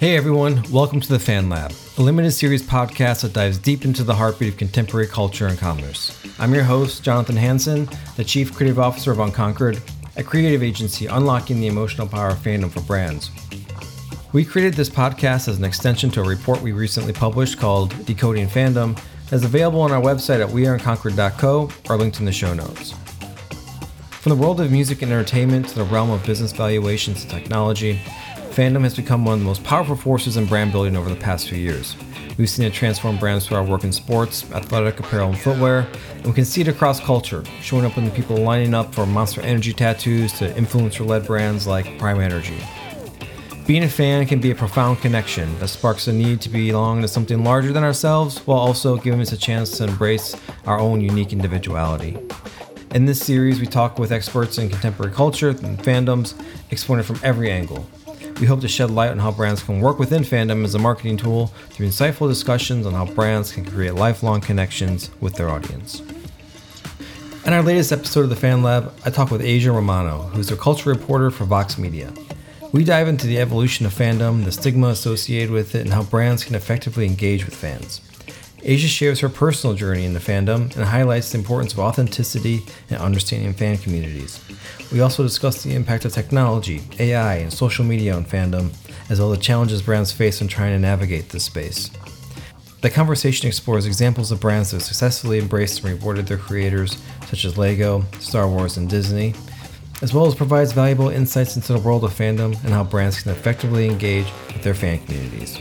Hey 0.00 0.16
everyone, 0.16 0.62
welcome 0.72 0.98
to 0.98 1.08
the 1.10 1.18
Fan 1.18 1.50
Lab, 1.50 1.74
a 1.98 2.02
limited 2.02 2.30
series 2.30 2.62
podcast 2.62 3.20
that 3.20 3.34
dives 3.34 3.58
deep 3.58 3.84
into 3.84 4.02
the 4.02 4.14
heartbeat 4.14 4.54
of 4.54 4.56
contemporary 4.58 5.06
culture 5.06 5.46
and 5.46 5.58
commerce. 5.58 6.18
I'm 6.38 6.54
your 6.54 6.62
host, 6.62 7.04
Jonathan 7.04 7.36
Hanson, 7.36 7.86
the 8.16 8.24
Chief 8.24 8.56
Creative 8.56 8.78
Officer 8.78 9.12
of 9.12 9.18
Unconquered, 9.18 9.78
a 10.16 10.22
creative 10.22 10.62
agency 10.62 11.04
unlocking 11.04 11.60
the 11.60 11.66
emotional 11.66 12.08
power 12.08 12.28
of 12.28 12.38
fandom 12.38 12.70
for 12.70 12.80
brands. 12.80 13.30
We 14.32 14.42
created 14.42 14.72
this 14.72 14.88
podcast 14.88 15.48
as 15.48 15.58
an 15.58 15.64
extension 15.64 16.08
to 16.12 16.22
a 16.22 16.26
report 16.26 16.62
we 16.62 16.72
recently 16.72 17.12
published 17.12 17.58
called 17.58 17.90
Decoding 18.06 18.48
Fandom 18.48 18.98
that's 19.28 19.44
available 19.44 19.82
on 19.82 19.92
our 19.92 20.00
website 20.00 20.40
at 20.40 20.48
weareunconquered.co 20.48 21.70
or 21.90 21.96
linked 21.98 22.20
in 22.20 22.24
the 22.24 22.32
show 22.32 22.54
notes. 22.54 22.94
From 24.20 24.36
the 24.36 24.36
world 24.36 24.60
of 24.60 24.70
music 24.70 25.00
and 25.00 25.10
entertainment 25.10 25.68
to 25.68 25.74
the 25.74 25.84
realm 25.84 26.10
of 26.10 26.24
business 26.26 26.52
valuations 26.52 27.22
and 27.22 27.30
technology, 27.30 28.00
fandom 28.60 28.82
has 28.82 28.94
become 28.94 29.24
one 29.24 29.32
of 29.32 29.40
the 29.40 29.46
most 29.46 29.64
powerful 29.64 29.96
forces 29.96 30.36
in 30.36 30.44
brand 30.44 30.70
building 30.70 30.94
over 30.94 31.08
the 31.08 31.16
past 31.16 31.48
few 31.48 31.56
years. 31.56 31.96
We've 32.36 32.50
seen 32.50 32.66
it 32.66 32.74
transform 32.74 33.16
brands 33.16 33.46
through 33.46 33.56
our 33.56 33.64
work 33.64 33.84
in 33.84 33.90
sports, 33.90 34.44
athletic 34.52 35.00
apparel, 35.00 35.30
and 35.30 35.38
footwear, 35.38 35.88
and 36.16 36.26
we 36.26 36.34
can 36.34 36.44
see 36.44 36.60
it 36.60 36.68
across 36.68 37.00
culture, 37.00 37.42
showing 37.62 37.86
up 37.86 37.96
in 37.96 38.04
the 38.04 38.10
people 38.10 38.36
lining 38.36 38.74
up 38.74 38.94
for 38.94 39.06
Monster 39.06 39.40
Energy 39.40 39.72
tattoos 39.72 40.34
to 40.34 40.50
influencer 40.50 41.06
led 41.06 41.24
brands 41.24 41.66
like 41.66 41.98
Prime 41.98 42.20
Energy. 42.20 42.58
Being 43.66 43.84
a 43.84 43.88
fan 43.88 44.26
can 44.26 44.42
be 44.42 44.50
a 44.50 44.54
profound 44.54 44.98
connection 44.98 45.58
that 45.58 45.68
sparks 45.68 46.06
a 46.08 46.12
need 46.12 46.42
to 46.42 46.50
belong 46.50 47.00
to 47.00 47.08
something 47.08 47.42
larger 47.42 47.72
than 47.72 47.82
ourselves 47.82 48.40
while 48.40 48.58
also 48.58 48.98
giving 48.98 49.22
us 49.22 49.32
a 49.32 49.38
chance 49.38 49.78
to 49.78 49.84
embrace 49.84 50.36
our 50.66 50.78
own 50.78 51.00
unique 51.00 51.32
individuality. 51.32 52.18
In 52.94 53.06
this 53.06 53.20
series, 53.20 53.58
we 53.58 53.66
talk 53.66 53.98
with 53.98 54.12
experts 54.12 54.58
in 54.58 54.68
contemporary 54.68 55.14
culture 55.14 55.48
and 55.48 55.78
fandoms, 55.78 56.34
exploring 56.70 57.00
it 57.00 57.06
from 57.06 57.20
every 57.22 57.50
angle 57.50 57.88
we 58.40 58.46
hope 58.46 58.62
to 58.62 58.68
shed 58.68 58.90
light 58.90 59.10
on 59.10 59.18
how 59.18 59.30
brands 59.30 59.62
can 59.62 59.80
work 59.80 59.98
within 59.98 60.22
fandom 60.22 60.64
as 60.64 60.74
a 60.74 60.78
marketing 60.78 61.18
tool 61.18 61.48
through 61.68 61.86
insightful 61.86 62.26
discussions 62.26 62.86
on 62.86 62.94
how 62.94 63.04
brands 63.04 63.52
can 63.52 63.64
create 63.66 63.94
lifelong 63.94 64.40
connections 64.40 65.10
with 65.20 65.34
their 65.34 65.50
audience. 65.50 66.00
In 67.44 67.52
our 67.52 67.62
latest 67.62 67.92
episode 67.92 68.22
of 68.22 68.30
the 68.30 68.36
Fan 68.36 68.62
Lab, 68.62 68.94
I 69.04 69.10
talk 69.10 69.30
with 69.30 69.42
Aja 69.42 69.72
Romano, 69.72 70.22
who's 70.32 70.50
a 70.50 70.56
culture 70.56 70.88
reporter 70.88 71.30
for 71.30 71.44
Vox 71.44 71.76
Media. 71.76 72.12
We 72.72 72.82
dive 72.82 73.08
into 73.08 73.26
the 73.26 73.38
evolution 73.38 73.84
of 73.84 73.92
fandom, 73.92 74.44
the 74.44 74.52
stigma 74.52 74.88
associated 74.88 75.50
with 75.50 75.74
it, 75.74 75.82
and 75.82 75.92
how 75.92 76.04
brands 76.04 76.44
can 76.44 76.54
effectively 76.54 77.04
engage 77.04 77.44
with 77.44 77.54
fans. 77.54 78.00
Aja 78.62 78.88
shares 78.88 79.20
her 79.20 79.28
personal 79.28 79.74
journey 79.74 80.04
in 80.04 80.12
the 80.12 80.20
fandom 80.20 80.74
and 80.76 80.84
highlights 80.84 81.32
the 81.32 81.38
importance 81.38 81.72
of 81.72 81.78
authenticity 81.78 82.62
and 82.90 83.00
understanding 83.00 83.54
fan 83.54 83.78
communities. 83.78 84.38
We 84.92 85.00
also 85.00 85.22
discuss 85.22 85.62
the 85.62 85.74
impact 85.74 86.04
of 86.04 86.12
technology, 86.12 86.82
AI, 86.98 87.36
and 87.36 87.52
social 87.52 87.84
media 87.84 88.14
on 88.14 88.24
fandom, 88.24 88.72
as 89.08 89.18
well 89.18 89.32
as 89.32 89.38
the 89.38 89.44
challenges 89.44 89.80
brands 89.80 90.12
face 90.12 90.40
when 90.40 90.48
trying 90.48 90.72
to 90.72 90.78
navigate 90.78 91.30
this 91.30 91.44
space. 91.44 91.90
The 92.82 92.90
conversation 92.90 93.46
explores 93.46 93.86
examples 93.86 94.30
of 94.30 94.40
brands 94.40 94.70
that 94.70 94.78
have 94.78 94.84
successfully 94.84 95.38
embraced 95.38 95.82
and 95.82 95.92
rewarded 95.92 96.26
their 96.26 96.38
creators, 96.38 96.96
such 97.28 97.44
as 97.44 97.56
Lego, 97.56 98.04
Star 98.20 98.48
Wars, 98.48 98.76
and 98.76 98.88
Disney, 98.88 99.34
as 100.02 100.12
well 100.12 100.26
as 100.26 100.34
provides 100.34 100.72
valuable 100.72 101.08
insights 101.08 101.56
into 101.56 101.72
the 101.72 101.78
world 101.78 102.04
of 102.04 102.12
fandom 102.12 102.52
and 102.64 102.72
how 102.72 102.84
brands 102.84 103.22
can 103.22 103.32
effectively 103.32 103.86
engage 103.86 104.26
with 104.48 104.62
their 104.62 104.74
fan 104.74 104.98
communities. 105.04 105.58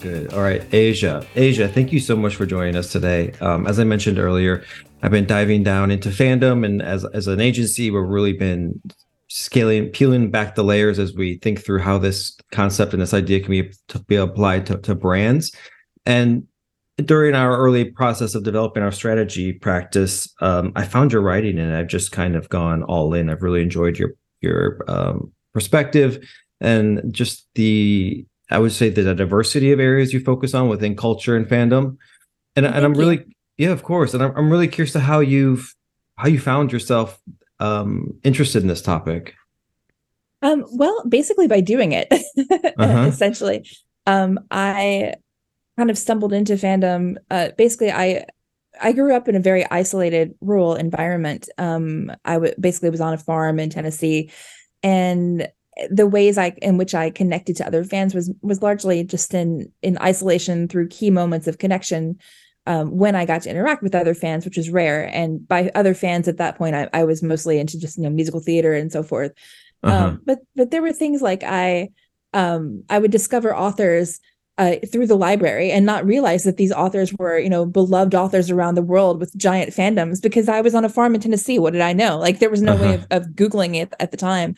Good. 0.00 0.32
All 0.32 0.42
right, 0.42 0.62
Aja. 0.74 1.24
Aja, 1.36 1.68
thank 1.68 1.92
you 1.92 2.00
so 2.00 2.16
much 2.16 2.36
for 2.36 2.46
joining 2.46 2.76
us 2.76 2.92
today. 2.92 3.32
Um, 3.40 3.66
as 3.66 3.78
I 3.78 3.84
mentioned 3.84 4.18
earlier, 4.18 4.64
I've 5.02 5.10
been 5.10 5.26
diving 5.26 5.62
down 5.62 5.90
into 5.90 6.10
fandom, 6.10 6.64
and 6.64 6.82
as 6.82 7.04
as 7.06 7.26
an 7.26 7.40
agency, 7.40 7.90
we've 7.90 8.02
really 8.02 8.32
been 8.32 8.80
scaling, 9.28 9.88
peeling 9.88 10.30
back 10.30 10.54
the 10.54 10.64
layers 10.64 10.98
as 10.98 11.14
we 11.14 11.38
think 11.38 11.64
through 11.64 11.80
how 11.80 11.98
this 11.98 12.36
concept 12.52 12.92
and 12.92 13.02
this 13.02 13.14
idea 13.14 13.40
can 13.40 13.50
be 13.50 13.72
to 13.88 13.98
be 14.00 14.16
applied 14.16 14.66
to, 14.66 14.78
to 14.78 14.94
brands. 14.94 15.52
And 16.04 16.46
during 17.04 17.34
our 17.34 17.56
early 17.56 17.84
process 17.84 18.34
of 18.34 18.44
developing 18.44 18.82
our 18.82 18.92
strategy 18.92 19.52
practice, 19.52 20.32
um, 20.40 20.72
I 20.76 20.84
found 20.84 21.12
your 21.12 21.22
writing, 21.22 21.58
and 21.58 21.74
I've 21.74 21.88
just 21.88 22.12
kind 22.12 22.36
of 22.36 22.48
gone 22.48 22.82
all 22.82 23.14
in. 23.14 23.30
I've 23.30 23.42
really 23.42 23.62
enjoyed 23.62 23.98
your 23.98 24.10
your 24.40 24.84
um, 24.88 25.32
perspective 25.52 26.18
and 26.60 27.02
just 27.12 27.48
the 27.54 28.26
I 28.50 28.58
would 28.58 28.72
say 28.72 28.90
the 28.90 29.14
diversity 29.14 29.72
of 29.72 29.80
areas 29.80 30.12
you 30.12 30.20
focus 30.20 30.54
on 30.54 30.68
within 30.68 30.96
culture 30.96 31.36
and 31.36 31.46
fandom. 31.46 31.96
And, 32.54 32.64
and 32.64 32.84
I'm 32.84 32.94
really, 32.94 33.24
yeah, 33.56 33.70
of 33.70 33.82
course. 33.82 34.14
And 34.14 34.22
I'm, 34.22 34.36
I'm 34.36 34.50
really 34.50 34.68
curious 34.68 34.92
to 34.92 35.00
how 35.00 35.20
you've, 35.20 35.74
how 36.16 36.28
you 36.28 36.38
found 36.38 36.72
yourself 36.72 37.20
um, 37.60 38.18
interested 38.22 38.62
in 38.62 38.68
this 38.68 38.82
topic. 38.82 39.34
Um, 40.42 40.64
well, 40.72 41.02
basically 41.08 41.48
by 41.48 41.60
doing 41.60 41.92
it, 41.92 42.08
uh-huh. 42.78 43.06
essentially. 43.08 43.68
Um, 44.06 44.38
I 44.50 45.14
kind 45.76 45.90
of 45.90 45.98
stumbled 45.98 46.32
into 46.32 46.54
fandom. 46.54 47.16
Uh, 47.30 47.48
basically, 47.56 47.90
I 47.90 48.26
I 48.80 48.92
grew 48.92 49.14
up 49.14 49.28
in 49.28 49.34
a 49.34 49.40
very 49.40 49.68
isolated 49.70 50.34
rural 50.40 50.74
environment. 50.74 51.48
Um, 51.58 52.12
I 52.24 52.34
w- 52.34 52.54
basically 52.60 52.90
was 52.90 53.00
on 53.00 53.14
a 53.14 53.18
farm 53.18 53.58
in 53.58 53.70
Tennessee, 53.70 54.30
and 54.82 55.48
the 55.90 56.06
ways 56.06 56.38
I 56.38 56.50
in 56.62 56.78
which 56.78 56.94
I 56.94 57.10
connected 57.10 57.56
to 57.56 57.66
other 57.66 57.84
fans 57.84 58.14
was 58.14 58.32
was 58.42 58.62
largely 58.62 59.04
just 59.04 59.34
in 59.34 59.70
in 59.82 59.98
isolation 59.98 60.68
through 60.68 60.88
key 60.88 61.10
moments 61.10 61.46
of 61.46 61.58
connection 61.58 62.18
um, 62.66 62.96
when 62.96 63.14
I 63.14 63.24
got 63.24 63.42
to 63.42 63.50
interact 63.50 63.82
with 63.82 63.94
other 63.94 64.14
fans, 64.14 64.44
which 64.44 64.58
is 64.58 64.70
rare. 64.70 65.04
And 65.12 65.46
by 65.46 65.70
other 65.74 65.94
fans 65.94 66.28
at 66.28 66.38
that 66.38 66.56
point, 66.56 66.74
I, 66.74 66.88
I 66.92 67.04
was 67.04 67.22
mostly 67.22 67.58
into 67.58 67.78
just 67.78 67.96
you 67.96 68.04
know 68.04 68.10
musical 68.10 68.40
theater 68.40 68.74
and 68.74 68.90
so 68.90 69.02
forth. 69.02 69.32
Uh-huh. 69.82 70.06
Um, 70.06 70.22
but 70.24 70.38
but 70.54 70.70
there 70.70 70.82
were 70.82 70.92
things 70.92 71.22
like 71.22 71.42
I 71.42 71.90
um, 72.32 72.82
I 72.90 72.98
would 72.98 73.10
discover 73.10 73.54
authors 73.54 74.20
uh, 74.58 74.76
through 74.90 75.06
the 75.06 75.16
library 75.16 75.70
and 75.70 75.84
not 75.84 76.06
realize 76.06 76.44
that 76.44 76.56
these 76.56 76.72
authors 76.72 77.12
were, 77.14 77.38
you 77.38 77.50
know, 77.50 77.66
beloved 77.66 78.14
authors 78.14 78.50
around 78.50 78.74
the 78.74 78.82
world 78.82 79.20
with 79.20 79.36
giant 79.36 79.70
fandoms 79.70 80.22
because 80.22 80.48
I 80.48 80.62
was 80.62 80.74
on 80.74 80.84
a 80.84 80.88
farm 80.88 81.14
in 81.14 81.20
Tennessee. 81.20 81.58
What 81.58 81.74
did 81.74 81.82
I 81.82 81.92
know? 81.92 82.18
Like 82.18 82.38
there 82.38 82.50
was 82.50 82.62
no 82.62 82.72
uh-huh. 82.72 82.82
way 82.82 82.94
of, 82.94 83.06
of 83.10 83.26
Googling 83.34 83.76
it 83.76 83.92
at 84.00 84.10
the 84.10 84.16
time. 84.16 84.54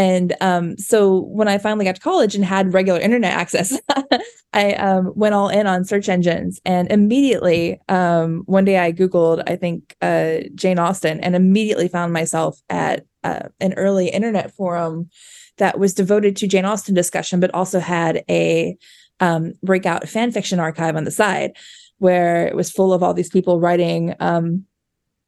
And 0.00 0.34
um, 0.40 0.78
so 0.78 1.18
when 1.24 1.46
I 1.46 1.58
finally 1.58 1.84
got 1.84 1.96
to 1.96 2.00
college 2.00 2.34
and 2.34 2.42
had 2.42 2.72
regular 2.72 2.98
internet 2.98 3.34
access, 3.34 3.78
I 4.54 4.72
um, 4.72 5.12
went 5.14 5.34
all 5.34 5.50
in 5.50 5.66
on 5.66 5.84
search 5.84 6.08
engines. 6.08 6.58
And 6.64 6.90
immediately, 6.90 7.78
um, 7.90 8.44
one 8.46 8.64
day 8.64 8.78
I 8.78 8.92
Googled, 8.92 9.42
I 9.46 9.56
think, 9.56 9.94
uh, 10.00 10.38
Jane 10.54 10.78
Austen, 10.78 11.20
and 11.20 11.36
immediately 11.36 11.86
found 11.86 12.14
myself 12.14 12.62
at 12.70 13.04
uh, 13.24 13.50
an 13.60 13.74
early 13.74 14.08
internet 14.08 14.50
forum 14.54 15.10
that 15.58 15.78
was 15.78 15.92
devoted 15.92 16.34
to 16.36 16.46
Jane 16.46 16.64
Austen 16.64 16.94
discussion, 16.94 17.38
but 17.38 17.52
also 17.52 17.78
had 17.78 18.24
a 18.30 18.78
um, 19.20 19.52
breakout 19.62 20.08
fan 20.08 20.32
fiction 20.32 20.58
archive 20.58 20.96
on 20.96 21.04
the 21.04 21.10
side 21.10 21.58
where 21.98 22.46
it 22.46 22.56
was 22.56 22.70
full 22.70 22.94
of 22.94 23.02
all 23.02 23.12
these 23.12 23.28
people 23.28 23.60
writing 23.60 24.14
um, 24.18 24.64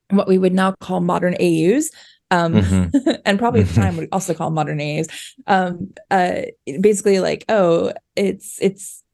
what 0.08 0.26
we 0.26 0.38
would 0.38 0.54
now 0.54 0.72
call 0.80 1.02
modern 1.02 1.34
AUs 1.34 1.90
um, 2.32 2.54
mm-hmm. 2.54 3.10
and 3.26 3.38
probably 3.38 3.60
at 3.60 3.68
the 3.68 3.74
time 3.74 3.96
would 3.98 4.08
also 4.10 4.32
call 4.32 4.50
modern 4.50 4.80
AUs. 4.80 5.06
Um, 5.46 5.92
uh, 6.10 6.42
basically, 6.80 7.20
like, 7.20 7.44
oh, 7.48 7.92
it's 8.16 8.58
it's 8.60 9.04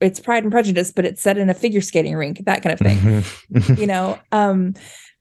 it's 0.00 0.18
Pride 0.18 0.42
and 0.42 0.50
Prejudice, 0.50 0.90
but 0.90 1.04
it's 1.04 1.20
set 1.20 1.36
in 1.36 1.50
a 1.50 1.54
figure 1.54 1.82
skating 1.82 2.16
rink, 2.16 2.44
that 2.46 2.62
kind 2.62 2.72
of 2.72 2.78
thing. 2.78 2.98
Mm-hmm. 2.98 3.74
you 3.80 3.86
know, 3.86 4.18
um, 4.32 4.72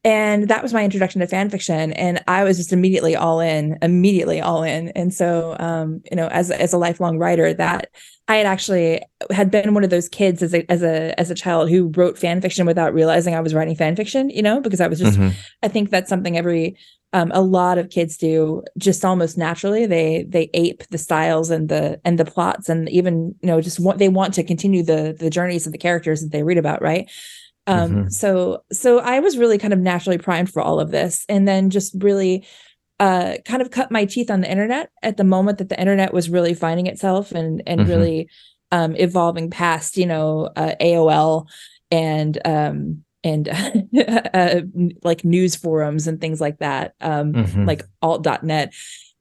and 0.03 0.47
that 0.47 0.63
was 0.63 0.73
my 0.73 0.83
introduction 0.83 1.19
to 1.19 1.27
fan 1.27 1.49
fiction, 1.49 1.91
and 1.93 2.23
I 2.25 2.45
was 2.45 2.57
just 2.57 2.71
immediately 2.71 3.17
all 3.17 3.41
in, 3.41 3.77
immediately 3.81 4.39
all 4.39 4.63
in. 4.63 4.87
And 4.89 5.13
so, 5.13 5.57
um, 5.59 6.01
you 6.09 6.15
know, 6.15 6.27
as 6.27 6.51
as 6.51 6.71
a 6.71 6.77
lifelong 6.77 7.19
writer, 7.19 7.53
that 7.53 7.91
I 8.29 8.37
had 8.37 8.45
actually 8.45 9.01
had 9.29 9.51
been 9.51 9.73
one 9.73 9.83
of 9.83 9.89
those 9.89 10.07
kids 10.07 10.41
as 10.41 10.53
a 10.53 10.65
as 10.71 10.81
a 10.81 11.19
as 11.19 11.29
a 11.29 11.35
child 11.35 11.69
who 11.69 11.91
wrote 11.97 12.17
fan 12.17 12.39
fiction 12.39 12.65
without 12.65 12.93
realizing 12.93 13.35
I 13.35 13.41
was 13.41 13.53
writing 13.53 13.75
fan 13.75 13.97
fiction, 13.97 14.29
you 14.29 14.41
know, 14.41 14.61
because 14.61 14.79
I 14.79 14.87
was 14.87 14.99
just 14.99 15.19
mm-hmm. 15.19 15.37
I 15.61 15.67
think 15.67 15.89
that's 15.89 16.09
something 16.09 16.37
every 16.37 16.77
um, 17.13 17.31
a 17.33 17.41
lot 17.41 17.77
of 17.77 17.89
kids 17.89 18.17
do 18.17 18.63
just 18.77 19.03
almost 19.03 19.37
naturally 19.37 19.85
they 19.85 20.25
they 20.27 20.49
ape 20.53 20.87
the 20.87 20.97
styles 20.97 21.49
and 21.49 21.69
the 21.69 21.99
and 22.05 22.17
the 22.17 22.25
plots 22.25 22.69
and 22.69 22.89
even 22.89 23.35
you 23.41 23.47
know 23.47 23.61
just 23.61 23.79
want 23.79 23.99
they 23.99 24.09
want 24.09 24.33
to 24.33 24.43
continue 24.43 24.83
the 24.83 25.15
the 25.17 25.29
journeys 25.29 25.65
of 25.65 25.71
the 25.71 25.77
characters 25.77 26.21
that 26.21 26.31
they 26.31 26.43
read 26.43 26.57
about 26.57 26.81
right 26.81 27.09
um 27.67 27.91
mm-hmm. 27.91 28.07
so 28.09 28.63
so 28.71 28.99
i 28.99 29.19
was 29.19 29.37
really 29.37 29.57
kind 29.57 29.73
of 29.73 29.79
naturally 29.79 30.17
primed 30.17 30.51
for 30.51 30.61
all 30.61 30.79
of 30.79 30.91
this 30.91 31.25
and 31.27 31.47
then 31.47 31.69
just 31.69 31.93
really 31.99 32.45
uh 32.99 33.35
kind 33.45 33.61
of 33.61 33.71
cut 33.71 33.91
my 33.91 34.05
teeth 34.05 34.31
on 34.31 34.41
the 34.41 34.51
internet 34.51 34.89
at 35.03 35.17
the 35.17 35.23
moment 35.23 35.57
that 35.57 35.69
the 35.69 35.79
internet 35.79 36.13
was 36.13 36.29
really 36.29 36.53
finding 36.53 36.87
itself 36.87 37.31
and 37.33 37.61
and 37.67 37.81
mm-hmm. 37.81 37.89
really 37.89 38.29
um 38.71 38.95
evolving 38.95 39.49
past 39.49 39.97
you 39.97 40.05
know 40.05 40.49
uh, 40.55 40.75
aol 40.81 41.45
and 41.91 42.39
um 42.45 43.03
and 43.23 43.49
uh, 44.33 44.61
like 45.03 45.23
news 45.23 45.55
forums 45.55 46.07
and 46.07 46.19
things 46.19 46.41
like 46.41 46.59
that, 46.59 46.95
um, 47.01 47.33
mm-hmm. 47.33 47.65
like 47.65 47.83
alt.net. 48.01 48.73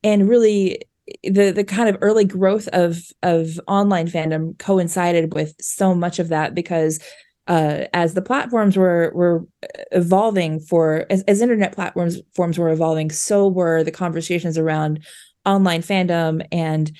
And 0.02 0.28
really, 0.28 0.82
the 1.24 1.50
the 1.50 1.64
kind 1.64 1.88
of 1.88 1.98
early 2.00 2.24
growth 2.24 2.68
of 2.68 3.02
of 3.22 3.60
online 3.66 4.08
fandom 4.08 4.58
coincided 4.58 5.34
with 5.34 5.54
so 5.60 5.94
much 5.94 6.18
of 6.18 6.28
that 6.28 6.54
because 6.54 7.00
uh, 7.48 7.86
as 7.92 8.14
the 8.14 8.22
platforms 8.22 8.76
were 8.76 9.10
were 9.14 9.44
evolving 9.92 10.60
for 10.60 11.06
as, 11.10 11.22
as 11.22 11.40
internet 11.40 11.72
platforms 11.72 12.18
forms 12.34 12.58
were 12.58 12.68
evolving, 12.70 13.10
so 13.10 13.48
were 13.48 13.82
the 13.82 13.90
conversations 13.90 14.56
around 14.56 15.04
online 15.44 15.82
fandom 15.82 16.46
and 16.52 16.92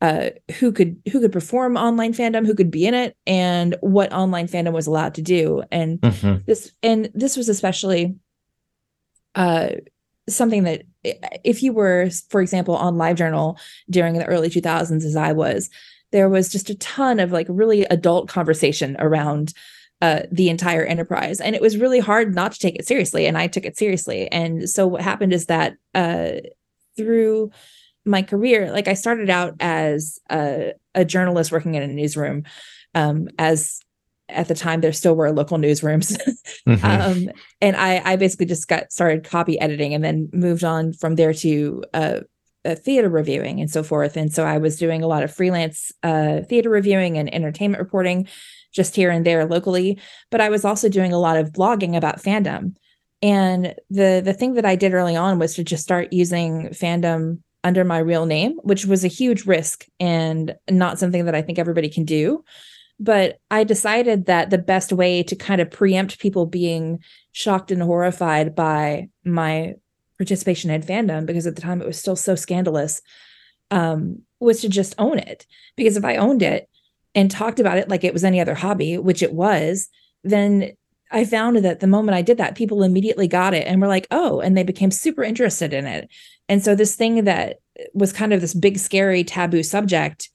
uh, 0.00 0.30
who 0.58 0.72
could 0.72 1.00
who 1.10 1.20
could 1.20 1.32
perform 1.32 1.76
online 1.76 2.12
fandom, 2.12 2.46
who 2.46 2.54
could 2.54 2.70
be 2.70 2.86
in 2.86 2.94
it, 2.94 3.16
and 3.26 3.76
what 3.80 4.12
online 4.12 4.48
fandom 4.48 4.72
was 4.72 4.86
allowed 4.86 5.14
to 5.14 5.22
do. 5.22 5.62
And 5.70 6.00
mm-hmm. 6.00 6.42
this 6.46 6.72
and 6.82 7.10
this 7.14 7.36
was 7.36 7.48
especially 7.48 8.16
uh, 9.34 9.68
something 10.28 10.64
that 10.64 10.82
if 11.44 11.62
you 11.62 11.72
were, 11.72 12.10
for 12.28 12.40
example, 12.40 12.76
on 12.76 12.96
LiveJournal 12.96 13.58
during 13.88 14.14
the 14.14 14.26
early 14.26 14.48
2000s, 14.48 15.04
as 15.04 15.16
I 15.16 15.32
was, 15.32 15.70
there 16.12 16.28
was 16.28 16.48
just 16.50 16.70
a 16.70 16.74
ton 16.76 17.20
of 17.20 17.32
like 17.32 17.46
really 17.48 17.84
adult 17.84 18.28
conversation 18.28 18.96
around 18.98 19.52
uh, 20.02 20.22
the 20.30 20.48
entire 20.48 20.84
enterprise. 20.84 21.40
And 21.40 21.54
it 21.54 21.62
was 21.62 21.76
really 21.76 22.00
hard 22.00 22.34
not 22.34 22.52
to 22.52 22.58
take 22.58 22.76
it 22.76 22.86
seriously. 22.86 23.26
And 23.26 23.38
I 23.38 23.46
took 23.46 23.64
it 23.64 23.78
seriously. 23.78 24.30
And 24.30 24.68
so 24.68 24.86
what 24.86 25.00
happened 25.00 25.32
is 25.32 25.46
that 25.46 25.76
uh, 25.94 26.32
through 26.96 27.50
my 28.06 28.22
career, 28.22 28.70
like 28.72 28.88
I 28.88 28.94
started 28.94 29.28
out 29.28 29.54
as 29.60 30.18
a, 30.30 30.72
a 30.94 31.04
journalist 31.04 31.52
working 31.52 31.74
in 31.74 31.82
a 31.82 31.88
newsroom. 31.88 32.44
Um, 32.94 33.28
as 33.38 33.80
at 34.28 34.48
the 34.48 34.54
time 34.54 34.80
there 34.80 34.92
still 34.92 35.14
were 35.14 35.30
local 35.30 35.58
newsrooms 35.58 36.18
mm-hmm. 36.68 36.84
um, 36.84 37.30
and 37.60 37.76
I, 37.76 38.00
I 38.04 38.16
basically 38.16 38.46
just 38.46 38.68
got 38.68 38.92
started 38.92 39.24
copy 39.24 39.58
editing 39.60 39.94
and 39.94 40.02
then 40.02 40.28
moved 40.32 40.64
on 40.64 40.92
from 40.92 41.14
there 41.14 41.32
to 41.34 41.84
uh, 41.94 42.20
uh, 42.64 42.74
theater 42.74 43.08
reviewing 43.08 43.60
and 43.60 43.70
so 43.70 43.82
forth 43.82 44.16
and 44.16 44.32
so 44.32 44.44
i 44.44 44.58
was 44.58 44.76
doing 44.76 45.02
a 45.02 45.06
lot 45.06 45.22
of 45.22 45.32
freelance 45.32 45.92
uh, 46.02 46.40
theater 46.48 46.70
reviewing 46.70 47.16
and 47.16 47.32
entertainment 47.32 47.80
reporting 47.80 48.26
just 48.72 48.96
here 48.96 49.10
and 49.10 49.24
there 49.24 49.46
locally 49.46 49.98
but 50.30 50.40
i 50.40 50.48
was 50.48 50.64
also 50.64 50.88
doing 50.88 51.12
a 51.12 51.18
lot 51.18 51.36
of 51.36 51.52
blogging 51.52 51.96
about 51.96 52.20
fandom 52.20 52.74
and 53.22 53.74
the 53.90 54.20
the 54.24 54.32
thing 54.32 54.54
that 54.54 54.64
i 54.64 54.74
did 54.74 54.94
early 54.94 55.14
on 55.14 55.38
was 55.38 55.54
to 55.54 55.62
just 55.62 55.84
start 55.84 56.12
using 56.12 56.68
fandom 56.70 57.38
under 57.66 57.84
my 57.84 57.98
real 57.98 58.26
name 58.26 58.58
which 58.62 58.86
was 58.86 59.04
a 59.04 59.08
huge 59.08 59.44
risk 59.44 59.86
and 60.00 60.54
not 60.70 60.98
something 60.98 61.24
that 61.24 61.34
i 61.34 61.42
think 61.42 61.58
everybody 61.58 61.88
can 61.88 62.04
do 62.04 62.42
but 62.98 63.40
I 63.50 63.64
decided 63.64 64.26
that 64.26 64.50
the 64.50 64.58
best 64.58 64.92
way 64.92 65.22
to 65.24 65.36
kind 65.36 65.60
of 65.60 65.70
preempt 65.70 66.18
people 66.18 66.46
being 66.46 67.00
shocked 67.32 67.70
and 67.70 67.82
horrified 67.82 68.54
by 68.54 69.08
my 69.24 69.74
participation 70.16 70.70
in 70.70 70.82
fandom, 70.82 71.26
because 71.26 71.46
at 71.46 71.56
the 71.56 71.62
time 71.62 71.82
it 71.82 71.86
was 71.86 71.98
still 71.98 72.16
so 72.16 72.34
scandalous, 72.34 73.02
um, 73.70 74.22
was 74.40 74.62
to 74.62 74.68
just 74.68 74.94
own 74.98 75.18
it. 75.18 75.46
Because 75.76 75.96
if 75.96 76.04
I 76.04 76.16
owned 76.16 76.42
it 76.42 76.68
and 77.14 77.30
talked 77.30 77.60
about 77.60 77.78
it 77.78 77.88
like 77.88 78.02
it 78.02 78.14
was 78.14 78.24
any 78.24 78.40
other 78.40 78.54
hobby, 78.54 78.96
which 78.96 79.22
it 79.22 79.34
was, 79.34 79.88
then 80.24 80.72
I 81.10 81.24
found 81.24 81.58
that 81.58 81.80
the 81.80 81.86
moment 81.86 82.16
I 82.16 82.22
did 82.22 82.38
that, 82.38 82.56
people 82.56 82.82
immediately 82.82 83.28
got 83.28 83.54
it 83.54 83.66
and 83.66 83.80
were 83.80 83.88
like, 83.88 84.06
oh, 84.10 84.40
and 84.40 84.56
they 84.56 84.64
became 84.64 84.90
super 84.90 85.22
interested 85.22 85.72
in 85.72 85.86
it. 85.86 86.08
And 86.48 86.62
so 86.62 86.74
this 86.74 86.94
thing 86.94 87.24
that 87.24 87.60
was 87.92 88.12
kind 88.12 88.32
of 88.32 88.40
this 88.40 88.54
big, 88.54 88.78
scary, 88.78 89.24
taboo 89.24 89.62
subject 89.62 90.30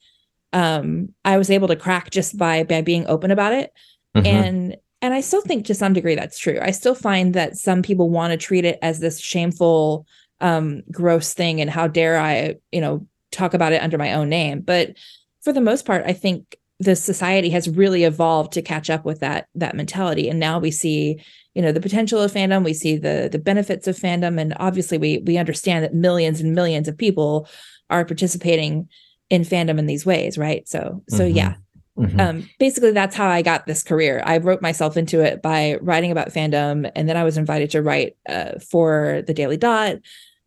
um, 0.53 1.13
I 1.23 1.37
was 1.37 1.49
able 1.49 1.67
to 1.69 1.75
crack 1.75 2.09
just 2.09 2.37
by 2.37 2.63
by 2.63 2.81
being 2.81 3.07
open 3.07 3.31
about 3.31 3.53
it. 3.53 3.73
Mm-hmm. 4.15 4.25
And 4.27 4.77
and 5.01 5.13
I 5.13 5.21
still 5.21 5.41
think 5.41 5.65
to 5.65 5.73
some 5.73 5.93
degree 5.93 6.15
that's 6.15 6.37
true. 6.37 6.59
I 6.61 6.71
still 6.71 6.95
find 6.95 7.33
that 7.33 7.57
some 7.57 7.81
people 7.81 8.09
want 8.09 8.31
to 8.31 8.37
treat 8.37 8.65
it 8.65 8.77
as 8.81 8.99
this 8.99 9.19
shameful, 9.19 10.05
um, 10.41 10.83
gross 10.91 11.33
thing, 11.33 11.61
and 11.61 11.69
how 11.69 11.87
dare 11.87 12.19
I, 12.19 12.55
you 12.71 12.81
know, 12.81 13.07
talk 13.31 13.53
about 13.53 13.73
it 13.73 13.81
under 13.81 13.97
my 13.97 14.13
own 14.13 14.29
name. 14.29 14.61
But 14.61 14.95
for 15.41 15.53
the 15.53 15.61
most 15.61 15.85
part, 15.85 16.03
I 16.05 16.13
think 16.13 16.57
the 16.79 16.95
society 16.95 17.49
has 17.51 17.69
really 17.69 18.03
evolved 18.03 18.53
to 18.53 18.61
catch 18.61 18.89
up 18.89 19.05
with 19.05 19.19
that 19.21 19.47
that 19.55 19.75
mentality. 19.75 20.29
And 20.29 20.39
now 20.39 20.59
we 20.59 20.71
see, 20.71 21.23
you 21.53 21.61
know, 21.61 21.71
the 21.71 21.81
potential 21.81 22.21
of 22.21 22.31
fandom. 22.31 22.63
We 22.63 22.73
see 22.73 22.97
the 22.97 23.29
the 23.31 23.39
benefits 23.39 23.87
of 23.87 23.97
fandom, 23.97 24.39
and 24.39 24.53
obviously 24.59 24.97
we 24.97 25.19
we 25.19 25.37
understand 25.37 25.83
that 25.83 25.93
millions 25.93 26.41
and 26.41 26.53
millions 26.53 26.87
of 26.87 26.97
people 26.97 27.47
are 27.89 28.05
participating 28.05 28.87
in 29.31 29.43
fandom 29.43 29.79
in 29.79 29.87
these 29.87 30.05
ways 30.05 30.37
right 30.37 30.67
so 30.67 31.01
so 31.09 31.19
mm-hmm. 31.19 31.37
yeah 31.37 31.53
mm-hmm. 31.97 32.19
um 32.19 32.49
basically 32.59 32.91
that's 32.91 33.15
how 33.15 33.27
i 33.27 33.41
got 33.41 33.65
this 33.65 33.81
career 33.81 34.21
i 34.25 34.37
wrote 34.37 34.61
myself 34.61 34.97
into 34.97 35.21
it 35.21 35.41
by 35.41 35.77
writing 35.81 36.11
about 36.11 36.29
fandom 36.29 36.91
and 36.95 37.07
then 37.07 37.17
i 37.17 37.23
was 37.23 37.37
invited 37.37 37.71
to 37.71 37.81
write 37.81 38.17
uh, 38.27 38.59
for 38.69 39.23
the 39.25 39.33
daily 39.33 39.57
dot 39.57 39.95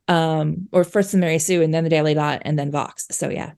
um 0.06 0.68
or 0.70 0.84
first 0.84 1.12
the 1.12 1.18
mary 1.18 1.38
sue 1.38 1.62
and 1.62 1.72
then 1.72 1.82
the 1.82 1.90
daily 1.90 2.12
dot 2.12 2.42
and 2.44 2.58
then 2.58 2.70
vox 2.70 3.06
so 3.10 3.30
yeah 3.30 3.52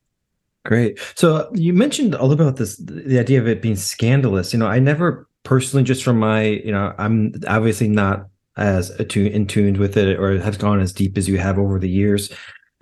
great 0.64 0.98
so 1.16 1.50
you 1.54 1.72
mentioned 1.72 2.14
a 2.14 2.24
little 2.24 2.46
about 2.46 2.56
this 2.56 2.76
the 2.76 3.18
idea 3.18 3.40
of 3.40 3.48
it 3.48 3.60
being 3.60 3.76
scandalous 3.76 4.52
you 4.52 4.58
know 4.60 4.68
i 4.68 4.78
never 4.78 5.28
personally 5.46 5.84
just 5.84 6.04
from 6.04 6.18
my 6.18 6.42
you 6.42 6.72
know 6.72 6.92
i'm 6.98 7.32
obviously 7.46 7.88
not 7.88 8.26
as 8.56 8.90
attuned 9.00 9.34
in 9.34 9.46
tuned 9.46 9.78
with 9.78 9.96
it 9.96 10.18
or 10.18 10.38
have 10.40 10.58
gone 10.58 10.80
as 10.80 10.92
deep 10.92 11.16
as 11.16 11.28
you 11.28 11.38
have 11.38 11.58
over 11.58 11.78
the 11.78 11.88
years 11.88 12.30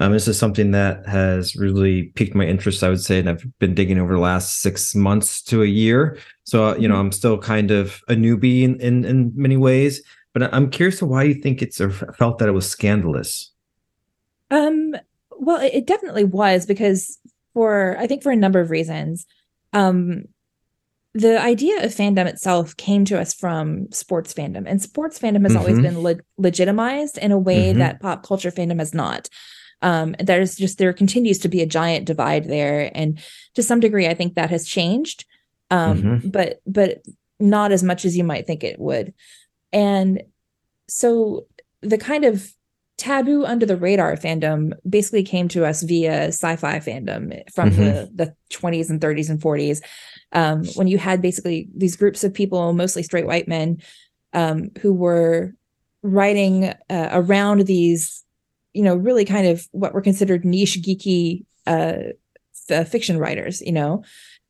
um, 0.00 0.12
this 0.12 0.26
is 0.26 0.38
something 0.38 0.72
that 0.72 1.06
has 1.06 1.54
really 1.54 2.04
piqued 2.14 2.34
my 2.34 2.44
interest, 2.44 2.82
I 2.82 2.88
would 2.88 3.00
say, 3.00 3.20
and 3.20 3.30
I've 3.30 3.46
been 3.60 3.74
digging 3.74 4.00
over 4.00 4.14
the 4.14 4.20
last 4.20 4.60
six 4.60 4.94
months 4.94 5.40
to 5.42 5.62
a 5.62 5.66
year. 5.66 6.18
So, 6.42 6.70
uh, 6.70 6.74
you 6.74 6.88
know, 6.88 6.94
mm-hmm. 6.94 7.06
I'm 7.06 7.12
still 7.12 7.38
kind 7.38 7.70
of 7.70 8.02
a 8.08 8.14
newbie 8.14 8.62
in, 8.62 8.80
in, 8.80 9.04
in 9.04 9.32
many 9.36 9.56
ways, 9.56 10.02
but 10.32 10.52
I'm 10.52 10.68
curious 10.68 10.98
to 10.98 11.06
why 11.06 11.22
you 11.22 11.34
think 11.34 11.62
it's 11.62 11.80
or 11.80 11.90
felt 11.90 12.38
that 12.38 12.48
it 12.48 12.52
was 12.52 12.68
scandalous. 12.68 13.52
Um, 14.50 14.96
well, 15.30 15.60
it 15.60 15.86
definitely 15.86 16.24
was 16.24 16.66
because 16.66 17.18
for 17.52 17.96
I 17.98 18.08
think 18.08 18.22
for 18.22 18.32
a 18.32 18.36
number 18.36 18.60
of 18.60 18.70
reasons. 18.70 19.26
Um, 19.72 20.24
the 21.14 21.40
idea 21.40 21.84
of 21.84 21.94
fandom 21.94 22.26
itself 22.26 22.76
came 22.76 23.04
to 23.04 23.20
us 23.20 23.32
from 23.32 23.90
sports 23.92 24.34
fandom, 24.34 24.64
and 24.66 24.82
sports 24.82 25.18
fandom 25.18 25.42
has 25.42 25.52
mm-hmm. 25.52 25.60
always 25.60 25.80
been 25.80 26.02
le- 26.02 26.16
legitimized 26.36 27.18
in 27.18 27.32
a 27.32 27.38
way 27.38 27.70
mm-hmm. 27.70 27.78
that 27.78 28.00
pop 28.00 28.26
culture 28.26 28.50
fandom 28.50 28.78
has 28.78 28.92
not 28.92 29.28
um, 29.84 30.16
there's 30.18 30.56
just 30.56 30.78
there 30.78 30.92
continues 30.92 31.38
to 31.38 31.48
be 31.48 31.60
a 31.60 31.66
giant 31.66 32.06
divide 32.06 32.44
there 32.44 32.90
and 32.94 33.20
to 33.54 33.62
some 33.62 33.80
degree 33.80 34.08
i 34.08 34.14
think 34.14 34.34
that 34.34 34.50
has 34.50 34.66
changed 34.66 35.24
um, 35.70 36.02
mm-hmm. 36.02 36.28
but 36.28 36.60
but 36.66 37.02
not 37.38 37.70
as 37.70 37.82
much 37.82 38.04
as 38.04 38.16
you 38.16 38.24
might 38.24 38.46
think 38.46 38.64
it 38.64 38.78
would 38.80 39.12
and 39.72 40.22
so 40.88 41.46
the 41.82 41.98
kind 41.98 42.24
of 42.24 42.50
taboo 42.96 43.44
under 43.44 43.66
the 43.66 43.76
radar 43.76 44.16
fandom 44.16 44.72
basically 44.88 45.22
came 45.22 45.48
to 45.48 45.64
us 45.64 45.82
via 45.82 46.28
sci-fi 46.28 46.78
fandom 46.78 47.42
from 47.52 47.70
mm-hmm. 47.70 47.82
the, 47.82 48.10
the 48.14 48.36
20s 48.56 48.88
and 48.88 49.00
30s 49.00 49.28
and 49.28 49.40
40s 49.40 49.80
um, 50.34 50.64
when 50.74 50.88
you 50.88 50.98
had 50.98 51.22
basically 51.22 51.68
these 51.74 51.96
groups 51.96 52.24
of 52.24 52.34
people 52.34 52.72
mostly 52.72 53.02
straight 53.02 53.26
white 53.26 53.48
men 53.48 53.80
um, 54.32 54.70
who 54.80 54.92
were 54.92 55.54
writing 56.02 56.74
uh, 56.90 57.08
around 57.12 57.66
these 57.66 58.24
you 58.74 58.82
know, 58.82 58.96
really 58.96 59.24
kind 59.24 59.46
of 59.46 59.66
what 59.70 59.94
were 59.94 60.02
considered 60.02 60.44
niche 60.44 60.80
geeky 60.82 61.44
uh, 61.66 62.12
f- 62.68 62.88
fiction 62.88 63.18
writers, 63.18 63.62
you 63.62 63.72
know, 63.72 64.02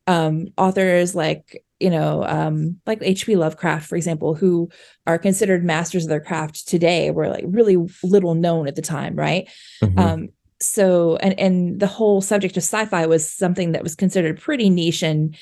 um, 0.07 0.47
authors 0.57 1.15
like, 1.15 1.63
you 1.79 1.89
know, 1.89 2.23
um, 2.25 2.79
like 2.85 2.99
H.P. 3.01 3.35
Lovecraft, 3.35 3.87
for 3.87 3.95
example, 3.95 4.33
who 4.33 4.69
are 5.05 5.19
considered 5.19 5.63
masters 5.63 6.03
of 6.03 6.09
their 6.09 6.19
craft 6.19 6.67
today, 6.67 7.11
were 7.11 7.29
like 7.29 7.43
really 7.47 7.77
little 8.03 8.33
known 8.33 8.67
at 8.67 8.75
the 8.75 8.81
time, 8.81 9.15
right? 9.15 9.47
Mm-hmm. 9.83 9.99
Um, 9.99 10.29
so, 10.59 11.17
and 11.17 11.37
and 11.39 11.79
the 11.79 11.87
whole 11.87 12.21
subject 12.21 12.57
of 12.57 12.63
sci-fi 12.63 13.05
was 13.05 13.29
something 13.29 13.73
that 13.73 13.83
was 13.83 13.93
considered 13.93 14.39
pretty 14.39 14.69
niche 14.69 15.03
and 15.03 15.35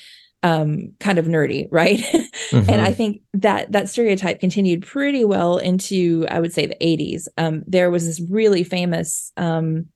um, 0.44 0.92
kind 1.00 1.18
of 1.18 1.24
nerdy, 1.24 1.66
right? 1.70 1.98
Mm-hmm. 1.98 2.56
and 2.70 2.80
I 2.82 2.92
think 2.92 3.22
that 3.32 3.72
that 3.72 3.88
stereotype 3.88 4.40
continued 4.40 4.86
pretty 4.86 5.24
well 5.24 5.56
into, 5.56 6.26
I 6.30 6.38
would 6.38 6.52
say, 6.52 6.66
the 6.66 6.76
80s. 6.76 7.26
Um, 7.38 7.64
there 7.66 7.90
was 7.90 8.06
this 8.06 8.20
really 8.30 8.62
famous 8.62 9.32
um, 9.38 9.86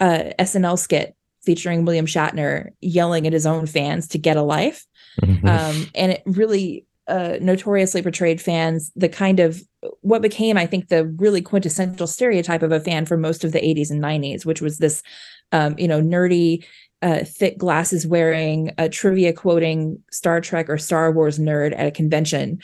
uh, 0.00 0.24
SNL 0.38 0.78
skit 0.78 1.14
featuring 1.44 1.84
William 1.84 2.06
Shatner 2.06 2.70
yelling 2.80 3.26
at 3.26 3.32
his 3.32 3.46
own 3.46 3.66
fans 3.66 4.08
to 4.08 4.18
get 4.18 4.36
a 4.36 4.42
life. 4.42 4.84
Mm-hmm. 5.22 5.46
Um, 5.46 5.86
and 5.94 6.12
it 6.12 6.22
really 6.26 6.84
uh, 7.06 7.38
notoriously 7.40 8.02
portrayed 8.02 8.40
fans 8.40 8.90
the 8.96 9.08
kind 9.08 9.38
of 9.38 9.62
what 10.00 10.22
became, 10.22 10.58
I 10.58 10.66
think, 10.66 10.88
the 10.88 11.06
really 11.06 11.40
quintessential 11.40 12.08
stereotype 12.08 12.64
of 12.64 12.72
a 12.72 12.80
fan 12.80 13.06
for 13.06 13.16
most 13.16 13.44
of 13.44 13.52
the 13.52 13.60
80s 13.60 13.90
and 13.90 14.02
90s, 14.02 14.44
which 14.44 14.60
was 14.60 14.78
this, 14.78 15.04
um, 15.52 15.76
you 15.78 15.86
know, 15.86 16.02
nerdy 16.02 16.64
uh, 17.02 17.20
thick 17.24 17.58
glasses 17.58 18.06
wearing, 18.06 18.72
a 18.78 18.88
trivia 18.88 19.32
quoting 19.32 20.02
Star 20.10 20.40
Trek 20.40 20.68
or 20.68 20.78
Star 20.78 21.12
Wars 21.12 21.38
nerd 21.38 21.72
at 21.76 21.86
a 21.86 21.90
convention, 21.90 22.60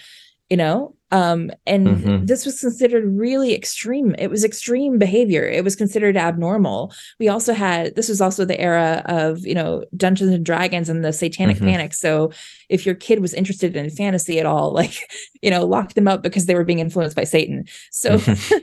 you 0.50 0.56
know? 0.56 0.94
Um, 1.14 1.52
and 1.64 1.86
mm-hmm. 1.86 2.26
this 2.26 2.44
was 2.44 2.60
considered 2.60 3.04
really 3.06 3.54
extreme. 3.54 4.16
It 4.18 4.30
was 4.30 4.42
extreme 4.42 4.98
behavior. 4.98 5.46
It 5.46 5.62
was 5.62 5.76
considered 5.76 6.16
abnormal. 6.16 6.92
We 7.20 7.28
also 7.28 7.52
had, 7.52 7.94
this 7.94 8.08
was 8.08 8.20
also 8.20 8.44
the 8.44 8.60
era 8.60 9.00
of, 9.04 9.46
you 9.46 9.54
know, 9.54 9.84
Dungeons 9.96 10.32
and 10.32 10.44
Dragons 10.44 10.88
and 10.88 11.04
the 11.04 11.12
Satanic 11.12 11.58
mm-hmm. 11.58 11.66
Panic. 11.66 11.94
So 11.94 12.32
if 12.68 12.84
your 12.84 12.96
kid 12.96 13.20
was 13.20 13.32
interested 13.32 13.76
in 13.76 13.90
fantasy 13.90 14.40
at 14.40 14.46
all, 14.46 14.72
like, 14.74 15.08
you 15.40 15.50
know, 15.50 15.64
lock 15.64 15.94
them 15.94 16.08
up 16.08 16.24
because 16.24 16.46
they 16.46 16.56
were 16.56 16.64
being 16.64 16.80
influenced 16.80 17.14
by 17.14 17.24
Satan. 17.24 17.66
So, 17.92 18.16
mm-hmm. 18.16 18.58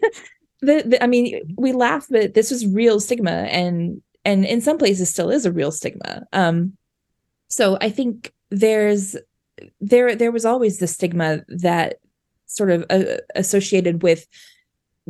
the, 0.66 0.84
the, 0.86 1.02
I 1.02 1.08
mean, 1.08 1.56
we 1.58 1.72
laugh, 1.72 2.08
but 2.10 2.34
this 2.34 2.52
was 2.52 2.68
real 2.68 3.00
stigma. 3.00 3.32
And 3.32 4.02
and 4.26 4.46
in 4.46 4.62
some 4.62 4.78
places 4.78 5.10
still 5.10 5.30
is 5.30 5.46
a 5.46 5.52
real 5.52 5.72
stigma 5.72 6.24
um 6.34 6.74
so 7.48 7.78
i 7.82 7.90
think 7.90 8.34
there's 8.50 9.16
there 9.80 10.16
there 10.16 10.32
was 10.32 10.46
always 10.46 10.78
the 10.78 10.88
stigma 10.88 11.42
that 11.48 11.98
sort 12.46 12.72
of 12.72 12.86
uh, 12.90 13.18
associated 13.36 14.04
with 14.04 14.28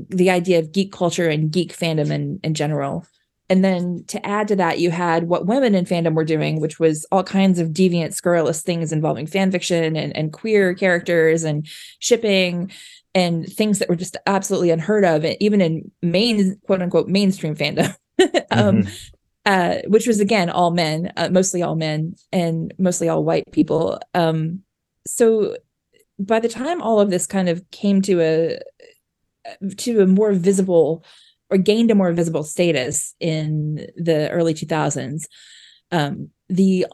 the 0.10 0.30
idea 0.30 0.60
of 0.60 0.72
geek 0.72 0.92
culture 0.92 1.30
and 1.30 1.52
geek 1.52 1.76
fandom 1.76 2.12
in 2.12 2.40
in 2.44 2.54
general 2.54 3.06
and 3.52 3.66
then 3.66 4.06
to 4.08 4.26
add 4.26 4.48
to 4.48 4.56
that, 4.56 4.80
you 4.80 4.92
had 4.92 5.26
what 5.26 5.46
women 5.46 5.76
in 5.76 5.84
fandom 5.84 6.14
were 6.14 6.24
doing, 6.24 6.62
which 6.62 6.80
was 6.80 7.06
all 7.12 7.22
kinds 7.22 7.60
of 7.60 7.72
deviant, 7.72 8.14
scurrilous 8.14 8.62
things 8.62 8.94
involving 8.94 9.28
fan 9.28 9.52
fiction 9.52 9.98
and, 9.98 10.16
and 10.16 10.32
queer 10.32 10.74
characters 10.74 11.44
and 11.44 11.68
shipping 12.00 12.72
and 13.14 13.46
things 13.46 13.80
that 13.80 13.90
were 13.90 13.98
just 13.98 14.16
absolutely 14.26 14.70
unheard 14.70 15.04
of, 15.04 15.26
even 15.42 15.60
in 15.60 15.92
main 16.02 16.62
quote 16.66 16.82
unquote 16.82 17.10
mainstream 17.10 17.54
fandom. 17.54 17.94
um, 18.52 18.82
mm-hmm. 18.82 18.90
uh, 19.46 19.76
which 19.88 20.08
was 20.08 20.20
again 20.20 20.50
all 20.50 20.72
men, 20.72 21.12
uh, 21.18 21.30
mostly 21.32 21.62
all 21.62 21.76
men, 21.76 22.16
and 22.32 22.74
mostly 22.78 23.10
all 23.10 23.24
white 23.24 23.52
people. 23.52 24.00
Um, 24.14 24.62
so 25.08 25.56
by 26.20 26.40
the 26.40 26.50
time 26.50 26.82
all 26.82 27.00
of 27.00 27.10
this 27.10 27.26
kind 27.26 27.50
of 27.50 27.70
came 27.72 28.02
to 28.04 28.22
a 28.22 28.60
to 29.78 30.02
a 30.02 30.08
more 30.08 30.34
visible 30.34 31.04
or 31.50 31.58
gained 31.58 31.92
a 31.92 31.96
more 31.96 32.14
visible 32.14 32.44
status 32.44 33.16
in 33.20 33.88
the 33.96 34.30
early 34.30 34.54
2000s 34.54 35.24
um, 35.92 36.30
the 36.50 36.86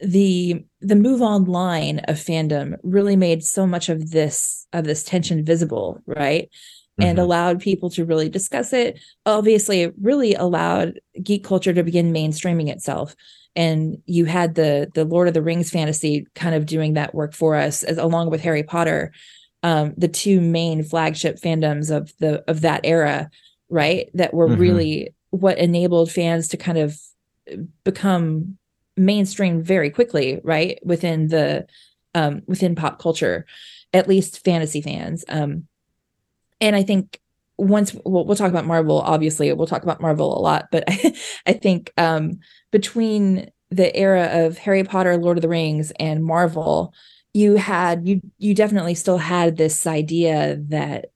the 0.00 0.64
the 0.80 0.94
move 0.94 1.22
online 1.22 2.00
of 2.00 2.16
fandom 2.16 2.76
really 2.82 3.16
made 3.16 3.42
so 3.42 3.66
much 3.66 3.88
of 3.88 4.10
this 4.10 4.66
of 4.72 4.84
this 4.84 5.02
tension 5.02 5.44
visible 5.44 6.00
right 6.06 6.50
and 6.98 7.18
mm-hmm. 7.18 7.24
allowed 7.24 7.60
people 7.60 7.90
to 7.90 8.04
really 8.04 8.28
discuss 8.28 8.72
it. 8.72 8.98
Obviously 9.26 9.82
it 9.82 9.94
really 10.00 10.34
allowed 10.34 11.00
geek 11.22 11.44
culture 11.44 11.72
to 11.74 11.82
begin 11.82 12.12
mainstreaming 12.12 12.68
itself. 12.68 13.14
And 13.54 14.02
you 14.06 14.26
had 14.26 14.54
the 14.54 14.90
the 14.94 15.04
lord 15.04 15.28
of 15.28 15.34
the 15.34 15.42
rings 15.42 15.70
fantasy 15.70 16.26
kind 16.34 16.54
of 16.54 16.66
doing 16.66 16.94
that 16.94 17.14
work 17.14 17.34
for 17.34 17.56
us 17.56 17.82
as 17.82 17.96
along 17.96 18.28
with 18.28 18.42
harry 18.42 18.62
potter 18.62 19.12
um, 19.62 19.94
the 19.96 20.08
two 20.08 20.42
main 20.42 20.84
flagship 20.84 21.40
fandoms 21.40 21.94
of 21.94 22.12
the 22.18 22.44
of 22.48 22.60
that 22.60 22.82
era 22.84 23.30
right? 23.68 24.10
That 24.14 24.34
were 24.34 24.48
mm-hmm. 24.48 24.60
really 24.60 25.14
what 25.30 25.58
enabled 25.58 26.10
fans 26.10 26.48
to 26.48 26.56
kind 26.56 26.78
of 26.78 26.98
become 27.84 28.58
mainstream 28.96 29.62
very 29.62 29.90
quickly 29.90 30.40
right? 30.42 30.78
Within 30.84 31.28
the 31.28 31.66
um, 32.14 32.42
within 32.46 32.74
pop 32.74 32.98
culture 32.98 33.46
at 33.92 34.08
least 34.08 34.44
fantasy 34.44 34.80
fans. 34.80 35.24
Um, 35.28 35.68
and 36.60 36.76
i 36.76 36.82
think 36.82 37.20
once 37.58 37.94
we'll, 38.04 38.26
we'll 38.26 38.36
talk 38.36 38.50
about 38.50 38.66
marvel 38.66 39.00
obviously 39.00 39.52
we'll 39.52 39.66
talk 39.66 39.82
about 39.82 40.00
marvel 40.00 40.36
a 40.36 40.40
lot 40.40 40.66
but 40.70 40.84
i, 40.88 41.14
I 41.46 41.52
think 41.52 41.92
um, 41.96 42.40
between 42.70 43.50
the 43.70 43.94
era 43.96 44.44
of 44.44 44.58
harry 44.58 44.84
potter 44.84 45.16
lord 45.16 45.38
of 45.38 45.42
the 45.42 45.48
rings 45.48 45.92
and 45.98 46.24
marvel 46.24 46.94
you 47.36 47.56
had 47.56 48.08
you 48.08 48.20
you 48.38 48.54
definitely 48.54 48.94
still 48.94 49.18
had 49.18 49.56
this 49.56 49.86
idea 49.86 50.56
that 50.68 51.06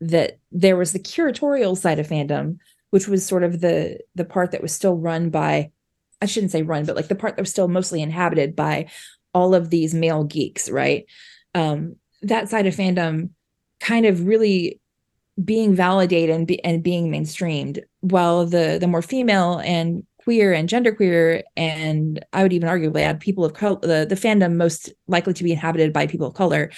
that 0.00 0.38
there 0.52 0.76
was 0.76 0.92
the 0.92 0.98
curatorial 0.98 1.76
side 1.76 1.98
of 1.98 2.06
fandom, 2.06 2.58
which 2.90 3.08
was 3.08 3.26
sort 3.26 3.42
of 3.42 3.60
the 3.60 3.98
the 4.14 4.24
part 4.24 4.52
that 4.52 4.62
was 4.62 4.72
still 4.72 4.96
run 4.96 5.30
by 5.30 5.70
I 6.22 6.26
shouldn't 6.26 6.52
say 6.52 6.62
run, 6.62 6.86
but 6.86 6.96
like 6.96 7.08
the 7.08 7.14
part 7.14 7.36
that 7.36 7.42
was 7.42 7.50
still 7.50 7.68
mostly 7.68 8.00
inhabited 8.00 8.56
by 8.56 8.88
all 9.34 9.54
of 9.54 9.68
these 9.68 9.92
male 9.92 10.24
geeks, 10.24 10.70
right? 10.70 11.04
Um, 11.54 11.96
that 12.22 12.48
side 12.48 12.66
of 12.66 12.74
fandom 12.74 13.30
kind 13.80 14.06
of 14.06 14.26
really 14.26 14.80
being 15.44 15.74
validated 15.74 16.34
and, 16.34 16.46
be, 16.46 16.62
and 16.64 16.82
being 16.82 17.10
mainstreamed, 17.10 17.82
while 18.00 18.46
the 18.46 18.78
the 18.80 18.86
more 18.86 19.02
female 19.02 19.60
and 19.64 20.06
queer 20.18 20.52
and 20.52 20.68
genderqueer, 20.68 21.42
and 21.56 22.24
I 22.32 22.42
would 22.42 22.52
even 22.52 22.68
arguably 22.68 23.02
add 23.02 23.20
people 23.20 23.44
of 23.44 23.54
color, 23.54 23.78
the, 23.80 24.06
the 24.08 24.16
fandom 24.16 24.56
most 24.56 24.92
likely 25.06 25.34
to 25.34 25.44
be 25.44 25.52
inhabited 25.52 25.92
by 25.92 26.08
people 26.08 26.26
of 26.26 26.34
color, 26.34 26.72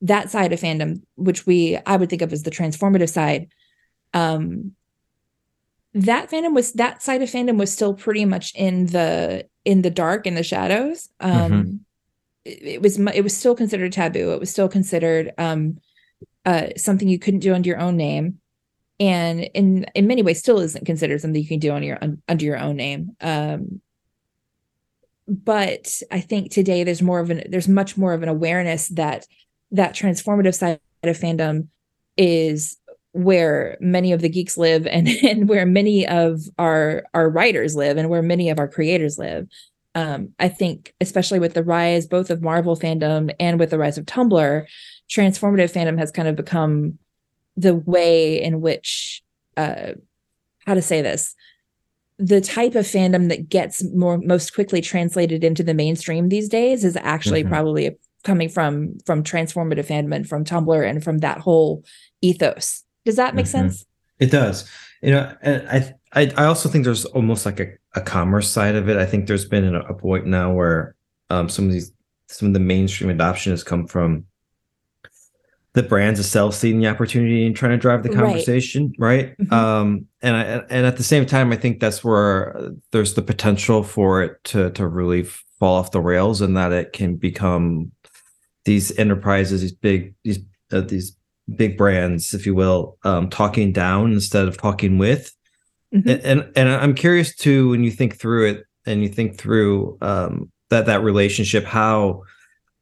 that 0.00 0.30
side 0.30 0.52
of 0.52 0.60
fandom, 0.60 1.02
which 1.16 1.46
we 1.46 1.78
I 1.84 1.96
would 1.96 2.08
think 2.08 2.22
of 2.22 2.32
as 2.32 2.42
the 2.42 2.50
transformative 2.50 3.10
side, 3.10 3.48
um, 4.14 4.72
that 5.94 6.30
fandom 6.30 6.54
was 6.54 6.72
that 6.74 7.02
side 7.02 7.22
of 7.22 7.30
fandom 7.30 7.58
was 7.58 7.72
still 7.72 7.94
pretty 7.94 8.24
much 8.24 8.54
in 8.54 8.86
the 8.86 9.46
in 9.64 9.82
the 9.82 9.90
dark 9.90 10.26
in 10.26 10.34
the 10.34 10.42
shadows. 10.42 11.08
Um, 11.20 11.32
mm-hmm. 11.32 11.76
it, 12.44 12.62
it, 12.62 12.82
was 12.82 12.98
it 12.98 13.22
was 13.22 13.36
still 13.36 13.54
considered 13.54 13.92
taboo. 13.92 14.32
It 14.32 14.40
was 14.40 14.50
still 14.50 14.68
considered 14.68 15.32
um, 15.38 15.78
uh, 16.46 16.68
something 16.76 17.08
you 17.08 17.18
couldn't 17.18 17.40
do 17.40 17.52
under 17.52 17.68
your 17.68 17.80
own 17.80 17.96
name, 17.96 18.38
and 18.98 19.40
in 19.54 19.84
in 19.94 20.06
many 20.06 20.22
ways 20.22 20.38
still 20.38 20.60
isn't 20.60 20.86
considered 20.86 21.20
something 21.20 21.42
you 21.42 21.48
can 21.48 21.58
do 21.58 21.72
on 21.72 21.82
your 21.82 21.98
un, 22.00 22.22
under 22.28 22.44
your 22.44 22.58
own 22.58 22.76
name. 22.76 23.16
Um, 23.20 23.82
but 25.28 26.00
I 26.10 26.20
think 26.20 26.52
today 26.52 26.84
there's 26.84 27.02
more 27.02 27.20
of 27.20 27.30
an 27.30 27.42
there's 27.48 27.68
much 27.68 27.96
more 27.96 28.14
of 28.14 28.22
an 28.22 28.28
awareness 28.28 28.88
that 28.88 29.26
that 29.72 29.94
transformative 29.94 30.54
side 30.54 30.80
of 31.02 31.18
fandom 31.18 31.68
is 32.16 32.78
where 33.12 33.76
many 33.80 34.12
of 34.12 34.20
the 34.20 34.28
geeks 34.28 34.56
live 34.56 34.86
and, 34.90 35.08
and 35.08 35.48
where 35.48 35.66
many 35.66 36.06
of 36.06 36.42
our 36.58 37.04
our 37.14 37.28
writers 37.28 37.74
live 37.74 37.96
and 37.96 38.08
where 38.08 38.22
many 38.22 38.50
of 38.50 38.58
our 38.58 38.68
creators 38.68 39.18
live 39.18 39.48
um, 39.94 40.28
i 40.38 40.48
think 40.48 40.94
especially 41.00 41.38
with 41.38 41.54
the 41.54 41.64
rise 41.64 42.06
both 42.06 42.30
of 42.30 42.42
marvel 42.42 42.76
fandom 42.76 43.34
and 43.40 43.58
with 43.58 43.70
the 43.70 43.78
rise 43.78 43.98
of 43.98 44.04
tumblr 44.04 44.66
transformative 45.10 45.72
fandom 45.72 45.98
has 45.98 46.10
kind 46.10 46.28
of 46.28 46.36
become 46.36 46.98
the 47.56 47.74
way 47.74 48.40
in 48.40 48.60
which 48.60 49.22
uh, 49.56 49.92
how 50.66 50.74
to 50.74 50.82
say 50.82 51.00
this 51.00 51.34
the 52.18 52.40
type 52.40 52.74
of 52.74 52.86
fandom 52.86 53.28
that 53.28 53.48
gets 53.48 53.84
more 53.94 54.18
most 54.18 54.54
quickly 54.54 54.80
translated 54.80 55.44
into 55.44 55.62
the 55.62 55.74
mainstream 55.74 56.28
these 56.28 56.48
days 56.48 56.82
is 56.82 56.96
actually 56.96 57.42
mm-hmm. 57.42 57.52
probably 57.52 57.86
a 57.86 57.92
coming 58.24 58.48
from 58.48 58.98
from 59.06 59.22
transformative 59.22 59.86
fandom 59.86 60.14
and 60.14 60.28
from 60.28 60.44
Tumblr 60.44 60.88
and 60.88 61.02
from 61.02 61.18
that 61.18 61.38
whole 61.38 61.84
ethos. 62.20 62.82
Does 63.04 63.16
that 63.16 63.34
make 63.34 63.46
mm-hmm. 63.46 63.68
sense? 63.68 63.86
It 64.18 64.30
does. 64.30 64.68
You 65.02 65.12
know, 65.12 65.36
I 65.44 65.94
I 66.12 66.32
I 66.36 66.44
also 66.44 66.68
think 66.68 66.84
there's 66.84 67.04
almost 67.04 67.46
like 67.46 67.60
a, 67.60 67.68
a 67.94 68.00
commerce 68.00 68.50
side 68.50 68.74
of 68.74 68.88
it. 68.88 68.96
I 68.96 69.06
think 69.06 69.26
there's 69.26 69.44
been 69.44 69.74
a, 69.74 69.94
point 69.94 70.26
now 70.26 70.52
where 70.52 70.96
um, 71.30 71.48
some 71.48 71.66
of 71.66 71.72
these 71.72 71.92
some 72.28 72.48
of 72.48 72.54
the 72.54 72.60
mainstream 72.60 73.10
adoption 73.10 73.52
has 73.52 73.62
come 73.62 73.86
from 73.86 74.24
the 75.76 75.82
brands 75.82 76.18
themselves 76.18 76.56
seeing 76.56 76.80
the 76.80 76.88
opportunity 76.88 77.46
and 77.46 77.54
trying 77.54 77.72
to 77.72 77.76
drive 77.76 78.02
the 78.02 78.08
conversation, 78.08 78.94
right? 78.98 79.26
right? 79.26 79.38
Mm-hmm. 79.38 79.52
Um, 79.52 80.06
and 80.22 80.34
I, 80.34 80.40
and 80.70 80.86
at 80.86 80.96
the 80.96 81.02
same 81.02 81.26
time, 81.26 81.52
I 81.52 81.56
think 81.56 81.80
that's 81.80 82.02
where 82.02 82.70
there's 82.92 83.12
the 83.12 83.20
potential 83.20 83.82
for 83.82 84.22
it 84.22 84.42
to 84.44 84.70
to 84.70 84.88
really 84.88 85.24
fall 85.24 85.76
off 85.76 85.90
the 85.90 86.00
rails, 86.00 86.40
and 86.40 86.56
that 86.56 86.72
it 86.72 86.94
can 86.94 87.16
become 87.16 87.92
these 88.64 88.90
enterprises, 88.98 89.60
these 89.60 89.72
big 89.72 90.14
these 90.24 90.38
uh, 90.72 90.80
these 90.80 91.14
big 91.54 91.76
brands, 91.76 92.32
if 92.32 92.46
you 92.46 92.54
will, 92.54 92.96
um, 93.04 93.28
talking 93.28 93.70
down 93.70 94.14
instead 94.14 94.48
of 94.48 94.56
talking 94.56 94.96
with. 94.96 95.30
Mm-hmm. 95.94 96.08
And, 96.08 96.20
and, 96.22 96.52
and 96.56 96.68
I'm 96.70 96.94
curious 96.94 97.36
too 97.36 97.68
when 97.68 97.84
you 97.84 97.90
think 97.90 98.16
through 98.18 98.48
it 98.48 98.64
and 98.86 99.02
you 99.02 99.10
think 99.10 99.36
through 99.36 99.98
um, 100.00 100.50
that 100.70 100.86
that 100.86 101.02
relationship. 101.02 101.64
How 101.64 102.22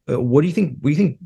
uh, 0.09 0.21
what 0.21 0.43
do 0.43 0.47
you 0.47 0.53
think? 0.53 0.77
What 0.79 0.83
do 0.83 0.89
you 0.91 0.95
think 0.95 1.19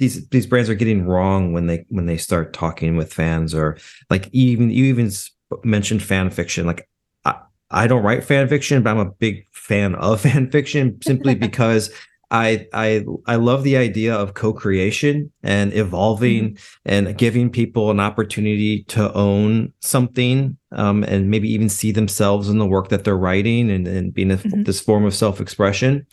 these 0.00 0.26
these 0.30 0.46
brands 0.46 0.68
are 0.70 0.74
getting 0.74 1.04
wrong 1.04 1.52
when 1.52 1.66
they 1.66 1.84
when 1.90 2.06
they 2.06 2.16
start 2.16 2.52
talking 2.54 2.96
with 2.96 3.12
fans 3.12 3.54
or 3.54 3.76
like 4.08 4.28
even 4.32 4.70
you 4.70 4.86
even 4.86 5.10
mentioned 5.62 6.02
fan 6.02 6.30
fiction 6.30 6.66
like 6.66 6.88
I, 7.26 7.36
I 7.70 7.86
don't 7.86 8.02
write 8.02 8.24
fan 8.24 8.48
fiction 8.48 8.82
but 8.82 8.90
i'm 8.90 8.98
a 8.98 9.10
big 9.10 9.46
fan 9.52 9.94
of 9.96 10.20
fan 10.22 10.50
fiction 10.50 10.98
simply 11.02 11.34
because 11.46 11.90
I 12.32 12.68
I 12.72 13.04
I 13.26 13.34
love 13.34 13.64
the 13.64 13.76
idea 13.76 14.14
of 14.14 14.34
co-creation 14.34 15.32
and 15.42 15.74
evolving 15.74 16.50
mm-hmm. 16.50 16.88
and 16.88 17.18
giving 17.18 17.50
people 17.50 17.90
an 17.90 17.98
opportunity 17.98 18.84
to 18.84 19.12
own 19.14 19.72
something 19.80 20.56
um, 20.70 21.02
and 21.02 21.28
maybe 21.28 21.52
even 21.52 21.68
see 21.68 21.90
themselves 21.90 22.48
in 22.48 22.58
the 22.58 22.66
work 22.66 22.88
that 22.90 23.02
they're 23.02 23.18
writing 23.18 23.68
and, 23.68 23.88
and 23.88 24.14
being 24.14 24.30
a, 24.30 24.36
mm-hmm. 24.36 24.62
this 24.62 24.80
form 24.80 25.04
of 25.04 25.12
self-expression. 25.12 26.06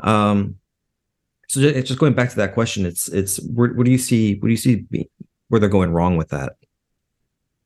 Um, 0.00 0.56
so 1.52 1.60
just, 1.60 1.86
just 1.86 2.00
going 2.00 2.14
back 2.14 2.30
to 2.30 2.36
that 2.36 2.54
question, 2.54 2.86
it's 2.86 3.08
it's 3.08 3.36
where, 3.48 3.72
what 3.74 3.84
do 3.84 3.90
you 3.90 3.98
see? 3.98 4.34
What 4.36 4.48
do 4.48 4.52
you 4.52 4.56
see 4.56 4.86
where 5.48 5.60
they're 5.60 5.68
going 5.68 5.92
wrong 5.92 6.16
with 6.16 6.28
that? 6.28 6.54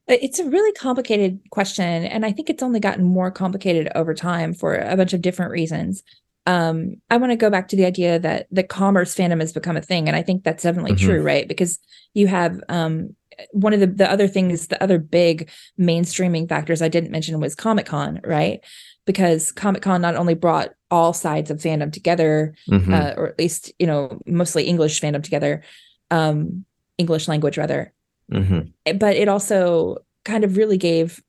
It's 0.08 0.38
a 0.38 0.48
really 0.48 0.72
complicated 0.72 1.40
question, 1.50 2.04
and 2.04 2.24
I 2.24 2.32
think 2.32 2.50
it's 2.50 2.62
only 2.62 2.80
gotten 2.80 3.04
more 3.04 3.30
complicated 3.30 3.88
over 3.94 4.14
time 4.14 4.54
for 4.54 4.76
a 4.76 4.96
bunch 4.96 5.12
of 5.12 5.22
different 5.22 5.52
reasons 5.52 6.02
um, 6.46 6.94
I 7.10 7.16
want 7.16 7.32
to 7.32 7.36
go 7.36 7.50
back 7.50 7.68
to 7.68 7.76
the 7.76 7.84
idea 7.84 8.18
that 8.20 8.46
the 8.50 8.62
commerce 8.62 9.14
fandom 9.14 9.40
has 9.40 9.52
become 9.52 9.76
a 9.76 9.82
thing, 9.82 10.06
and 10.06 10.16
I 10.16 10.22
think 10.22 10.44
that's 10.44 10.62
definitely 10.62 10.92
mm-hmm. 10.92 11.06
true, 11.06 11.22
right? 11.22 11.46
Because 11.46 11.78
you 12.14 12.28
have 12.28 12.60
um, 12.68 13.16
one 13.50 13.72
of 13.72 13.80
the 13.80 13.88
the 13.88 14.10
other 14.10 14.28
things, 14.28 14.68
the 14.68 14.82
other 14.82 14.98
big 14.98 15.50
mainstreaming 15.78 16.48
factors 16.48 16.82
I 16.82 16.88
didn't 16.88 17.10
mention 17.10 17.40
was 17.40 17.54
Comic 17.54 17.86
Con, 17.86 18.20
right? 18.24 18.60
Because 19.06 19.50
Comic 19.50 19.82
Con 19.82 20.00
not 20.00 20.14
only 20.14 20.34
brought 20.34 20.70
all 20.90 21.12
sides 21.12 21.50
of 21.50 21.58
fandom 21.58 21.92
together, 21.92 22.54
mm-hmm. 22.68 22.94
uh, 22.94 23.12
or 23.16 23.28
at 23.28 23.38
least 23.38 23.72
you 23.78 23.86
know 23.86 24.20
mostly 24.26 24.64
English 24.64 25.00
fandom 25.00 25.22
together, 25.22 25.62
um, 26.10 26.64
English 26.98 27.28
language 27.28 27.58
rather, 27.58 27.92
mm-hmm. 28.32 28.96
but 28.96 29.16
it 29.16 29.28
also 29.28 29.98
kind 30.24 30.44
of 30.44 30.56
really 30.56 30.76
gave 30.76 31.22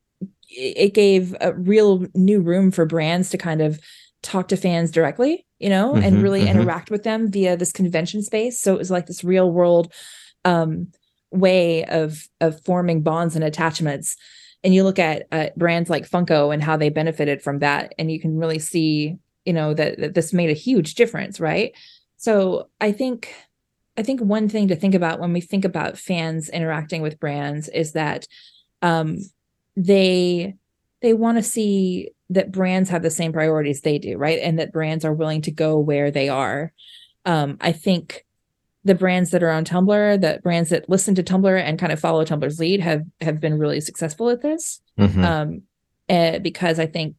it 0.49 0.93
gave 0.93 1.35
a 1.41 1.53
real 1.53 2.05
new 2.13 2.39
room 2.39 2.71
for 2.71 2.85
brands 2.85 3.29
to 3.29 3.37
kind 3.37 3.61
of 3.61 3.79
talk 4.23 4.47
to 4.47 4.57
fans 4.57 4.91
directly, 4.91 5.45
you 5.59 5.69
know, 5.69 5.93
mm-hmm, 5.93 6.03
and 6.03 6.23
really 6.23 6.41
mm-hmm. 6.41 6.59
interact 6.59 6.89
with 6.89 7.03
them 7.03 7.31
via 7.31 7.57
this 7.57 7.71
convention 7.71 8.23
space. 8.23 8.59
So 8.59 8.73
it 8.73 8.77
was 8.77 8.89
like 8.89 9.05
this 9.05 9.23
real 9.23 9.51
world 9.51 9.93
um, 10.45 10.87
way 11.31 11.83
of 11.85 12.27
of 12.39 12.63
forming 12.63 13.03
bonds 13.03 13.35
and 13.35 13.43
attachments. 13.43 14.15
and 14.63 14.73
you 14.73 14.83
look 14.83 14.99
at 14.99 15.27
uh, 15.31 15.47
brands 15.55 15.89
like 15.89 16.09
Funko 16.09 16.53
and 16.53 16.63
how 16.63 16.77
they 16.77 16.89
benefited 16.89 17.41
from 17.41 17.59
that, 17.59 17.93
and 17.97 18.11
you 18.11 18.19
can 18.19 18.37
really 18.37 18.59
see, 18.59 19.17
you 19.47 19.53
know, 19.53 19.73
that, 19.73 19.97
that 19.99 20.13
this 20.13 20.33
made 20.33 20.49
a 20.49 20.53
huge 20.53 20.95
difference, 20.95 21.39
right? 21.39 21.71
So 22.17 22.69
I 22.81 22.91
think 22.91 23.33
I 23.97 24.03
think 24.03 24.19
one 24.19 24.49
thing 24.49 24.67
to 24.67 24.75
think 24.75 24.93
about 24.93 25.19
when 25.19 25.33
we 25.33 25.41
think 25.41 25.65
about 25.65 25.97
fans 25.97 26.49
interacting 26.49 27.01
with 27.01 27.19
brands 27.19 27.67
is 27.69 27.93
that 27.93 28.27
um, 28.81 29.17
they 29.75 30.55
they 31.01 31.13
want 31.13 31.37
to 31.37 31.43
see 31.43 32.11
that 32.29 32.51
brands 32.51 32.89
have 32.89 33.01
the 33.01 33.09
same 33.09 33.31
priorities 33.31 33.81
they 33.81 33.97
do, 33.97 34.17
right? 34.17 34.39
And 34.39 34.59
that 34.59 34.73
brands 34.73 35.05
are 35.05 35.13
willing 35.13 35.41
to 35.43 35.51
go 35.51 35.79
where 35.79 36.11
they 36.11 36.27
are. 36.27 36.73
Um, 37.25 37.57
I 37.61 37.71
think 37.71 38.25
the 38.83 38.95
brands 38.95 39.31
that 39.31 39.43
are 39.43 39.51
on 39.51 39.65
Tumblr, 39.65 40.21
the 40.21 40.39
brands 40.43 40.69
that 40.69 40.89
listen 40.89 41.15
to 41.15 41.23
Tumblr 41.23 41.61
and 41.61 41.79
kind 41.79 41.91
of 41.91 41.99
follow 41.99 42.23
Tumblr's 42.25 42.59
lead 42.59 42.81
have 42.81 43.03
have 43.21 43.39
been 43.39 43.57
really 43.57 43.81
successful 43.81 44.29
at 44.29 44.41
this. 44.41 44.81
Mm-hmm. 44.99 45.23
Um, 45.23 45.61
uh, 46.09 46.39
because 46.39 46.79
I 46.79 46.85
think 46.85 47.15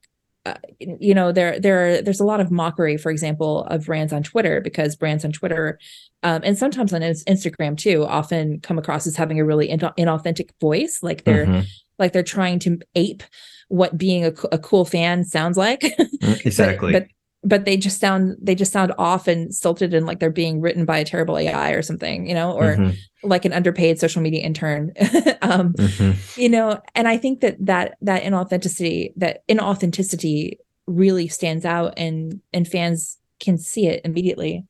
uh, 0.48 0.54
you 0.80 1.14
know 1.14 1.32
there 1.32 1.58
there 1.58 2.02
there's 2.02 2.20
a 2.20 2.24
lot 2.24 2.40
of 2.40 2.50
mockery 2.50 2.96
for 2.96 3.10
example 3.10 3.64
of 3.64 3.86
brands 3.86 4.12
on 4.12 4.22
twitter 4.22 4.60
because 4.60 4.96
brands 4.96 5.24
on 5.24 5.32
twitter 5.32 5.78
um, 6.22 6.40
and 6.44 6.56
sometimes 6.56 6.92
on 6.92 7.00
instagram 7.00 7.76
too 7.76 8.04
often 8.06 8.60
come 8.60 8.78
across 8.78 9.06
as 9.06 9.16
having 9.16 9.38
a 9.38 9.44
really 9.44 9.68
in- 9.68 9.80
inauthentic 9.80 10.50
voice 10.60 11.02
like 11.02 11.24
they're 11.24 11.46
mm-hmm. 11.46 11.66
like 11.98 12.12
they're 12.12 12.22
trying 12.22 12.58
to 12.58 12.78
ape 12.94 13.22
what 13.68 13.98
being 13.98 14.24
a, 14.24 14.32
a 14.50 14.58
cool 14.58 14.84
fan 14.84 15.24
sounds 15.24 15.56
like 15.56 15.80
mm, 15.82 16.46
exactly 16.46 16.92
but, 16.92 17.02
but 17.02 17.08
but 17.48 17.64
they 17.64 17.76
just 17.78 17.98
sound 17.98 18.36
they 18.40 18.54
just 18.54 18.72
sound 18.72 18.92
off 18.98 19.26
and 19.26 19.54
stilted 19.54 19.94
and 19.94 20.04
like 20.04 20.20
they're 20.20 20.30
being 20.30 20.60
written 20.60 20.84
by 20.84 20.98
a 20.98 21.04
terrible 21.04 21.38
AI 21.38 21.70
or 21.70 21.80
something, 21.80 22.28
you 22.28 22.34
know, 22.34 22.52
or 22.52 22.76
mm-hmm. 22.76 22.90
like 23.28 23.46
an 23.46 23.54
underpaid 23.54 23.98
social 23.98 24.20
media 24.20 24.42
intern. 24.42 24.92
um, 25.42 25.72
mm-hmm. 25.72 26.40
you 26.40 26.50
know, 26.50 26.78
and 26.94 27.08
I 27.08 27.16
think 27.16 27.40
that 27.40 27.56
that 27.64 27.96
that 28.02 28.22
inauthenticity, 28.22 29.12
that 29.16 29.46
inauthenticity 29.48 30.58
really 30.86 31.26
stands 31.28 31.64
out 31.64 31.94
and 31.96 32.40
and 32.52 32.68
fans 32.68 33.16
can 33.40 33.56
see 33.56 33.86
it 33.86 34.02
immediately. 34.04 34.66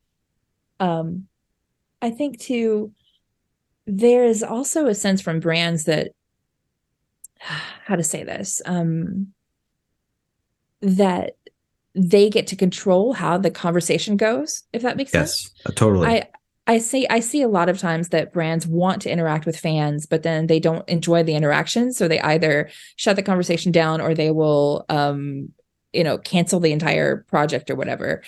Um 0.79 1.27
I 2.01 2.11
think 2.11 2.39
too 2.39 2.93
there 3.87 4.25
is 4.25 4.45
also 4.45 4.87
a 4.87 4.95
sense 4.95 5.21
from 5.21 5.41
brands 5.41 5.85
that 5.85 6.13
how 7.41 7.97
to 7.97 8.05
say 8.05 8.23
this 8.23 8.63
um 8.67 9.33
that 10.81 11.33
they 11.99 12.31
get 12.31 12.47
to 12.47 12.57
control 12.57 13.13
how 13.13 13.37
the 13.37 13.51
conversation 13.51 14.17
goes 14.17 14.63
if 14.73 14.83
that 14.83 14.97
makes 14.97 15.13
yes, 15.13 15.43
sense. 15.43 15.53
yes 15.67 15.75
totally. 15.75 16.07
I 16.07 16.29
i 16.67 16.79
see 16.79 17.07
i 17.09 17.19
see 17.19 17.43
a 17.43 17.49
lot 17.49 17.69
of 17.69 17.79
times 17.79 18.11
that 18.11 18.33
brands 18.33 18.67
want 18.67 19.03
to 19.03 19.11
interact 19.11 19.47
with 19.47 19.59
fans 19.59 20.07
but 20.07 20.23
then 20.23 20.47
they 20.47 20.61
don't 20.61 20.89
enjoy 20.89 21.23
the 21.23 21.35
interaction 21.35 21.93
so 21.93 22.07
they 22.07 22.21
either 22.21 22.71
shut 22.97 23.17
the 23.17 23.23
conversation 23.23 23.73
down 23.73 24.01
or 24.01 24.15
they 24.15 24.31
will 24.31 24.85
um 24.89 25.49
you 25.93 26.05
know 26.05 26.19
cancel 26.19 26.61
the 26.61 26.73
entire 26.73 27.25
project 27.29 27.71
or 27.71 27.75
whatever. 27.75 28.23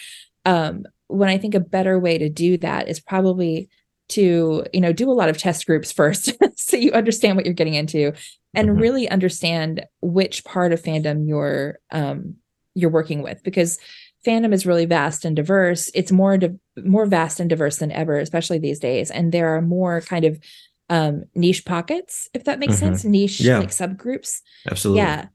Um 0.45 0.85
when 1.07 1.29
i 1.29 1.39
think 1.39 1.55
a 1.55 1.61
better 1.61 1.99
way 1.99 2.19
to 2.19 2.29
do 2.29 2.57
that 2.59 2.89
is 2.89 3.01
probably 3.01 3.69
to 4.09 4.65
you 4.73 4.81
know 4.81 4.93
do 4.93 5.11
a 5.11 5.13
lot 5.13 5.29
of 5.29 5.39
test 5.39 5.67
groups 5.67 5.93
first 6.01 6.33
so 6.57 6.77
you 6.77 6.91
understand 6.93 7.37
what 7.37 7.45
you're 7.45 7.55
getting 7.55 7.75
into 7.75 8.13
and 8.55 8.69
mm-hmm. 8.69 8.81
really 8.81 9.09
understand 9.09 9.85
which 10.01 10.45
part 10.45 10.73
of 10.73 10.83
fandom 10.83 11.29
you're 11.29 11.79
um 11.93 12.37
you're 12.75 12.91
working 12.91 13.23
with 13.23 13.43
because 13.43 13.79
fandom 14.27 14.53
is 14.53 14.67
really 14.67 14.85
vast 14.85 15.25
and 15.25 15.37
diverse 15.37 15.91
it's 15.95 16.13
more 16.13 16.37
di- 16.37 16.59
more 16.77 17.07
vast 17.07 17.41
and 17.41 17.49
diverse 17.49 17.79
than 17.79 17.93
ever 17.93 18.19
especially 18.19 18.59
these 18.59 18.79
days 18.79 19.11
and 19.11 19.33
there 19.33 19.55
are 19.55 19.63
more 19.63 20.01
kind 20.03 20.25
of 20.25 20.39
um 20.89 21.25
niche 21.35 21.65
pockets 21.65 22.29
if 22.35 22.45
that 22.45 22.59
makes 22.59 22.75
mm-hmm. 22.75 22.87
sense 22.87 23.05
niche 23.05 23.41
yeah. 23.41 23.59
like 23.59 23.71
subgroups 23.71 24.41
absolutely 24.71 25.03
yeah 25.03 25.27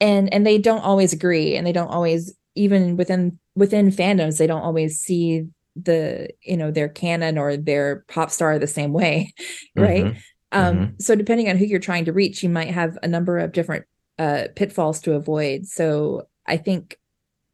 and 0.00 0.32
and 0.32 0.46
they 0.46 0.58
don't 0.58 0.84
always 0.84 1.12
agree 1.12 1.56
and 1.56 1.66
they 1.66 1.72
don't 1.72 1.88
always 1.88 2.34
even 2.54 2.96
within 2.96 3.38
within 3.54 3.90
fandoms 3.90 4.38
they 4.38 4.46
don't 4.46 4.62
always 4.62 4.98
see 4.98 5.46
the 5.76 6.28
you 6.42 6.56
know 6.56 6.70
their 6.70 6.88
canon 6.88 7.38
or 7.38 7.56
their 7.56 8.04
pop 8.08 8.30
star 8.30 8.58
the 8.58 8.66
same 8.66 8.92
way 8.92 9.32
right 9.76 10.04
mm-hmm. 10.04 10.18
um 10.58 10.76
mm-hmm. 10.76 10.94
so 10.98 11.14
depending 11.14 11.48
on 11.48 11.56
who 11.56 11.64
you're 11.64 11.78
trying 11.78 12.04
to 12.04 12.12
reach 12.12 12.42
you 12.42 12.48
might 12.48 12.70
have 12.70 12.98
a 13.02 13.08
number 13.08 13.38
of 13.38 13.52
different 13.52 13.84
uh 14.18 14.44
pitfalls 14.56 15.00
to 15.00 15.12
avoid 15.12 15.66
so 15.66 16.26
I 16.50 16.56
think 16.56 16.98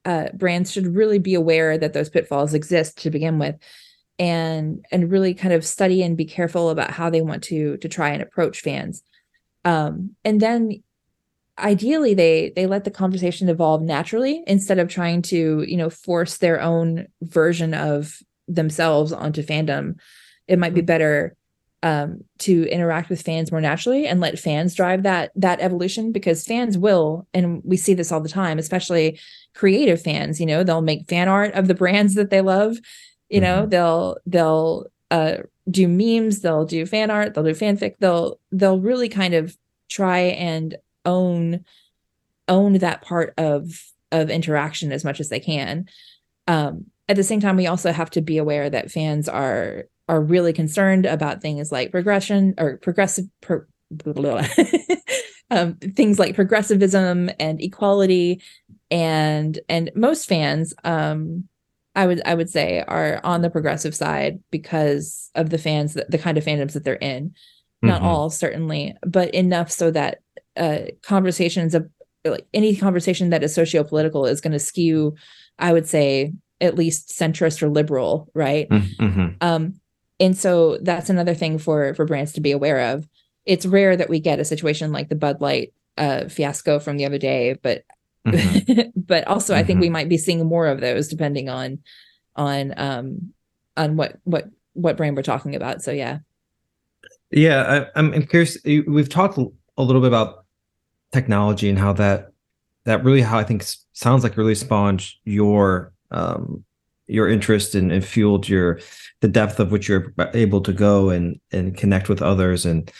uh, 0.04 0.28
brands 0.34 0.72
should 0.72 0.86
really 0.86 1.18
be 1.18 1.34
aware 1.34 1.76
that 1.76 1.92
those 1.92 2.08
pitfalls 2.08 2.54
exist 2.54 2.98
to 2.98 3.10
begin 3.10 3.38
with 3.38 3.56
and 4.18 4.84
and 4.90 5.10
really 5.10 5.34
kind 5.34 5.52
of 5.52 5.64
study 5.64 6.02
and 6.02 6.16
be 6.16 6.24
careful 6.24 6.70
about 6.70 6.90
how 6.90 7.10
they 7.10 7.20
want 7.20 7.42
to 7.44 7.76
to 7.78 7.88
try 7.88 8.10
and 8.10 8.22
approach 8.22 8.60
fans 8.60 9.02
um, 9.64 10.14
and 10.24 10.40
then 10.40 10.82
ideally 11.58 12.14
they 12.14 12.52
they 12.56 12.66
let 12.66 12.84
the 12.84 12.90
conversation 12.90 13.48
evolve 13.48 13.82
naturally 13.82 14.42
instead 14.46 14.78
of 14.78 14.88
trying 14.88 15.22
to 15.22 15.64
you 15.66 15.76
know 15.76 15.90
force 15.90 16.38
their 16.38 16.60
own 16.60 17.06
version 17.22 17.74
of 17.74 18.18
themselves 18.48 19.12
onto 19.12 19.42
fandom 19.42 19.96
it 20.46 20.58
might 20.58 20.72
be 20.72 20.80
mm-hmm. 20.80 20.86
better 20.86 21.36
um, 21.82 22.24
to 22.38 22.64
interact 22.68 23.10
with 23.10 23.22
fans 23.22 23.50
more 23.50 23.60
naturally 23.60 24.06
and 24.06 24.20
let 24.20 24.38
fans 24.38 24.74
drive 24.74 25.02
that 25.02 25.30
that 25.36 25.60
evolution 25.60 26.10
because 26.10 26.44
fans 26.44 26.78
will 26.78 27.26
and 27.34 27.62
we 27.64 27.76
see 27.76 27.94
this 27.94 28.10
all 28.10 28.20
the 28.20 28.28
time 28.28 28.58
especially 28.58 29.20
creative 29.54 30.00
fans 30.00 30.40
you 30.40 30.46
know 30.46 30.64
they'll 30.64 30.82
make 30.82 31.08
fan 31.08 31.28
art 31.28 31.54
of 31.54 31.68
the 31.68 31.74
brands 31.74 32.14
that 32.14 32.30
they 32.30 32.40
love 32.40 32.76
you 33.28 33.40
know 33.40 33.60
mm-hmm. 33.60 33.70
they'll 33.70 34.16
they'll 34.26 34.86
uh, 35.10 35.36
do 35.70 35.86
memes 35.86 36.40
they'll 36.40 36.64
do 36.64 36.86
fan 36.86 37.10
art 37.10 37.34
they'll 37.34 37.44
do 37.44 37.50
fanfic 37.50 37.94
they'll 37.98 38.38
they'll 38.52 38.80
really 38.80 39.08
kind 39.08 39.34
of 39.34 39.56
try 39.88 40.18
and 40.18 40.76
own 41.04 41.64
own 42.48 42.74
that 42.74 43.02
part 43.02 43.34
of 43.36 43.92
of 44.12 44.30
interaction 44.30 44.92
as 44.92 45.04
much 45.04 45.20
as 45.20 45.28
they 45.28 45.40
can 45.40 45.86
um, 46.48 46.86
at 47.08 47.16
the 47.16 47.24
same 47.24 47.40
time 47.40 47.56
we 47.56 47.66
also 47.66 47.92
have 47.92 48.10
to 48.10 48.20
be 48.20 48.38
aware 48.38 48.68
that 48.70 48.90
fans 48.90 49.28
are 49.28 49.84
are 50.08 50.20
really 50.20 50.52
concerned 50.52 51.06
about 51.06 51.42
things 51.42 51.72
like 51.72 51.90
progression 51.90 52.54
or 52.58 52.76
progressive 52.78 53.26
pro, 53.40 53.62
um, 55.50 55.74
things 55.74 56.18
like 56.18 56.34
progressivism 56.34 57.30
and 57.38 57.60
equality 57.60 58.42
and 58.90 59.58
and 59.68 59.90
most 59.94 60.28
fans 60.28 60.74
um 60.84 61.44
i 61.94 62.06
would 62.06 62.22
i 62.24 62.34
would 62.34 62.48
say 62.48 62.84
are 62.86 63.20
on 63.24 63.42
the 63.42 63.50
progressive 63.50 63.94
side 63.94 64.38
because 64.50 65.30
of 65.34 65.50
the 65.50 65.58
fans 65.58 65.94
that 65.94 66.10
the 66.10 66.18
kind 66.18 66.38
of 66.38 66.44
fandoms 66.44 66.72
that 66.72 66.84
they're 66.84 66.94
in 66.94 67.34
not 67.82 67.98
mm-hmm. 67.98 68.06
all 68.06 68.30
certainly 68.30 68.94
but 69.04 69.34
enough 69.34 69.70
so 69.70 69.90
that 69.90 70.18
uh 70.56 70.78
conversations 71.02 71.74
of 71.74 71.88
like 72.24 72.46
any 72.54 72.76
conversation 72.76 73.30
that 73.30 73.42
is 73.42 73.54
socio-political 73.54 74.24
is 74.24 74.40
going 74.40 74.52
to 74.52 74.58
skew 74.58 75.14
i 75.58 75.72
would 75.72 75.86
say 75.86 76.32
at 76.60 76.76
least 76.76 77.10
centrist 77.10 77.62
or 77.62 77.68
liberal 77.68 78.28
right 78.34 78.68
mm-hmm. 78.68 79.28
um 79.40 79.74
and 80.18 80.36
so 80.36 80.78
that's 80.82 81.10
another 81.10 81.34
thing 81.34 81.58
for 81.58 81.94
for 81.94 82.04
brands 82.04 82.32
to 82.32 82.40
be 82.40 82.52
aware 82.52 82.92
of 82.92 83.08
it's 83.44 83.66
rare 83.66 83.96
that 83.96 84.08
we 84.08 84.20
get 84.20 84.40
a 84.40 84.44
situation 84.44 84.92
like 84.92 85.08
the 85.08 85.14
bud 85.14 85.40
light 85.40 85.72
uh, 85.98 86.28
fiasco 86.28 86.78
from 86.78 86.96
the 86.96 87.06
other 87.06 87.18
day 87.18 87.56
but 87.62 87.84
mm-hmm. 88.26 88.90
but 88.96 89.26
also 89.26 89.52
mm-hmm. 89.52 89.60
i 89.60 89.64
think 89.64 89.80
we 89.80 89.86
mm-hmm. 89.86 89.94
might 89.94 90.08
be 90.08 90.18
seeing 90.18 90.44
more 90.44 90.66
of 90.66 90.80
those 90.80 91.08
depending 91.08 91.48
on 91.48 91.78
on 92.34 92.74
um 92.76 93.32
on 93.76 93.96
what 93.96 94.18
what 94.24 94.48
what 94.74 94.96
brand 94.96 95.16
we're 95.16 95.22
talking 95.22 95.54
about 95.54 95.82
so 95.82 95.90
yeah 95.90 96.18
yeah 97.30 97.86
I, 97.94 97.98
i'm 97.98 98.26
curious 98.26 98.58
we've 98.64 99.08
talked 99.08 99.38
a 99.38 99.82
little 99.82 100.02
bit 100.02 100.08
about 100.08 100.44
technology 101.12 101.70
and 101.70 101.78
how 101.78 101.94
that 101.94 102.32
that 102.84 103.04
really 103.04 103.22
how 103.22 103.38
i 103.38 103.44
think 103.44 103.64
sounds 103.94 104.22
like 104.22 104.36
really 104.36 104.54
spawned 104.54 105.06
your 105.24 105.92
um 106.10 106.62
your 107.06 107.28
interest 107.28 107.74
and, 107.74 107.92
and 107.92 108.04
fueled 108.04 108.48
your 108.48 108.80
the 109.20 109.28
depth 109.28 109.60
of 109.60 109.72
which 109.72 109.88
you're 109.88 110.12
able 110.34 110.60
to 110.60 110.72
go 110.72 111.10
and 111.10 111.40
and 111.52 111.76
connect 111.76 112.08
with 112.08 112.22
others. 112.22 112.66
And 112.66 112.90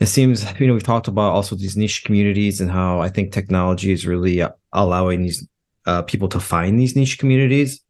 it 0.00 0.06
seems 0.06 0.44
you 0.58 0.66
know 0.66 0.74
we've 0.74 0.82
talked 0.82 1.08
about 1.08 1.32
also 1.32 1.56
these 1.56 1.76
niche 1.76 2.04
communities 2.04 2.60
and 2.60 2.70
how 2.70 3.00
i 3.00 3.08
think 3.08 3.32
technology 3.32 3.92
is 3.92 4.06
really 4.06 4.42
allowing 4.72 5.22
these 5.22 5.46
uh, 5.86 6.02
people 6.02 6.28
to 6.28 6.40
find 6.40 6.78
these 6.78 6.96
niche 6.96 7.18
communities. 7.18 7.80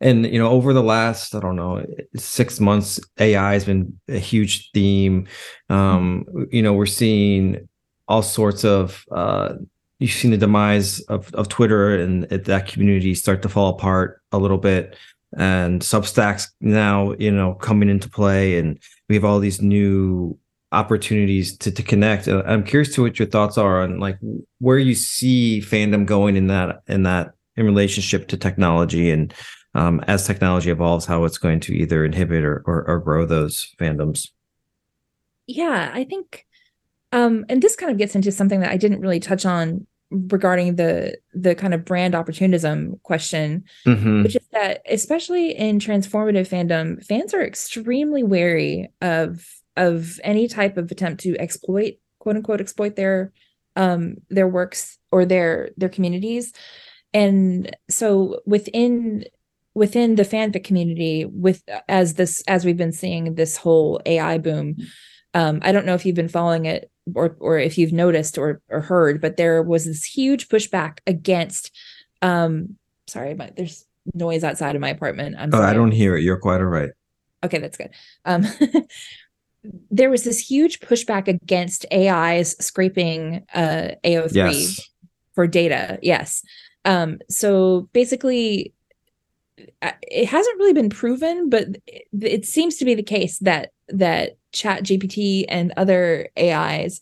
And 0.00 0.26
you 0.26 0.38
know 0.38 0.50
over 0.50 0.72
the 0.72 0.82
last 0.82 1.34
i 1.34 1.40
don't 1.40 1.56
know 1.56 1.84
six 2.16 2.60
months 2.60 3.00
ai 3.18 3.52
has 3.52 3.64
been 3.64 3.98
a 4.08 4.18
huge 4.18 4.70
theme. 4.72 5.26
Um 5.68 6.24
you 6.50 6.62
know 6.62 6.72
we're 6.72 6.86
seeing 6.86 7.68
all 8.08 8.22
sorts 8.22 8.64
of 8.64 9.04
uh 9.12 9.54
you've 10.02 10.12
seen 10.12 10.32
the 10.32 10.36
demise 10.36 11.00
of, 11.02 11.32
of 11.34 11.48
Twitter 11.48 11.96
and 11.96 12.24
that 12.24 12.66
community 12.66 13.14
start 13.14 13.42
to 13.42 13.48
fall 13.48 13.70
apart 13.70 14.20
a 14.32 14.38
little 14.38 14.58
bit. 14.58 14.96
And 15.36 15.80
Substacks 15.80 16.48
now, 16.60 17.14
you 17.18 17.30
know, 17.30 17.54
coming 17.54 17.88
into 17.88 18.10
play, 18.10 18.58
and 18.58 18.78
we 19.08 19.14
have 19.14 19.24
all 19.24 19.40
these 19.40 19.62
new 19.62 20.38
opportunities 20.72 21.56
to 21.58 21.70
to 21.70 21.82
connect. 21.82 22.28
I'm 22.28 22.64
curious 22.64 22.94
to 22.94 23.02
what 23.02 23.18
your 23.18 23.28
thoughts 23.28 23.58
are 23.58 23.82
on 23.82 23.98
like 23.98 24.18
where 24.58 24.78
you 24.78 24.94
see 24.94 25.60
fandom 25.60 26.04
going 26.06 26.36
in 26.36 26.48
that 26.48 26.82
in 26.86 27.02
that 27.04 27.32
in 27.56 27.64
relationship 27.66 28.28
to 28.28 28.36
technology 28.36 29.10
and 29.10 29.34
um, 29.74 30.00
as 30.06 30.26
technology 30.26 30.70
evolves, 30.70 31.06
how 31.06 31.24
it's 31.24 31.38
going 31.38 31.60
to 31.60 31.72
either 31.74 32.04
inhibit 32.04 32.44
or, 32.44 32.62
or, 32.66 32.84
or 32.86 32.98
grow 33.00 33.24
those 33.26 33.74
fandoms. 33.78 34.28
Yeah, 35.46 35.90
I 35.94 36.04
think 36.04 36.46
Um, 37.12 37.44
and 37.48 37.62
this 37.62 37.76
kind 37.76 37.92
of 37.92 37.98
gets 37.98 38.14
into 38.14 38.32
something 38.32 38.60
that 38.60 38.70
I 38.70 38.78
didn't 38.78 39.00
really 39.00 39.20
touch 39.20 39.44
on 39.44 39.86
regarding 40.12 40.76
the 40.76 41.18
the 41.34 41.54
kind 41.54 41.74
of 41.74 41.84
brand 41.84 42.14
opportunism 42.14 43.00
question, 43.02 43.64
mm-hmm. 43.86 44.22
which 44.22 44.36
is 44.36 44.46
that 44.52 44.82
especially 44.88 45.50
in 45.50 45.78
transformative 45.78 46.48
fandom, 46.48 47.04
fans 47.04 47.34
are 47.34 47.42
extremely 47.42 48.22
wary 48.22 48.90
of 49.00 49.44
of 49.76 50.20
any 50.22 50.48
type 50.48 50.76
of 50.76 50.90
attempt 50.90 51.22
to 51.22 51.36
exploit 51.38 51.94
quote 52.18 52.36
unquote 52.36 52.60
exploit 52.60 52.96
their 52.96 53.32
um 53.76 54.16
their 54.28 54.48
works 54.48 54.98
or 55.10 55.24
their 55.24 55.70
their 55.76 55.88
communities 55.88 56.52
and 57.14 57.74
so 57.88 58.40
within 58.46 59.24
within 59.74 60.16
the 60.16 60.22
fanfic 60.22 60.64
community 60.64 61.24
with 61.24 61.62
as 61.88 62.14
this 62.14 62.42
as 62.46 62.64
we've 62.64 62.76
been 62.76 62.92
seeing 62.92 63.34
this 63.34 63.56
whole 63.56 64.00
ai 64.04 64.38
boom 64.38 64.76
um 65.34 65.60
i 65.62 65.72
don't 65.72 65.86
know 65.86 65.94
if 65.94 66.04
you've 66.04 66.16
been 66.16 66.28
following 66.28 66.66
it 66.66 66.90
or 67.14 67.36
or 67.40 67.58
if 67.58 67.78
you've 67.78 67.92
noticed 67.92 68.38
or 68.38 68.60
or 68.68 68.80
heard 68.80 69.20
but 69.20 69.36
there 69.36 69.62
was 69.62 69.84
this 69.84 70.04
huge 70.04 70.48
pushback 70.48 70.98
against 71.06 71.70
um 72.22 72.76
sorry 73.06 73.34
but 73.34 73.56
there's 73.56 73.86
noise 74.14 74.44
outside 74.44 74.74
of 74.74 74.80
my 74.80 74.90
apartment 74.90 75.36
I'm 75.38 75.54
oh, 75.54 75.62
i 75.62 75.72
don't 75.72 75.92
hear 75.92 76.16
it 76.16 76.22
you're 76.22 76.38
quite 76.38 76.60
all 76.60 76.66
right 76.66 76.90
okay 77.44 77.58
that's 77.58 77.76
good 77.76 77.90
um 78.24 78.44
there 79.90 80.10
was 80.10 80.24
this 80.24 80.38
huge 80.38 80.80
pushback 80.80 81.28
against 81.28 81.86
AIs 81.92 82.56
scraping 82.64 83.46
uh, 83.54 83.90
AO3 84.04 84.34
yes. 84.34 84.80
for 85.34 85.46
data. 85.46 85.98
Yes. 86.02 86.44
Um, 86.84 87.18
so 87.28 87.88
basically, 87.92 88.72
uh, 89.80 89.92
it 90.02 90.26
hasn't 90.26 90.58
really 90.58 90.72
been 90.72 90.90
proven, 90.90 91.48
but 91.48 91.68
it 91.86 92.44
seems 92.44 92.76
to 92.76 92.84
be 92.84 92.94
the 92.94 93.02
case 93.02 93.38
that 93.38 93.70
that 93.88 94.36
Chat 94.52 94.84
GPT 94.84 95.44
and 95.48 95.72
other 95.76 96.28
AIs 96.38 97.00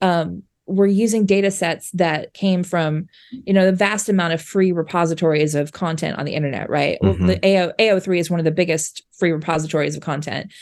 um, 0.00 0.42
were 0.66 0.86
using 0.86 1.26
data 1.26 1.50
sets 1.50 1.90
that 1.92 2.32
came 2.34 2.62
from, 2.62 3.06
you 3.30 3.52
know, 3.52 3.66
the 3.66 3.76
vast 3.76 4.08
amount 4.08 4.32
of 4.32 4.40
free 4.40 4.72
repositories 4.72 5.54
of 5.54 5.72
content 5.72 6.18
on 6.18 6.24
the 6.24 6.34
internet, 6.34 6.70
right? 6.70 6.98
Mm-hmm. 7.02 7.26
Well, 7.26 7.38
the 7.40 7.58
AO, 7.58 7.72
AO3 7.78 8.18
is 8.18 8.30
one 8.30 8.40
of 8.40 8.44
the 8.44 8.50
biggest 8.50 9.02
free 9.12 9.32
repositories 9.32 9.96
of 9.96 10.02
content 10.02 10.52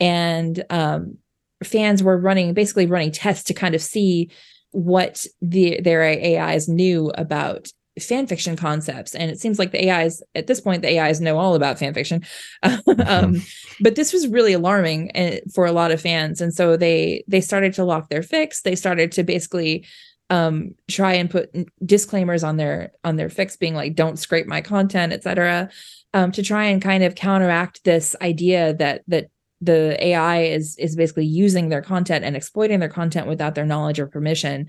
and 0.00 0.64
um, 0.70 1.18
fans 1.64 2.02
were 2.02 2.18
running 2.18 2.54
basically 2.54 2.86
running 2.86 3.12
tests 3.12 3.44
to 3.44 3.54
kind 3.54 3.74
of 3.74 3.82
see 3.82 4.30
what 4.72 5.26
the 5.40 5.80
their 5.80 6.02
AIs 6.02 6.68
knew 6.68 7.10
about 7.14 7.68
fan 8.00 8.26
fiction 8.26 8.56
concepts. 8.56 9.14
And 9.14 9.30
it 9.30 9.40
seems 9.40 9.58
like 9.58 9.72
the 9.72 9.90
ais 9.90 10.22
at 10.34 10.46
this 10.46 10.60
point 10.60 10.82
the 10.82 10.98
ais 10.98 11.20
know 11.20 11.38
all 11.38 11.54
about 11.54 11.78
fan 11.78 11.94
fiction. 11.94 12.24
Um, 13.06 13.42
but 13.80 13.94
this 13.94 14.12
was 14.12 14.26
really 14.28 14.52
alarming 14.52 15.14
eh, 15.16 15.40
for 15.54 15.66
a 15.66 15.72
lot 15.72 15.90
of 15.90 16.00
fans. 16.00 16.40
And 16.40 16.52
so 16.52 16.76
they 16.76 17.24
they 17.28 17.40
started 17.40 17.72
to 17.74 17.84
lock 17.84 18.08
their 18.08 18.22
fics. 18.22 18.62
They 18.62 18.74
started 18.74 19.12
to 19.12 19.22
basically 19.22 19.86
um, 20.30 20.74
try 20.88 21.14
and 21.14 21.30
put 21.30 21.50
disclaimers 21.84 22.42
on 22.42 22.56
their 22.56 22.92
on 23.04 23.16
their 23.16 23.28
fics 23.28 23.58
being 23.58 23.74
like 23.74 23.94
don't 23.94 24.18
scrape 24.18 24.48
my 24.48 24.60
content 24.60 25.12
etc 25.12 25.70
um, 26.14 26.32
to 26.32 26.42
try 26.42 26.64
and 26.64 26.82
kind 26.82 27.04
of 27.04 27.14
counteract 27.14 27.84
this 27.84 28.16
idea 28.20 28.74
that 28.74 29.02
that 29.06 29.28
the 29.60 29.96
AI 30.04 30.42
is 30.42 30.76
is 30.78 30.96
basically 30.96 31.26
using 31.26 31.68
their 31.68 31.82
content 31.82 32.24
and 32.24 32.36
exploiting 32.36 32.80
their 32.80 32.88
content 32.88 33.26
without 33.26 33.54
their 33.54 33.66
knowledge 33.66 33.98
or 33.98 34.06
permission. 34.06 34.68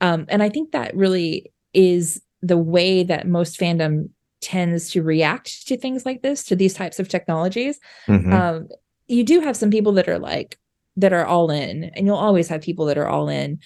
Um, 0.00 0.26
and 0.28 0.42
I 0.42 0.48
think 0.48 0.72
that 0.72 0.96
really 0.96 1.52
is 1.74 2.22
the 2.42 2.58
way 2.58 3.04
that 3.04 3.26
most 3.26 3.58
fandom 3.58 4.10
tends 4.40 4.90
to 4.90 5.02
react 5.02 5.66
to 5.68 5.76
things 5.76 6.04
like 6.04 6.22
this, 6.22 6.44
to 6.44 6.56
these 6.56 6.74
types 6.74 6.98
of 6.98 7.08
technologies. 7.08 7.78
Mm-hmm. 8.06 8.32
Um, 8.32 8.68
you 9.06 9.24
do 9.24 9.40
have 9.40 9.56
some 9.56 9.70
people 9.70 9.92
that 9.92 10.08
are 10.08 10.18
like 10.18 10.58
that 10.96 11.12
are 11.12 11.24
all 11.24 11.50
in, 11.50 11.84
and 11.84 12.06
you'll 12.06 12.16
always 12.16 12.48
have 12.48 12.60
people 12.60 12.86
that 12.86 12.98
are 12.98 13.08
all 13.08 13.28
in. 13.28 13.60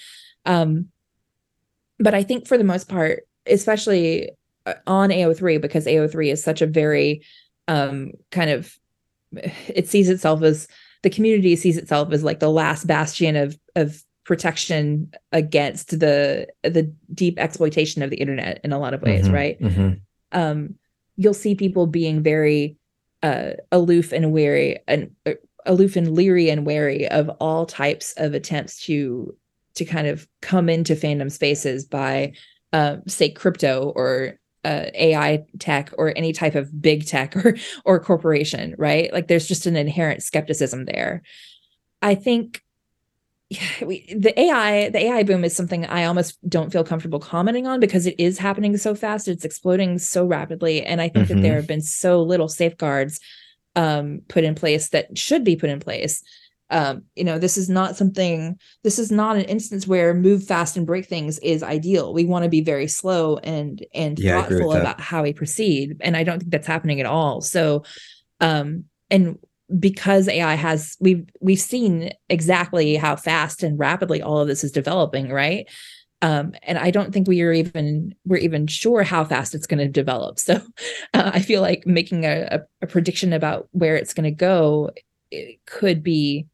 Um, 0.44 0.88
but 1.98 2.14
I 2.14 2.22
think 2.22 2.46
for 2.46 2.58
the 2.58 2.64
most 2.64 2.88
part, 2.88 3.26
especially 3.46 4.30
uh, 4.66 4.74
on 4.86 5.10
AO3, 5.10 5.60
because 5.60 5.86
AO3 5.86 6.32
is 6.32 6.44
such 6.44 6.60
a 6.60 6.66
very 6.66 7.22
um, 7.68 8.12
kind 8.30 8.50
of 8.50 8.76
it 9.32 9.88
sees 9.88 10.08
itself 10.08 10.42
as 10.42 10.68
the 11.02 11.10
community 11.10 11.56
sees 11.56 11.76
itself 11.76 12.12
as 12.12 12.24
like 12.24 12.40
the 12.40 12.50
last 12.50 12.86
bastion 12.86 13.36
of 13.36 13.58
of 13.74 14.02
protection 14.26 15.10
against 15.30 16.00
the 16.00 16.48
the 16.64 16.92
deep 17.14 17.38
exploitation 17.38 18.02
of 18.02 18.10
the 18.10 18.16
internet 18.16 18.60
in 18.64 18.72
a 18.72 18.78
lot 18.78 18.92
of 18.92 19.00
ways 19.00 19.26
mm-hmm, 19.26 19.34
right 19.34 19.60
mm-hmm. 19.60 19.92
um 20.32 20.74
you'll 21.16 21.32
see 21.32 21.54
people 21.54 21.86
being 21.86 22.22
very 22.22 22.76
uh 23.22 23.50
aloof 23.70 24.12
and 24.12 24.32
wary 24.32 24.80
and 24.88 25.12
uh, 25.26 25.32
aloof 25.64 25.94
and 25.94 26.12
leery 26.12 26.50
and 26.50 26.66
wary 26.66 27.08
of 27.08 27.28
all 27.40 27.64
types 27.64 28.12
of 28.16 28.34
attempts 28.34 28.84
to 28.84 29.34
to 29.74 29.84
kind 29.84 30.08
of 30.08 30.26
come 30.42 30.68
into 30.68 30.96
fandom 30.96 31.30
spaces 31.30 31.84
by 31.84 32.32
uh, 32.72 32.96
say 33.06 33.30
crypto 33.30 33.92
or 33.94 34.38
uh, 34.64 34.86
AI 34.94 35.44
tech 35.60 35.92
or 35.96 36.12
any 36.16 36.32
type 36.32 36.56
of 36.56 36.82
big 36.82 37.06
tech 37.06 37.36
or 37.36 37.56
or 37.84 38.00
corporation, 38.00 38.74
right? 38.76 39.12
Like 39.12 39.28
there's 39.28 39.46
just 39.46 39.66
an 39.66 39.76
inherent 39.76 40.24
skepticism 40.24 40.86
there. 40.86 41.22
I 42.02 42.16
think 42.16 42.62
we, 43.82 44.12
the 44.12 44.38
AI 44.38 44.88
the 44.90 44.98
AI 44.98 45.22
boom 45.22 45.44
is 45.44 45.54
something 45.54 45.87
I 45.87 46.04
almost 46.04 46.38
don't 46.48 46.72
feel 46.72 46.85
comfortable 46.85 47.20
commenting 47.20 47.66
on 47.66 47.80
because 47.80 48.06
it 48.06 48.18
is 48.18 48.38
happening 48.38 48.76
so 48.76 48.94
fast. 48.94 49.28
It's 49.28 49.44
exploding 49.44 49.98
so 49.98 50.24
rapidly, 50.24 50.85
and 50.85 51.00
I 51.00 51.09
think 51.09 51.26
mm-hmm. 51.26 51.37
that 51.37 51.42
there 51.42 51.52
mm-hmm. 51.52 51.61
have 51.61 51.68
been 51.68 51.82
so 51.82 52.22
little 52.22 52.48
safeguards 52.48 53.20
um, 53.76 54.22
put 54.28 54.44
in 54.44 54.54
place 54.54 54.88
that 54.88 55.16
should 55.16 55.44
be 55.44 55.56
put 55.56 55.70
in 55.70 55.80
place 55.80 56.22
um, 56.70 57.04
you 57.14 57.24
know 57.24 57.38
this 57.38 57.56
is 57.56 57.68
not 57.68 57.96
something 57.96 58.59
this 58.82 58.98
is 58.98 59.12
not 59.12 59.37
an 59.37 59.44
instance 59.44 59.87
where 59.87 60.12
move 60.14 60.44
fast 60.44 60.76
and 60.76 60.87
break 60.87 61.06
things 61.06 61.38
is 61.38 61.62
ideal 61.62 62.12
we 62.12 62.24
want 62.24 62.42
to 62.42 62.48
be 62.48 62.61
very 62.61 62.88
slow 62.88 63.37
and 63.38 63.85
and 63.94 64.18
yeah, 64.18 64.42
thoughtful 64.42 64.72
about 64.72 65.00
how 65.00 65.22
we 65.22 65.32
proceed 65.32 65.96
and 66.00 66.16
i 66.16 66.24
don't 66.24 66.40
think 66.40 66.50
that's 66.50 66.66
happening 66.66 67.00
at 67.00 67.06
all 67.06 67.40
so 67.40 67.85
um 68.40 68.85
and 69.11 69.38
because 69.79 70.29
ai 70.29 70.55
has 70.55 70.96
we've 71.00 71.29
we've 71.40 71.61
seen 71.61 72.11
exactly 72.29 72.96
how 72.96 73.16
fast 73.16 73.62
and 73.62 73.79
rapidly 73.79 74.22
all 74.22 74.38
of 74.38 74.48
this 74.48 74.64
is 74.64 74.72
developing 74.72 75.29
right 75.31 75.68
um, 76.22 76.55
and 76.62 76.79
I 76.79 76.90
don't 76.90 77.12
think 77.12 77.29
we 77.29 77.42
are 77.42 77.52
even 77.52 78.14
we're 78.24 78.38
even 78.38 78.66
sure 78.66 79.02
how 79.02 79.22
fast 79.22 79.55
it's 79.55 79.66
going 79.66 79.81
to 79.81 79.87
develop. 79.87 80.38
So 80.46 80.55
uh, 81.12 81.31
I 81.35 81.40
feel 81.40 81.61
like 81.61 81.87
making 81.87 82.24
a, 82.24 82.62
a, 82.81 82.87
prediction 82.87 83.35
about 83.35 83.68
where 83.72 83.96
it's 83.96 84.14
going 84.14 84.24
to 84.24 84.31
go 84.31 84.90
it 85.31 85.59
could 85.66 86.02
be 86.02 86.46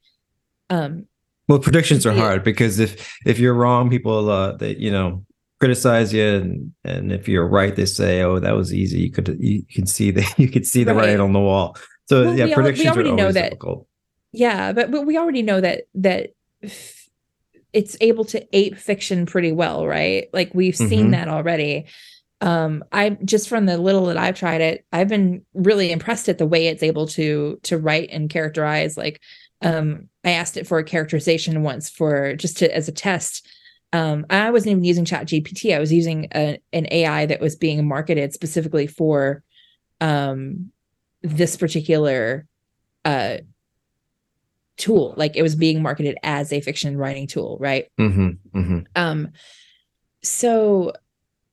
um, 0.71 1.07
well, 1.49 1.59
predictions 1.59 2.07
are 2.07 2.15
hard 2.15 2.45
because 2.45 2.79
if 2.79 3.15
if 3.27 3.39
you're 3.39 3.55
wrong, 3.55 3.91
people 3.91 4.31
uh, 4.31 4.57
they 4.57 4.77
you 4.77 4.91
know 4.91 5.25
criticize 5.61 6.13
you, 6.15 6.25
and 6.25 6.73
and 6.85 7.13
if 7.13 7.29
you're 7.29 7.47
right, 7.47 7.75
they 7.77 7.85
say, 7.85 8.23
"Oh, 8.23 8.39
that 8.39 8.57
was 8.57 8.73
easy." 8.73 9.01
You 9.01 9.11
could 9.11 9.37
you 9.39 9.65
can 9.71 9.87
see 9.87 10.11
the 10.11 10.27
you 10.39 10.49
could 10.49 10.67
see 10.67 10.85
the 10.85 10.95
right. 10.95 11.07
writing 11.07 11.21
on 11.21 11.33
the 11.33 11.41
wall. 11.41 11.77
So 12.07 12.25
well, 12.25 12.37
yeah, 12.37 12.47
we 12.47 12.55
predictions 12.55 12.87
al- 12.89 12.95
we 12.95 13.01
already 13.03 13.11
are 13.11 13.17
know 13.27 13.33
that. 13.33 13.51
Difficult. 13.51 13.87
Yeah, 14.33 14.73
but 14.73 14.91
but 14.91 15.07
we 15.07 15.19
already 15.19 15.43
know 15.43 15.61
that 15.61 15.85
that 15.95 16.31
f- 16.63 17.09
it's 17.73 17.97
able 18.01 18.25
to 18.27 18.47
ape 18.57 18.77
fiction 18.77 19.27
pretty 19.27 19.53
well, 19.53 19.87
right? 19.87 20.29
Like 20.33 20.53
we've 20.55 20.77
seen 20.77 20.89
mm-hmm. 20.89 21.11
that 21.13 21.29
already. 21.29 21.87
Um, 22.41 22.83
I 22.91 23.11
just 23.25 23.49
from 23.49 23.67
the 23.67 23.79
little 23.79 24.07
that 24.07 24.17
I've 24.17 24.37
tried 24.37 24.61
it, 24.61 24.85
I've 24.93 25.09
been 25.09 25.45
really 25.55 25.93
impressed 25.93 26.29
at 26.29 26.39
the 26.39 26.47
way 26.47 26.67
it's 26.67 26.83
able 26.83 27.07
to 27.09 27.61
to 27.63 27.79
write 27.79 28.11
and 28.11 28.29
characterize 28.29 28.97
like 28.97 29.21
um, 29.63 30.09
I 30.25 30.33
asked 30.33 30.57
it 30.57 30.67
for 30.67 30.79
a 30.79 30.85
characterization 30.85 31.63
once 31.63 31.89
for 31.89 32.35
just 32.35 32.59
to 32.59 32.75
as 32.75 32.89
a 32.89 32.93
test. 32.93 33.47
Um, 33.93 34.27
I 34.31 34.51
wasn't 34.51 34.73
even 34.73 34.85
using 34.85 35.05
Chat 35.05 35.29
GPT. 35.29 35.75
I 35.77 35.79
was 35.79 35.93
using 35.93 36.29
a, 36.35 36.59
an 36.73 36.87
AI 36.91 37.27
that 37.27 37.41
was 37.41 37.57
being 37.57 37.87
marketed 37.87 38.33
specifically 38.33 38.87
for 38.87 39.45
um, 40.01 40.72
this 41.23 41.57
particular 41.57 42.47
uh, 43.05 43.39
tool. 44.77 45.15
Like 45.17 45.37
it 45.37 45.43
was 45.43 45.55
being 45.55 45.83
marketed 45.83 46.17
as 46.23 46.53
a 46.53 46.61
fiction 46.61 46.97
writing 46.97 47.27
tool, 47.27 47.57
right? 47.61 47.87
Mm-hmm, 47.99 48.59
mm-hmm. 48.59 48.81
Um, 48.97 49.33
so 50.23 50.93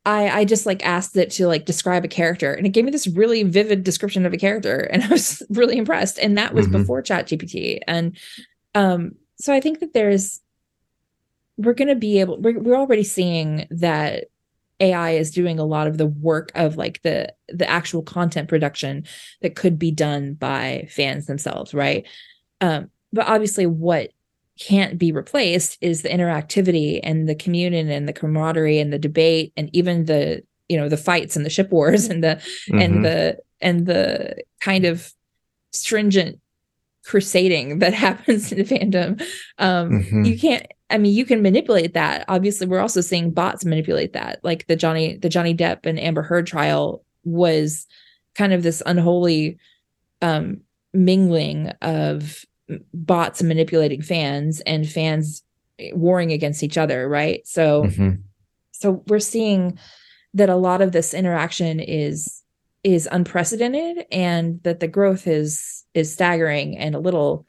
I 0.06 0.30
I 0.30 0.46
just 0.46 0.66
like 0.66 0.86
asked 0.86 1.16
it 1.18 1.32
to 1.32 1.48
like 1.48 1.66
describe 1.66 2.06
a 2.06 2.10
character 2.10 2.54
and 2.54 2.66
it 2.66 2.70
gave 2.70 2.86
me 2.86 2.92
this 2.92 3.08
really 3.08 3.44
vivid 3.44 3.84
description 3.84 4.26
of 4.26 4.34
a 4.34 4.38
character 4.38 4.80
and 4.92 5.04
I 5.04 5.08
was 5.08 5.44
really 5.50 5.78
impressed 5.78 6.20
and 6.20 6.38
that 6.38 6.54
was 6.54 6.68
mm-hmm. 6.68 6.78
before 6.78 7.02
chat 7.02 7.28
GPT 7.28 7.80
and 7.88 8.18
um 8.76 9.14
so 9.36 9.54
I 9.54 9.60
think 9.60 9.80
that 9.80 9.94
there's 9.94 10.42
we're 11.58 11.74
going 11.74 11.90
to 11.90 11.96
be 11.96 12.20
able 12.20 12.40
we're, 12.40 12.60
we're 12.60 12.78
already 12.78 13.04
seeing 13.04 13.68
that 13.70 14.26
AI 14.80 15.12
is 15.12 15.32
doing 15.32 15.60
a 15.60 15.66
lot 15.66 15.88
of 15.88 15.98
the 15.98 16.08
work 16.08 16.52
of 16.56 16.78
like 16.78 17.02
the 17.02 17.34
the 17.50 17.70
actual 17.70 18.02
content 18.02 18.48
production 18.48 19.06
that 19.42 19.56
could 19.56 19.78
be 19.78 19.92
done 19.92 20.34
by 20.34 20.88
fans 20.90 21.26
themselves 21.26 21.74
right 21.74 22.08
um 22.62 22.90
but 23.12 23.28
obviously 23.28 23.66
what 23.66 24.12
can't 24.60 24.98
be 24.98 25.12
replaced 25.12 25.78
is 25.80 26.02
the 26.02 26.10
interactivity 26.10 27.00
and 27.02 27.30
the 27.30 27.36
communion 27.36 27.90
and 27.90 28.08
the 28.08 28.14
camaraderie 28.14 28.80
and 28.80 28.92
the 28.92 29.00
debate 29.00 29.54
and 29.56 29.70
even 29.74 30.06
the 30.06 30.44
you 30.68 30.78
know 30.78 30.90
the 30.90 30.98
fights 30.98 31.36
and 31.36 31.46
the 31.46 31.50
ship 31.50 31.72
wars 31.72 32.06
and 32.10 32.24
the 32.24 32.42
mm-hmm. 32.70 32.80
and 32.80 33.06
the 33.06 33.38
and 33.62 33.86
the 33.86 34.36
kind 34.60 34.86
of 34.86 35.14
stringent 35.72 36.40
crusading 37.06 37.80
that 37.80 37.94
happens 38.06 38.52
in 38.52 38.66
fandom 38.66 39.22
um 39.58 39.90
mm-hmm. 39.90 40.24
you 40.24 40.38
can't 40.38 40.68
I 40.90 40.98
mean, 40.98 41.14
you 41.14 41.26
can 41.26 41.42
manipulate 41.42 41.94
that. 41.94 42.26
Obviously, 42.28 42.68
we're 42.68 42.80
also 42.80 43.02
seeing 43.02 43.32
bots 43.32 43.66
manipulate 43.66 44.14
that. 44.14 44.40
Like 44.44 44.68
the 44.68 44.76
Johnny, 44.76 45.18
the 45.18 45.30
Johnny 45.30 45.56
Depp 45.56 45.86
and 45.86 46.00
Amber 46.00 46.24
Heard 46.24 46.48
trial 46.48 47.04
was 47.24 47.86
kind 48.36 48.54
of 48.54 48.64
this 48.64 48.82
unholy 48.86 49.60
um, 50.22 50.62
mingling 50.94 51.70
of 51.82 52.46
bots 52.94 53.44
manipulating 53.44 54.02
fans 54.02 54.62
and 54.62 54.88
fans 54.90 55.44
warring 55.94 56.32
against 56.32 56.64
each 56.64 56.78
other, 56.78 57.08
right? 57.08 57.46
So, 57.48 57.84
mm-hmm. 57.84 58.22
so 58.72 59.04
we're 59.08 59.20
seeing 59.20 59.78
that 60.34 60.50
a 60.50 60.56
lot 60.56 60.82
of 60.82 60.92
this 60.92 61.14
interaction 61.14 61.80
is 61.80 62.44
is 62.84 63.10
unprecedented, 63.12 64.06
and 64.12 64.64
that 64.64 64.80
the 64.80 64.88
growth 64.88 65.28
is 65.28 65.84
is 65.94 66.14
staggering 66.14 66.78
and 66.78 66.96
a 66.96 67.00
little 67.00 67.46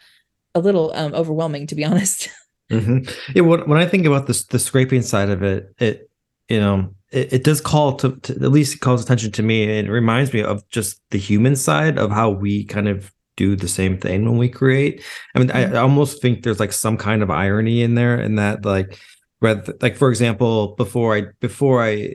a 0.55 0.61
little 0.61 0.93
um, 0.95 1.15
overwhelming, 1.15 1.67
to 1.69 1.75
be 1.75 1.85
honest. 1.85 2.29
Mm-hmm. 2.71 3.35
Yeah, 3.35 3.43
when, 3.43 3.69
when 3.69 3.79
I 3.79 3.87
think 3.87 4.07
about 4.07 4.27
this, 4.27 4.45
the 4.47 4.59
scraping 4.59 5.03
side 5.03 5.29
of 5.29 5.43
it, 5.43 5.75
it 5.79 6.11
you 6.49 6.61
know, 6.61 6.95
it, 7.13 7.33
it 7.33 7.45
does 7.45 7.61
call 7.61 7.97
to, 7.97 8.17
to, 8.17 8.33
at 8.35 8.53
least 8.53 8.75
it 8.75 8.81
calls 8.81 9.03
attention 9.03 9.33
to 9.33 9.43
me. 9.43 9.65
And 9.65 9.89
it 9.89 9.91
reminds 9.91 10.33
me 10.33 10.43
of 10.43 10.69
just 10.69 11.01
the 11.11 11.19
human 11.19 11.57
side 11.57 11.99
of 11.99 12.11
how 12.11 12.31
we 12.31 12.65
kind 12.65 12.89
of 12.89 13.13
do 13.37 13.57
the 13.57 13.69
same 13.69 13.99
thing 13.99 14.25
when 14.25 14.37
we 14.37 14.49
create. 14.49 15.03
I 15.35 15.39
mean, 15.39 15.49
mm-hmm. 15.49 15.75
I, 15.75 15.79
I 15.79 15.83
almost 15.83 16.21
think 16.21 16.43
there's 16.43 16.61
like 16.61 16.73
some 16.73 16.97
kind 16.97 17.23
of 17.23 17.31
irony 17.31 17.83
in 17.83 17.95
there, 17.95 18.21
in 18.21 18.37
that 18.37 18.65
like, 18.65 18.99
rather 19.41 19.75
like 19.81 19.97
for 19.97 20.11
example, 20.11 20.75
before 20.77 21.17
I 21.17 21.25
before 21.41 21.83
I 21.83 22.15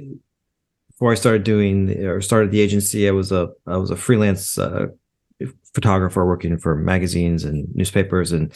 before 0.92 1.12
I 1.12 1.16
started 1.16 1.44
doing 1.44 1.90
or 2.06 2.22
started 2.22 2.52
the 2.52 2.62
agency, 2.62 3.08
I 3.08 3.12
was 3.12 3.32
a 3.32 3.50
I 3.66 3.78
was 3.78 3.92
a 3.92 3.98
freelance 3.98 4.58
uh, 4.58 4.88
photographer 5.74 6.26
working 6.26 6.58
for 6.58 6.76
magazines 6.76 7.44
and 7.44 7.68
newspapers 7.76 8.32
and 8.32 8.54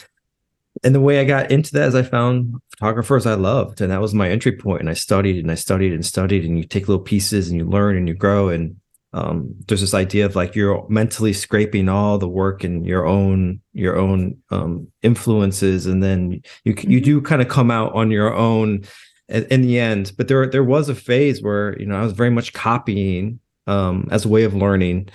and 0.84 0.96
the 0.96 1.02
way 1.02 1.20
I 1.20 1.26
got 1.26 1.52
into 1.52 1.74
that 1.74 1.90
is 1.90 1.96
I 1.96 2.04
found 2.04 2.56
photographers 2.78 3.26
I 3.26 3.34
loved, 3.34 3.82
and 3.82 3.92
that 3.92 4.02
was 4.02 4.14
my 4.14 4.30
entry 4.30 4.54
point. 4.54 4.82
And 4.82 4.90
I 4.90 4.94
studied 4.94 5.38
and 5.38 5.52
I 5.52 5.56
studied 5.56 5.94
and 5.94 6.06
studied, 6.06 6.46
and 6.46 6.58
you 6.58 6.64
take 6.64 6.88
little 6.88 7.04
pieces 7.04 7.50
and 7.50 7.58
you 7.58 7.66
learn 7.66 7.98
and 7.98 8.08
you 8.08 8.14
grow. 8.14 8.50
And 8.50 8.78
um, 9.12 9.54
there's 9.68 9.82
this 9.82 9.94
idea 9.94 10.26
of 10.26 10.36
like 10.36 10.56
you're 10.56 10.86
mentally 10.88 11.34
scraping 11.34 11.90
all 11.90 12.18
the 12.18 12.30
work 12.30 12.64
and 12.64 12.86
your 12.86 13.06
own 13.06 13.62
your 13.74 13.98
own 13.98 14.38
um, 14.52 14.88
influences, 15.02 15.86
and 15.86 16.02
then 16.02 16.32
you 16.32 16.42
you 16.64 16.74
mm-hmm. 16.76 17.04
do 17.04 17.22
kind 17.22 17.42
of 17.42 17.50
come 17.50 17.72
out 17.72 17.94
on 17.94 18.12
your 18.12 18.34
own 18.34 18.84
in, 19.28 19.46
in 19.46 19.62
the 19.62 19.80
end. 19.80 20.14
But 20.18 20.28
there 20.28 20.48
there 20.48 20.64
was 20.64 20.88
a 20.88 20.96
phase 20.96 21.42
where 21.42 21.78
you 21.80 21.86
know 21.86 21.96
I 21.96 22.04
was 22.04 22.14
very 22.14 22.32
much 22.32 22.54
copying 22.54 23.40
um, 23.68 24.08
as 24.12 24.26
a 24.26 24.30
way 24.30 24.44
of 24.44 24.54
learning 24.54 25.10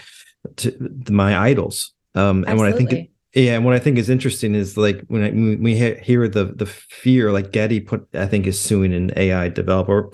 to 0.57 0.91
my 1.09 1.39
idols. 1.39 1.93
Um, 2.15 2.45
and 2.47 2.59
when 2.59 2.73
I 2.73 2.77
think 2.77 3.11
yeah, 3.35 3.57
and 3.57 3.65
what 3.65 3.75
I 3.75 3.79
think 3.79 3.99
is 3.99 4.09
interesting 4.09 4.55
is 4.55 4.77
like 4.77 5.03
when, 5.09 5.23
I, 5.23 5.31
when 5.31 5.63
we 5.63 5.77
hear 5.77 6.29
the 6.29 6.45
the 6.45 6.67
fear, 6.67 7.33
like 7.33 7.53
Getty 7.53 7.81
put, 7.81 8.07
I 8.15 8.27
think 8.27 8.47
is 8.47 8.61
suing 8.61 8.95
an 8.95 9.13
AI 9.17 9.49
developer 9.49 10.11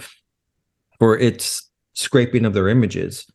for 0.99 1.19
its 1.19 1.69
scraping 1.93 2.45
of 2.45 2.55
their 2.55 2.69
images, 2.69 3.27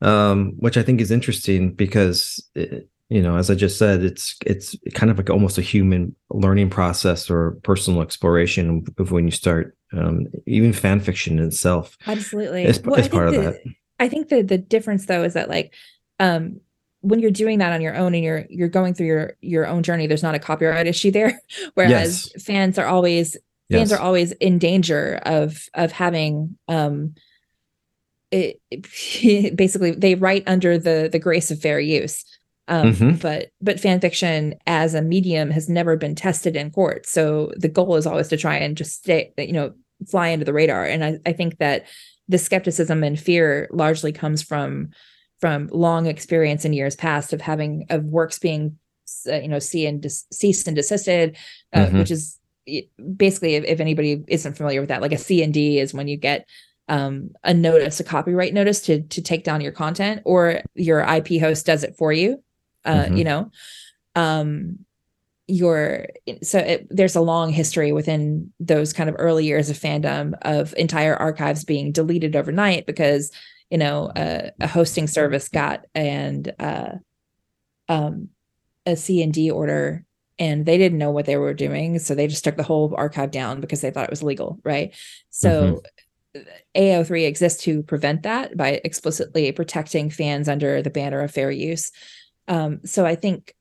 um, 0.00 0.52
which 0.58 0.76
I 0.76 0.82
think 0.82 1.00
is 1.00 1.10
interesting 1.10 1.72
because 1.72 2.46
it, 2.54 2.88
you 3.08 3.20
know, 3.20 3.36
as 3.36 3.50
I 3.50 3.54
just 3.54 3.78
said, 3.78 4.04
it's 4.04 4.36
it's 4.46 4.76
kind 4.94 5.10
of 5.10 5.18
like 5.18 5.28
almost 5.28 5.58
a 5.58 5.62
human 5.62 6.14
learning 6.30 6.70
process 6.70 7.28
or 7.28 7.58
personal 7.62 8.00
exploration 8.00 8.84
of 8.96 9.10
when 9.10 9.24
you 9.24 9.30
start 9.30 9.76
um, 9.92 10.28
even 10.46 10.72
fan 10.72 11.00
fiction 11.00 11.38
itself. 11.38 11.98
Absolutely, 12.06 12.64
is, 12.64 12.80
well, 12.80 12.94
is 12.94 13.08
part 13.08 13.28
of 13.28 13.34
that. 13.34 13.60
I 13.98 14.08
think 14.08 14.28
the 14.28 14.42
the 14.42 14.56
difference 14.56 15.06
though 15.06 15.24
is 15.24 15.34
that 15.34 15.48
like 15.48 15.74
um 16.20 16.60
when 17.02 17.18
you're 17.18 17.30
doing 17.30 17.58
that 17.58 17.72
on 17.72 17.80
your 17.80 17.94
own 17.94 18.14
and 18.14 18.24
you're 18.24 18.46
you're 18.48 18.68
going 18.68 18.94
through 18.94 19.06
your 19.06 19.36
your 19.40 19.66
own 19.66 19.82
journey 19.82 20.06
there's 20.06 20.22
not 20.22 20.34
a 20.34 20.38
copyright 20.38 20.86
issue 20.92 21.10
there 21.10 21.40
whereas 21.74 22.30
yes. 22.32 22.44
fans 22.44 22.78
are 22.78 22.86
always 22.86 23.36
fans 23.70 23.90
yes. 23.90 23.92
are 23.92 24.02
always 24.02 24.32
in 24.32 24.58
danger 24.58 25.20
of 25.26 25.68
of 25.74 25.92
having 25.92 26.56
um 26.68 27.14
it, 28.30 28.60
it, 28.70 29.56
basically 29.56 29.90
they 29.90 30.14
write 30.14 30.44
under 30.46 30.78
the 30.78 31.08
the 31.12 31.18
grace 31.18 31.50
of 31.50 31.60
fair 31.60 31.80
use 31.80 32.24
um 32.68 32.92
mm-hmm. 32.92 33.16
but 33.16 33.50
but 33.60 33.80
fan 33.80 34.00
fiction 34.00 34.54
as 34.66 34.94
a 34.94 35.02
medium 35.02 35.50
has 35.50 35.68
never 35.68 35.96
been 35.96 36.14
tested 36.14 36.56
in 36.56 36.70
court 36.70 37.04
so 37.06 37.52
the 37.56 37.68
goal 37.68 37.96
is 37.96 38.06
always 38.06 38.28
to 38.28 38.36
try 38.36 38.56
and 38.56 38.76
just 38.76 39.02
stay 39.02 39.32
you 39.36 39.52
know 39.52 39.72
fly 40.08 40.32
under 40.32 40.44
the 40.44 40.52
radar 40.52 40.84
and 40.84 41.04
i, 41.04 41.18
I 41.26 41.32
think 41.32 41.58
that 41.58 41.86
the 42.28 42.38
skepticism 42.38 43.02
and 43.02 43.18
fear 43.18 43.68
largely 43.72 44.12
comes 44.12 44.42
from 44.42 44.90
from 45.42 45.68
long 45.72 46.06
experience 46.06 46.64
in 46.64 46.72
years 46.72 46.94
past 46.94 47.32
of 47.32 47.40
having 47.40 47.84
of 47.90 48.04
works 48.04 48.38
being 48.38 48.78
uh, 49.28 49.34
you 49.34 49.48
know 49.48 49.58
see 49.58 49.84
and 49.86 50.00
dis- 50.00 50.24
ceased 50.30 50.68
and 50.68 50.76
desisted 50.76 51.36
uh, 51.72 51.80
mm-hmm. 51.80 51.98
which 51.98 52.12
is 52.12 52.38
basically 53.16 53.56
if, 53.56 53.64
if, 53.64 53.80
anybody 53.80 54.22
isn't 54.28 54.56
familiar 54.56 54.80
with 54.80 54.88
that 54.88 55.02
like 55.02 55.10
a 55.10 55.18
c&d 55.18 55.80
is 55.80 55.92
when 55.92 56.06
you 56.06 56.16
get 56.16 56.48
um, 56.88 57.30
a 57.42 57.52
notice 57.52 57.98
a 57.98 58.04
copyright 58.04 58.54
notice 58.54 58.80
to 58.82 59.02
to 59.02 59.20
take 59.20 59.42
down 59.42 59.60
your 59.60 59.72
content 59.72 60.22
or 60.24 60.62
your 60.74 61.00
ip 61.00 61.28
host 61.40 61.66
does 61.66 61.82
it 61.82 61.96
for 61.98 62.12
you 62.12 62.40
uh, 62.84 62.94
mm-hmm. 62.94 63.16
you 63.16 63.24
know 63.24 63.50
um 64.14 64.78
your 65.48 66.06
so 66.42 66.60
it, 66.60 66.86
there's 66.88 67.16
a 67.16 67.20
long 67.20 67.50
history 67.50 67.90
within 67.90 68.52
those 68.60 68.92
kind 68.92 69.10
of 69.10 69.16
early 69.18 69.44
years 69.44 69.70
of 69.70 69.76
fandom 69.76 70.34
of 70.42 70.72
entire 70.76 71.16
archives 71.16 71.64
being 71.64 71.90
deleted 71.90 72.36
overnight 72.36 72.86
because 72.86 73.32
you 73.72 73.78
know 73.78 74.12
a, 74.14 74.50
a 74.60 74.66
hosting 74.68 75.06
service 75.06 75.48
got 75.48 75.86
and 75.94 76.52
uh, 76.58 76.92
um, 77.88 78.28
a 78.84 78.96
C 78.96 79.22
and 79.22 79.32
D 79.32 79.50
order 79.50 80.04
and 80.38 80.66
they 80.66 80.76
didn't 80.76 80.98
know 80.98 81.10
what 81.10 81.24
they 81.24 81.38
were 81.38 81.54
doing 81.54 81.98
so 81.98 82.14
they 82.14 82.28
just 82.28 82.44
took 82.44 82.56
the 82.56 82.62
whole 82.62 82.94
archive 82.96 83.30
down 83.30 83.62
because 83.62 83.80
they 83.80 83.90
thought 83.90 84.04
it 84.04 84.10
was 84.10 84.22
legal 84.22 84.60
right 84.62 84.94
so 85.30 85.82
mm-hmm. 86.36 86.42
AO3 86.76 87.26
exists 87.26 87.62
to 87.64 87.82
prevent 87.82 88.22
that 88.22 88.56
by 88.56 88.80
explicitly 88.84 89.50
protecting 89.52 90.10
fans 90.10 90.48
under 90.48 90.82
the 90.82 90.90
banner 90.90 91.20
of 91.20 91.30
fair 91.30 91.50
use 91.50 91.92
um, 92.48 92.80
so 92.84 93.06
I 93.06 93.14
think 93.14 93.54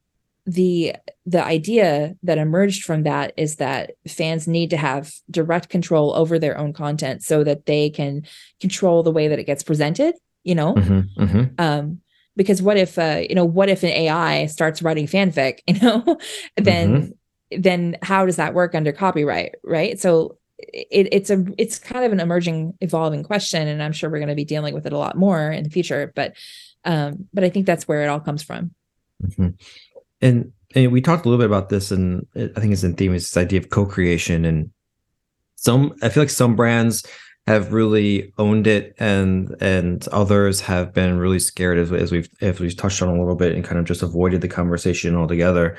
the 0.45 0.95
the 1.25 1.43
idea 1.43 2.15
that 2.23 2.37
emerged 2.37 2.83
from 2.83 3.03
that 3.03 3.33
is 3.37 3.57
that 3.57 3.91
fans 4.07 4.47
need 4.47 4.71
to 4.71 4.77
have 4.77 5.13
direct 5.29 5.69
control 5.69 6.13
over 6.15 6.39
their 6.39 6.57
own 6.57 6.73
content 6.73 7.21
so 7.21 7.43
that 7.43 7.65
they 7.67 7.89
can 7.89 8.23
control 8.59 9.03
the 9.03 9.11
way 9.11 9.27
that 9.27 9.39
it 9.39 9.45
gets 9.45 9.63
presented 9.63 10.15
you 10.43 10.55
know? 10.55 10.73
Mm-hmm, 10.73 11.23
mm-hmm. 11.23 11.43
um 11.59 12.01
because 12.35 12.61
what 12.61 12.77
if 12.77 12.97
uh 12.97 13.21
you 13.29 13.35
know 13.35 13.45
what 13.45 13.69
if 13.69 13.83
an 13.83 13.89
ai 13.89 14.47
starts 14.47 14.81
writing 14.81 15.05
fanfic 15.05 15.59
you 15.67 15.79
know? 15.79 16.17
Then 16.57 17.13
mm-hmm. 17.51 17.61
then 17.61 17.97
how 18.01 18.25
does 18.25 18.37
that 18.37 18.55
work 18.55 18.73
under 18.73 18.91
copyright 18.91 19.55
right? 19.63 19.99
So 19.99 20.37
it, 20.57 21.09
it's 21.11 21.29
a 21.29 21.45
it's 21.57 21.77
kind 21.77 22.05
of 22.05 22.11
an 22.11 22.19
emerging 22.19 22.75
evolving 22.81 23.23
question 23.23 23.67
and 23.67 23.81
i'm 23.81 23.91
sure 23.91 24.11
we're 24.11 24.19
going 24.19 24.29
to 24.29 24.35
be 24.35 24.45
dealing 24.45 24.75
with 24.75 24.85
it 24.85 24.93
a 24.93 24.97
lot 24.97 25.17
more 25.17 25.51
in 25.51 25.63
the 25.63 25.71
future 25.71 26.13
but 26.15 26.35
um 26.85 27.27
but 27.33 27.43
i 27.43 27.49
think 27.49 27.65
that's 27.65 27.87
where 27.87 28.03
it 28.03 28.09
all 28.09 28.19
comes 28.19 28.43
from. 28.43 28.69
Mm-hmm 29.23 29.49
and, 30.21 30.51
and 30.75 30.91
we 30.91 31.01
talked 31.01 31.25
a 31.25 31.29
little 31.29 31.41
bit 31.41 31.49
about 31.49 31.69
this, 31.69 31.91
and 31.91 32.25
I 32.35 32.59
think 32.59 32.73
it's 32.73 32.83
in 32.83 32.95
theme. 32.95 33.13
Is 33.13 33.23
this 33.23 33.37
idea 33.37 33.59
of 33.59 33.69
co-creation, 33.69 34.45
and 34.45 34.71
some 35.55 35.93
I 36.01 36.09
feel 36.09 36.23
like 36.23 36.29
some 36.29 36.55
brands 36.55 37.05
have 37.47 37.73
really 37.73 38.31
owned 38.37 38.67
it, 38.67 38.95
and 38.99 39.55
and 39.59 40.07
others 40.09 40.61
have 40.61 40.93
been 40.93 41.17
really 41.17 41.39
scared 41.39 41.77
as, 41.77 41.91
as 41.91 42.11
we've 42.11 42.29
as 42.41 42.59
we've 42.59 42.77
touched 42.77 43.01
on 43.01 43.09
a 43.09 43.19
little 43.19 43.35
bit, 43.35 43.53
and 43.53 43.63
kind 43.63 43.79
of 43.79 43.85
just 43.85 44.03
avoided 44.03 44.41
the 44.41 44.47
conversation 44.47 45.15
altogether. 45.15 45.77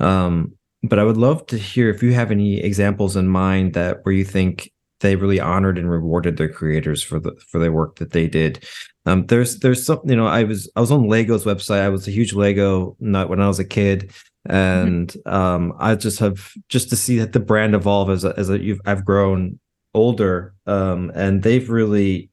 Um, 0.00 0.52
but 0.82 0.98
I 0.98 1.04
would 1.04 1.16
love 1.16 1.46
to 1.46 1.56
hear 1.56 1.88
if 1.88 2.02
you 2.02 2.12
have 2.12 2.30
any 2.30 2.60
examples 2.60 3.16
in 3.16 3.28
mind 3.28 3.72
that 3.74 4.04
where 4.04 4.14
you 4.14 4.24
think 4.24 4.70
they 5.00 5.16
really 5.16 5.40
honored 5.40 5.78
and 5.78 5.90
rewarded 5.90 6.36
their 6.36 6.48
creators 6.48 7.02
for 7.02 7.18
the 7.18 7.34
for 7.48 7.58
their 7.58 7.72
work 7.72 7.96
that 7.96 8.12
they 8.12 8.26
did. 8.26 8.64
Um, 9.06 9.26
there's 9.26 9.58
there's 9.58 9.84
some 9.84 10.00
you 10.04 10.16
know 10.16 10.26
I 10.26 10.44
was 10.44 10.70
I 10.76 10.80
was 10.80 10.90
on 10.90 11.08
Lego's 11.08 11.44
website. 11.44 11.80
I 11.80 11.88
was 11.88 12.08
a 12.08 12.10
huge 12.10 12.32
Lego 12.32 12.96
nut 13.00 13.28
when 13.28 13.40
I 13.40 13.48
was 13.48 13.58
a 13.58 13.64
kid, 13.64 14.12
and 14.46 15.08
mm-hmm. 15.08 15.34
um, 15.34 15.74
I 15.78 15.94
just 15.94 16.18
have 16.20 16.52
just 16.68 16.90
to 16.90 16.96
see 16.96 17.18
that 17.18 17.32
the 17.32 17.40
brand 17.40 17.74
evolve 17.74 18.10
as 18.10 18.24
a, 18.24 18.34
as 18.38 18.50
a, 18.50 18.58
you've, 18.58 18.80
I've 18.86 19.04
grown 19.04 19.58
older, 19.92 20.54
um, 20.66 21.12
and 21.14 21.42
they've 21.42 21.68
really 21.68 22.30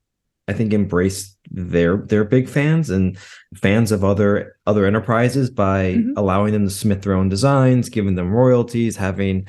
I 0.47 0.53
think 0.53 0.73
embraced 0.73 1.37
their 1.49 1.97
their 1.97 2.23
big 2.23 2.47
fans 2.47 2.89
and 2.89 3.17
fans 3.55 3.91
of 3.91 4.03
other 4.03 4.55
other 4.65 4.85
enterprises 4.85 5.49
by 5.49 5.95
mm-hmm. 5.95 6.13
allowing 6.15 6.53
them 6.53 6.65
to 6.65 6.73
submit 6.73 7.01
their 7.01 7.13
own 7.13 7.29
designs, 7.29 7.89
giving 7.89 8.15
them 8.15 8.31
royalties, 8.31 8.95
having 8.95 9.47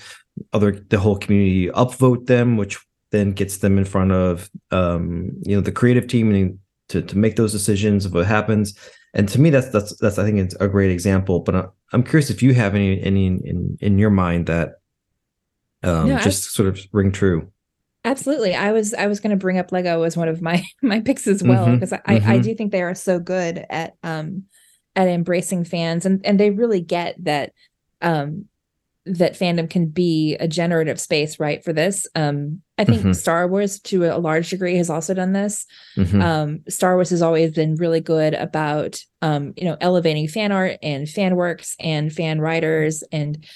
other 0.53 0.73
the 0.73 0.99
whole 0.99 1.17
community 1.17 1.69
upvote 1.69 2.27
them, 2.27 2.57
which 2.57 2.79
then 3.11 3.33
gets 3.33 3.59
them 3.59 3.79
in 3.79 3.85
front 3.85 4.13
of 4.13 4.51
um, 4.71 5.31
you 5.43 5.55
know 5.55 5.61
the 5.61 5.73
creative 5.73 6.07
team 6.07 6.33
and 6.33 6.59
to 6.93 7.03
to 7.03 7.19
make 7.19 7.37
those 7.37 7.53
decisions 7.53 8.05
of 8.05 8.15
what 8.15 8.27
happens. 8.27 8.75
And 9.15 9.29
to 9.29 9.41
me, 9.41 9.51
that's 9.51 9.69
that's 9.71 9.97
that's 9.99 10.19
I 10.19 10.25
think 10.25 10.39
it's 10.39 10.55
a 10.61 10.69
great 10.69 10.91
example. 10.91 11.41
But 11.41 11.73
I'm 11.93 12.03
curious 12.03 12.31
if 12.31 12.43
you 12.43 12.55
have 12.55 12.75
any 12.75 13.03
any 13.03 13.27
in 13.27 13.77
in 13.81 13.99
your 13.99 14.11
mind 14.11 14.47
that 14.47 14.75
um, 15.83 16.09
no, 16.09 16.19
just 16.19 16.53
sort 16.53 16.69
of 16.69 16.81
ring 16.93 17.13
true. 17.13 17.51
Absolutely. 18.05 18.55
I 18.55 18.73
was 18.73 18.95
I 18.95 19.07
was 19.07 19.21
going 19.21 19.31
to 19.31 19.37
bring 19.37 19.59
up 19.59 19.71
Lego 19.71 20.03
as 20.03 20.17
one 20.17 20.29
of 20.29 20.43
my 20.43 20.65
my 20.83 21.01
picks 21.01 21.27
as 21.27 21.43
well 21.43 21.67
because 21.73 21.91
mm-hmm, 21.91 22.11
I, 22.11 22.19
mm-hmm. 22.19 22.31
I 22.31 22.39
do 22.39 22.55
think 22.55 22.73
they 22.73 22.83
are 22.83 22.95
so 22.95 23.19
good 23.19 23.65
at 23.71 23.95
um 24.03 24.45
at 24.95 25.09
embracing 25.09 25.65
fans 25.65 26.05
and 26.05 26.25
and 26.25 26.39
they 26.39 26.51
really 26.51 26.81
get 26.81 27.17
that 27.25 27.53
um 28.01 28.47
that 29.05 29.35
fandom 29.35 29.69
can 29.69 29.87
be 29.87 30.37
a 30.37 30.47
generative 30.47 31.01
space, 31.01 31.41
right? 31.41 31.65
For 31.65 31.73
this, 31.73 32.07
um, 32.15 32.63
I 32.83 32.85
think 32.85 33.03
mm-hmm. 33.03 33.13
Star 33.13 33.47
Wars, 33.47 33.79
to 33.83 34.07
a 34.07 34.19
large 34.19 34.51
degree, 34.51 34.77
has 34.77 34.91
also 34.91 35.15
done 35.15 35.33
this. 35.33 35.67
Mm-hmm. 35.97 36.21
Um, 36.21 36.61
Star 36.69 36.97
Wars 36.97 37.11
has 37.11 37.23
always 37.23 37.53
been 37.53 37.77
really 37.77 38.01
good 38.01 38.35
about, 38.35 39.01
um, 39.21 39.55
you 39.57 39.63
know, 39.63 39.77
elevating 39.81 40.27
fan 40.27 40.51
art 40.51 40.79
and 40.83 41.09
fan 41.09 41.37
works 41.37 41.77
and 41.79 42.13
fan 42.13 42.41
writers 42.41 43.05
and, 43.13 43.47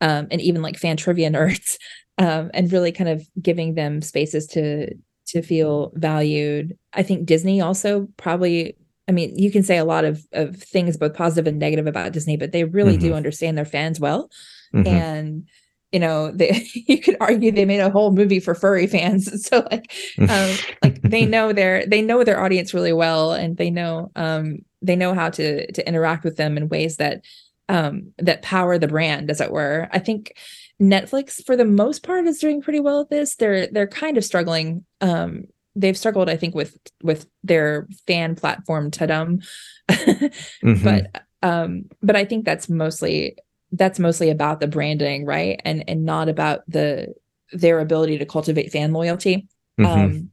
um, 0.00 0.28
and 0.30 0.40
even 0.40 0.62
like 0.62 0.78
fan 0.78 0.96
trivia 0.96 1.28
nerds, 1.32 1.78
um, 2.18 2.52
and 2.54 2.70
really 2.70 2.92
kind 2.92 3.10
of 3.10 3.26
giving 3.42 3.74
them 3.74 4.00
spaces 4.02 4.46
to 4.48 4.94
to 5.26 5.42
feel 5.42 5.90
valued. 5.96 6.78
I 6.92 7.02
think 7.02 7.26
Disney 7.26 7.60
also 7.60 8.06
probably 8.16 8.76
I 9.08 9.12
mean, 9.12 9.36
you 9.36 9.50
can 9.50 9.64
say 9.64 9.78
a 9.78 9.84
lot 9.84 10.04
of 10.04 10.24
of 10.32 10.62
things 10.62 10.96
both 10.96 11.14
positive 11.14 11.48
and 11.48 11.58
negative 11.58 11.88
about 11.88 12.12
Disney, 12.12 12.36
but 12.36 12.52
they 12.52 12.62
really 12.62 12.92
mm-hmm. 12.92 13.08
do 13.08 13.14
understand 13.14 13.58
their 13.58 13.64
fans 13.64 13.98
well. 13.98 14.30
Mm-hmm. 14.72 14.86
And 14.86 15.48
you 15.96 16.00
know, 16.00 16.30
they 16.30 16.68
you 16.74 17.00
could 17.00 17.16
argue 17.20 17.50
they 17.50 17.64
made 17.64 17.80
a 17.80 17.88
whole 17.88 18.12
movie 18.12 18.38
for 18.38 18.54
furry 18.54 18.86
fans. 18.86 19.32
So 19.46 19.66
like 19.70 19.90
um, 20.18 20.56
like 20.82 21.00
they 21.00 21.24
know 21.34 21.52
their 21.52 21.86
they 21.86 22.02
know 22.02 22.22
their 22.22 22.38
audience 22.42 22.74
really 22.74 22.92
well 22.92 23.32
and 23.32 23.56
they 23.56 23.70
know 23.70 24.10
um 24.16 24.58
they 24.82 24.96
know 24.96 25.14
how 25.14 25.30
to 25.30 25.72
to 25.72 25.88
interact 25.88 26.22
with 26.24 26.36
them 26.36 26.58
in 26.58 26.68
ways 26.68 26.96
that 26.96 27.24
um 27.68 28.12
that 28.18 28.42
power 28.42 28.76
the 28.76 28.88
brand 28.88 29.30
as 29.30 29.40
it 29.40 29.52
were. 29.52 29.88
I 29.90 30.00
think 30.00 30.36
Netflix 30.82 31.42
for 31.46 31.56
the 31.56 31.64
most 31.64 32.02
part 32.02 32.26
is 32.26 32.38
doing 32.38 32.60
pretty 32.60 32.80
well 32.80 33.00
at 33.00 33.08
this. 33.08 33.36
They're 33.36 33.68
they're 33.68 33.86
kind 33.86 34.18
of 34.18 34.24
struggling 34.24 34.84
um 35.00 35.44
they've 35.78 35.98
struggled 35.98 36.30
i 36.30 36.36
think 36.38 36.54
with 36.54 36.78
with 37.02 37.26
their 37.44 37.86
fan 38.06 38.34
platform 38.34 38.90
Tudum 38.90 39.44
mm-hmm. 39.90 40.82
but 40.82 41.26
um 41.42 41.84
but 42.02 42.16
i 42.16 42.24
think 42.24 42.46
that's 42.46 42.70
mostly 42.70 43.36
that's 43.72 43.98
mostly 43.98 44.30
about 44.30 44.60
the 44.60 44.66
branding 44.66 45.24
right? 45.24 45.60
And 45.64 45.84
and 45.88 46.04
not 46.04 46.28
about 46.28 46.60
the 46.68 47.14
their 47.52 47.80
ability 47.80 48.18
to 48.18 48.26
cultivate 48.26 48.72
fan 48.72 48.92
loyalty. 48.92 49.48
Mm-hmm. 49.78 49.86
um 49.86 50.30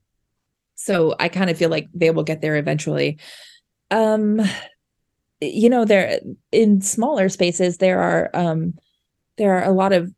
so 0.76 1.16
i 1.20 1.28
kind 1.28 1.50
of 1.50 1.58
feel 1.58 1.70
like 1.70 1.88
they 1.94 2.12
will 2.12 2.24
get 2.24 2.42
there 2.42 2.56
eventually. 2.56 3.20
Um 3.92 4.42
you 5.42 5.70
know 5.70 5.84
there 5.86 6.20
in 6.52 6.82
smaller 6.82 7.28
spaces 7.28 7.78
there 7.78 8.00
are 8.00 8.30
um 8.34 8.76
there 9.38 9.58
are 9.58 9.64
a 9.64 9.74
lot 9.74 9.92
of 9.92 10.12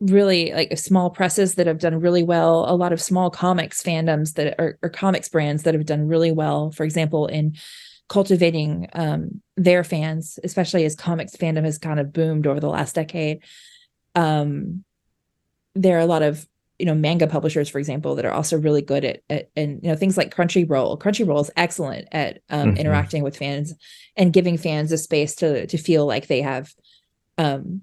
really 0.00 0.52
like 0.52 0.76
small 0.78 1.10
presses 1.10 1.54
that 1.56 1.66
have 1.66 1.78
done 1.80 1.98
really 1.98 2.22
well 2.22 2.64
a 2.68 2.76
lot 2.76 2.92
of 2.92 3.00
small 3.00 3.30
comics 3.30 3.82
fandoms 3.82 4.34
that 4.34 4.54
are 4.60 4.78
or 4.82 4.88
comics 4.88 5.28
brands 5.28 5.64
that 5.64 5.74
have 5.74 5.86
done 5.86 6.06
really 6.06 6.30
well. 6.30 6.70
For 6.70 6.84
example 6.84 7.26
in 7.26 7.56
cultivating 8.08 8.88
um, 8.94 9.42
their 9.56 9.84
fans 9.84 10.38
especially 10.44 10.84
as 10.84 10.94
comics 10.94 11.36
fandom 11.36 11.64
has 11.64 11.78
kind 11.78 12.00
of 12.00 12.12
boomed 12.12 12.46
over 12.46 12.60
the 12.60 12.68
last 12.68 12.94
decade 12.94 13.42
um, 14.14 14.84
there 15.74 15.96
are 15.96 16.00
a 16.00 16.06
lot 16.06 16.22
of 16.22 16.46
you 16.78 16.86
know 16.86 16.94
manga 16.94 17.26
publishers 17.26 17.68
for 17.68 17.78
example 17.78 18.14
that 18.14 18.24
are 18.24 18.32
also 18.32 18.56
really 18.56 18.82
good 18.82 19.04
at, 19.04 19.20
at 19.28 19.50
and 19.56 19.80
you 19.82 19.88
know 19.88 19.96
things 19.96 20.16
like 20.16 20.34
crunchyroll 20.34 20.98
crunchyroll 20.98 21.40
is 21.40 21.50
excellent 21.56 22.08
at 22.12 22.40
um, 22.50 22.68
mm-hmm. 22.68 22.78
interacting 22.78 23.22
with 23.22 23.36
fans 23.36 23.74
and 24.16 24.32
giving 24.32 24.56
fans 24.56 24.92
a 24.92 24.98
space 24.98 25.34
to 25.34 25.66
to 25.66 25.76
feel 25.76 26.06
like 26.06 26.26
they 26.26 26.40
have 26.40 26.72
um 27.36 27.82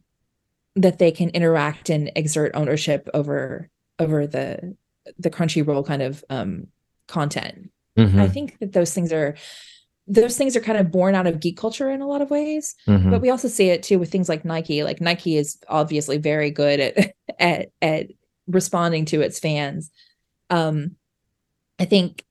that 0.75 0.99
they 0.99 1.11
can 1.11 1.29
interact 1.29 1.89
and 1.89 2.11
exert 2.15 2.51
ownership 2.53 3.09
over 3.13 3.69
over 3.99 4.27
the 4.27 4.75
the 5.17 5.29
Crunchyroll 5.29 5.85
kind 5.85 6.01
of 6.01 6.23
um, 6.29 6.67
content. 7.07 7.71
Mm-hmm. 7.97 8.19
I 8.19 8.27
think 8.27 8.57
that 8.59 8.73
those 8.73 8.93
things 8.93 9.13
are 9.13 9.35
those 10.07 10.37
things 10.37 10.55
are 10.55 10.61
kind 10.61 10.77
of 10.77 10.91
born 10.91 11.15
out 11.15 11.27
of 11.27 11.39
geek 11.39 11.57
culture 11.57 11.89
in 11.89 12.01
a 12.01 12.07
lot 12.07 12.21
of 12.21 12.29
ways, 12.29 12.75
mm-hmm. 12.87 13.09
but 13.09 13.21
we 13.21 13.29
also 13.29 13.47
see 13.47 13.69
it 13.69 13.81
too 13.81 13.97
with 13.97 14.11
things 14.11 14.29
like 14.29 14.45
Nike. 14.45 14.83
Like 14.83 15.01
Nike 15.01 15.37
is 15.37 15.57
obviously 15.67 16.17
very 16.17 16.51
good 16.51 16.79
at 16.79 17.15
at 17.39 17.69
at 17.81 18.07
responding 18.47 19.05
to 19.05 19.21
its 19.21 19.39
fans. 19.39 19.89
Um, 20.49 20.95
I 21.79 21.85
think 21.85 22.23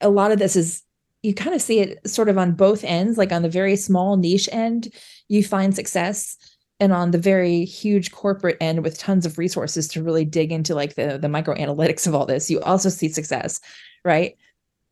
a 0.00 0.10
lot 0.10 0.32
of 0.32 0.38
this 0.38 0.56
is 0.56 0.82
you 1.22 1.34
kind 1.34 1.54
of 1.54 1.62
see 1.62 1.78
it 1.78 2.08
sort 2.08 2.28
of 2.28 2.36
on 2.36 2.52
both 2.52 2.84
ends. 2.84 3.16
Like 3.16 3.32
on 3.32 3.42
the 3.42 3.48
very 3.48 3.76
small 3.76 4.16
niche 4.16 4.48
end, 4.52 4.92
you 5.28 5.42
find 5.42 5.74
success 5.74 6.36
and 6.82 6.92
on 6.92 7.12
the 7.12 7.18
very 7.18 7.64
huge 7.64 8.10
corporate 8.10 8.56
end 8.60 8.82
with 8.82 8.98
tons 8.98 9.24
of 9.24 9.38
resources 9.38 9.86
to 9.86 10.02
really 10.02 10.24
dig 10.24 10.50
into 10.50 10.74
like 10.74 10.96
the 10.96 11.16
the 11.16 11.28
micro 11.28 11.54
analytics 11.54 12.08
of 12.08 12.14
all 12.14 12.26
this 12.26 12.50
you 12.50 12.60
also 12.62 12.88
see 12.88 13.08
success 13.08 13.60
right 14.04 14.36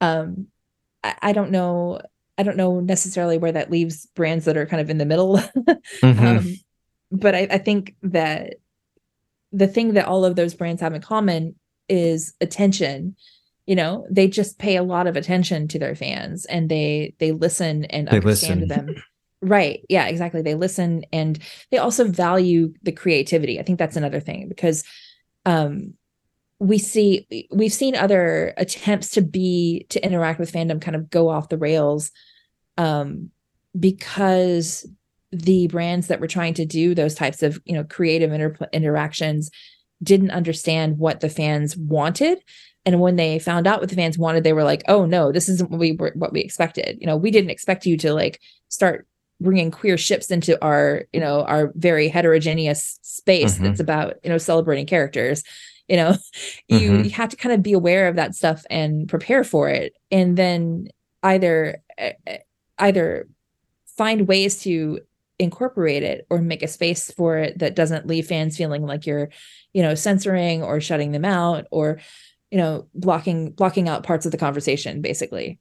um 0.00 0.46
I, 1.02 1.14
I, 1.22 1.32
don't 1.32 1.50
know 1.50 2.00
i 2.38 2.42
don't 2.42 2.56
know 2.56 2.80
necessarily 2.80 3.38
where 3.38 3.52
that 3.52 3.70
leaves 3.70 4.06
brands 4.14 4.44
that 4.44 4.56
are 4.56 4.66
kind 4.66 4.80
of 4.80 4.90
in 4.90 4.98
the 4.98 5.06
middle 5.06 5.36
mm-hmm. 6.02 6.26
um, 6.26 6.54
but 7.10 7.34
I, 7.34 7.48
I 7.50 7.58
think 7.58 7.94
that 8.02 8.54
the 9.52 9.66
thing 9.66 9.94
that 9.94 10.06
all 10.06 10.24
of 10.24 10.36
those 10.36 10.54
brands 10.54 10.80
have 10.80 10.94
in 10.94 11.02
common 11.02 11.54
is 11.88 12.34
attention 12.40 13.16
you 13.66 13.76
know 13.76 14.06
they 14.10 14.28
just 14.28 14.58
pay 14.58 14.76
a 14.76 14.82
lot 14.82 15.06
of 15.06 15.16
attention 15.16 15.68
to 15.68 15.78
their 15.78 15.94
fans 15.94 16.44
and 16.46 16.68
they 16.68 17.14
they 17.18 17.32
listen 17.32 17.84
and 17.86 18.08
they 18.08 18.16
understand 18.16 18.62
listen. 18.62 18.86
them 18.86 18.94
Right. 19.42 19.84
Yeah, 19.88 20.06
exactly. 20.06 20.42
They 20.42 20.54
listen 20.54 21.04
and 21.12 21.38
they 21.70 21.78
also 21.78 22.04
value 22.04 22.74
the 22.82 22.92
creativity. 22.92 23.58
I 23.58 23.62
think 23.62 23.78
that's 23.78 23.96
another 23.96 24.20
thing 24.20 24.48
because 24.48 24.84
um 25.46 25.94
we 26.61 26.79
see 26.79 27.27
we've 27.51 27.73
seen 27.73 27.96
other 27.96 28.55
attempts 28.57 29.11
to 29.11 29.23
be 29.23 29.87
to 29.88 30.05
interact 30.05 30.38
with 30.38 30.53
fandom 30.53 30.81
kind 30.81 30.94
of 30.94 31.11
go 31.11 31.29
off 31.29 31.49
the 31.49 31.59
rails 31.59 32.12
um 32.77 33.31
because 33.79 34.87
the 35.33 35.68
brands 35.68 36.09
that 36.09 36.20
were 36.20 36.27
trying 36.27 36.55
to 36.55 36.64
do 36.64 36.94
those 36.94 37.14
types 37.14 37.42
of, 37.42 37.61
you 37.64 37.75
know, 37.75 37.85
creative 37.85 38.33
inter- 38.33 38.57
interactions 38.73 39.51
didn't 40.03 40.33
understand 40.33 40.99
what 40.99 41.20
the 41.20 41.29
fans 41.29 41.77
wanted. 41.77 42.42
And 42.85 43.01
when 43.01 43.16
they 43.16 43.38
found 43.38 43.66
out 43.66 43.81
what 43.81 43.90
the 43.90 43.94
fans 43.94 44.18
wanted 44.18 44.42
they 44.42 44.55
were 44.55 44.64
like 44.64 44.83
oh 44.88 45.05
no 45.05 45.33
this 45.33 45.49
isn't 45.49 45.70
what 45.70 45.79
we 45.79 45.92
were 45.92 46.12
what 46.14 46.33
we 46.33 46.40
expected. 46.40 46.99
You 47.01 47.07
know 47.07 47.16
we 47.16 47.31
didn't 47.31 47.51
expect 47.51 47.87
you 47.87 47.96
to 47.99 48.12
like 48.12 48.40
start 48.68 49.07
bringing 49.40 49.70
queer 49.70 49.96
ships 49.96 50.31
into 50.31 50.62
our 50.62 51.05
you 51.12 51.20
know 51.20 51.42
our 51.44 51.73
very 51.75 52.09
heterogeneous 52.09 52.99
space 53.03 53.55
mm-hmm. 53.55 53.64
that's 53.64 53.81
about 53.81 54.16
you 54.23 54.31
know 54.31 54.38
celebrating 54.38 54.87
characters 54.87 55.42
you 55.90 55.96
know 55.96 56.16
you, 56.68 56.92
mm-hmm. 56.92 57.05
you 57.05 57.11
have 57.11 57.29
to 57.29 57.37
kind 57.37 57.53
of 57.55 57.62
be 57.62 57.74
aware 57.74 58.09
of 58.09 58.16
that 58.16 58.35
stuff 58.35 58.64
and 58.70 59.09
prepare 59.09 59.44
for 59.44 59.68
it 59.68 59.92
and 60.11 60.38
then 60.38 60.88
either 61.22 61.83
either 62.79 63.29
find 63.98 64.26
ways 64.26 64.62
to 64.62 65.00
incorporate 65.38 66.03
it 66.03 66.26
or 66.31 66.40
make 66.40 66.62
a 66.62 66.68
space 66.68 67.11
for 67.11 67.37
it 67.38 67.59
that 67.59 67.74
doesn't 67.74 68.07
leave 68.07 68.26
fans 68.26 68.57
feeling 68.57 68.87
like 68.87 69.07
you're 69.07 69.29
you 69.72 69.83
know 69.83 69.94
censoring 69.94 70.62
or 70.62 70.81
shutting 70.81 71.12
them 71.12 71.24
out 71.24 71.66
or 71.70 71.98
you 72.50 72.59
know 72.59 72.87
blocking 72.94 73.50
blocking 73.50 73.88
out 73.88 74.03
parts 74.03 74.24
of 74.24 74.33
the 74.33 74.38
conversation 74.38 75.00
basically 75.00 75.59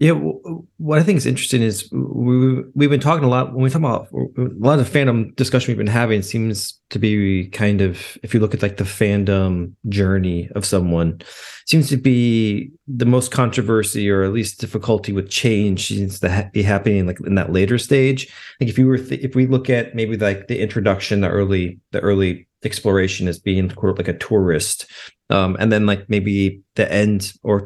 yeah, 0.00 0.12
what 0.12 0.98
I 0.98 1.02
think 1.02 1.18
is 1.18 1.26
interesting 1.26 1.60
is 1.60 1.86
we, 1.92 2.62
we've 2.74 2.88
been 2.88 3.00
talking 3.00 3.22
a 3.22 3.28
lot 3.28 3.52
when 3.52 3.62
we 3.62 3.68
talk 3.68 3.80
about 3.80 4.08
a 4.10 4.48
lot 4.58 4.78
of 4.78 4.90
the 4.90 4.98
fandom 4.98 5.36
discussion 5.36 5.68
we've 5.68 5.76
been 5.76 5.86
having 5.86 6.22
seems 6.22 6.80
to 6.88 6.98
be 6.98 7.48
kind 7.48 7.82
of 7.82 8.16
if 8.22 8.32
you 8.32 8.40
look 8.40 8.54
at 8.54 8.62
like 8.62 8.78
the 8.78 8.84
fandom 8.84 9.74
journey 9.90 10.48
of 10.54 10.64
someone 10.64 11.20
seems 11.66 11.90
to 11.90 11.98
be 11.98 12.70
the 12.88 13.04
most 13.04 13.30
controversy 13.30 14.08
or 14.08 14.22
at 14.22 14.32
least 14.32 14.58
difficulty 14.58 15.12
with 15.12 15.28
change 15.28 15.88
seems 15.88 16.18
to 16.20 16.32
ha- 16.32 16.48
be 16.50 16.62
happening 16.62 17.06
like 17.06 17.20
in 17.26 17.34
that 17.34 17.52
later 17.52 17.76
stage. 17.76 18.32
Like 18.58 18.70
if 18.70 18.78
you 18.78 18.86
were 18.86 18.96
th- 18.96 19.20
if 19.20 19.34
we 19.34 19.46
look 19.46 19.68
at 19.68 19.94
maybe 19.94 20.16
like 20.16 20.48
the 20.48 20.62
introduction, 20.62 21.20
the 21.20 21.28
early 21.28 21.78
the 21.92 22.00
early 22.00 22.48
exploration 22.64 23.28
as 23.28 23.38
being 23.38 23.68
quote 23.68 23.98
like 23.98 24.08
a 24.08 24.16
tourist, 24.16 24.86
um, 25.28 25.58
and 25.60 25.70
then 25.70 25.84
like 25.84 26.08
maybe 26.08 26.62
the 26.74 26.90
end 26.90 27.34
or 27.42 27.64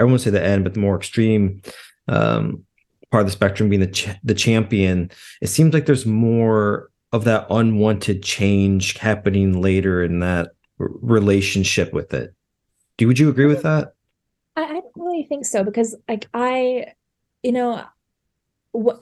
I 0.00 0.04
won't 0.04 0.20
say 0.20 0.30
the 0.30 0.44
end, 0.44 0.64
but 0.64 0.74
the 0.74 0.80
more 0.80 0.96
extreme 0.96 1.62
um, 2.08 2.64
part 3.10 3.22
of 3.22 3.26
the 3.26 3.32
spectrum 3.32 3.68
being 3.68 3.80
the 3.80 3.86
ch- 3.86 4.08
the 4.22 4.34
champion. 4.34 5.10
It 5.40 5.48
seems 5.48 5.72
like 5.72 5.86
there's 5.86 6.06
more 6.06 6.90
of 7.12 7.24
that 7.24 7.46
unwanted 7.50 8.22
change 8.22 8.98
happening 8.98 9.60
later 9.60 10.02
in 10.02 10.20
that 10.20 10.50
r- 10.80 10.88
relationship 11.00 11.92
with 11.92 12.12
it. 12.12 12.34
Do 12.98 13.06
would 13.06 13.18
you 13.18 13.28
agree 13.28 13.46
with 13.46 13.62
that? 13.62 13.94
I, 14.56 14.64
I 14.64 14.72
don't 14.72 14.92
really 14.96 15.24
think 15.24 15.46
so 15.46 15.62
because 15.62 15.94
like 16.08 16.28
I, 16.34 16.92
you 17.42 17.52
know, 17.52 17.84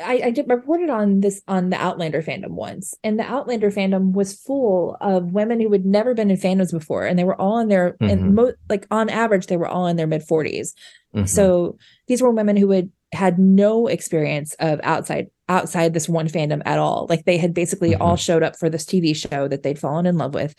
I, 0.00 0.20
I 0.24 0.30
did 0.30 0.48
reported 0.48 0.90
on 0.90 1.20
this 1.20 1.42
on 1.48 1.70
the 1.70 1.76
Outlander 1.76 2.22
fandom 2.22 2.50
once, 2.50 2.94
and 3.02 3.18
the 3.18 3.24
Outlander 3.24 3.70
fandom 3.70 4.12
was 4.12 4.34
full 4.34 4.96
of 5.00 5.32
women 5.32 5.60
who 5.60 5.70
had 5.72 5.84
never 5.84 6.14
been 6.14 6.30
in 6.30 6.36
fandoms 6.36 6.72
before, 6.72 7.04
and 7.04 7.18
they 7.18 7.24
were 7.24 7.40
all 7.40 7.58
in 7.58 7.68
their 7.68 7.92
mm-hmm. 7.92 8.10
and 8.10 8.34
mo- 8.34 8.52
like 8.68 8.86
on 8.90 9.08
average 9.08 9.46
they 9.46 9.56
were 9.56 9.68
all 9.68 9.86
in 9.86 9.96
their 9.96 10.06
mid 10.06 10.26
40s. 10.26 10.72
Mm-hmm. 11.14 11.26
So 11.26 11.78
these 12.08 12.22
were 12.22 12.30
women 12.30 12.56
who 12.56 12.70
had 12.70 12.90
had 13.12 13.38
no 13.38 13.86
experience 13.86 14.54
of 14.58 14.80
outside 14.82 15.28
outside 15.48 15.94
this 15.94 16.08
one 16.08 16.28
fandom 16.28 16.62
at 16.64 16.78
all. 16.78 17.06
Like 17.08 17.24
they 17.24 17.36
had 17.36 17.54
basically 17.54 17.90
mm-hmm. 17.90 18.02
all 18.02 18.16
showed 18.16 18.42
up 18.42 18.56
for 18.56 18.68
this 18.68 18.84
TV 18.84 19.14
show 19.14 19.48
that 19.48 19.62
they'd 19.62 19.78
fallen 19.78 20.06
in 20.06 20.18
love 20.18 20.34
with, 20.34 20.54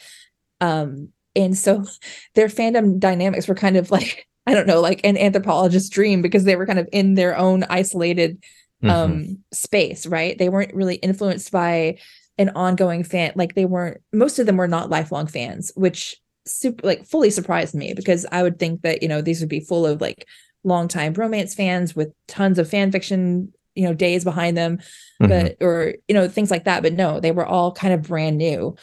um, 0.62 1.10
and 1.36 1.58
so 1.58 1.86
their 2.36 2.48
fandom 2.48 3.00
dynamics 3.00 3.48
were 3.48 3.56
kind 3.56 3.78
of 3.78 3.92
like 3.92 4.28
I 4.48 4.54
don't 4.54 4.68
know, 4.68 4.80
like 4.80 5.02
an 5.04 5.16
anthropologist's 5.16 5.90
dream 5.90 6.22
because 6.22 6.44
they 6.44 6.56
were 6.56 6.68
kind 6.68 6.78
of 6.78 6.88
in 6.92 7.16
their 7.16 7.36
own 7.36 7.64
isolated 7.64 8.44
mm-hmm. 8.86 8.90
um 8.90 9.38
space 9.52 10.06
right 10.06 10.38
they 10.38 10.50
weren't 10.50 10.74
really 10.74 10.96
influenced 10.96 11.52
by 11.52 11.98
an 12.38 12.50
ongoing 12.50 13.04
fan 13.04 13.32
like 13.36 13.56
they 13.56 13.66
weren't 13.66 14.02
most 14.12 14.40
of 14.40 14.46
them 14.46 14.58
were 14.58 14.68
not 14.68 14.90
lifelong 14.90 15.28
fans 15.28 15.72
which 15.76 16.18
super 16.46 16.86
like 16.86 17.06
fully 17.06 17.30
surprised 17.30 17.74
me 17.74 17.94
because 17.94 18.26
i 18.32 18.44
would 18.44 18.60
think 18.60 18.82
that 18.82 19.02
you 19.02 19.08
know 19.08 19.22
these 19.22 19.40
would 19.40 19.50
be 19.50 19.60
full 19.60 19.86
of 19.86 20.02
like 20.02 20.28
longtime 20.64 21.14
romance 21.14 21.54
fans 21.54 21.96
with 21.96 22.12
tons 22.28 22.60
of 22.60 22.70
fan 22.70 22.92
fiction 22.92 23.52
you 23.76 23.84
know 23.84 23.94
days 23.94 24.24
behind 24.24 24.58
them 24.58 24.78
mm-hmm. 25.22 25.28
but 25.28 25.58
or 25.62 25.94
you 26.08 26.14
know 26.14 26.28
things 26.28 26.52
like 26.52 26.66
that 26.66 26.84
but 26.84 26.94
no 26.94 27.20
they 27.20 27.32
were 27.32 27.46
all 27.46 27.72
kind 27.72 27.94
of 27.94 28.04
brand 28.04 28.38
new 28.38 28.76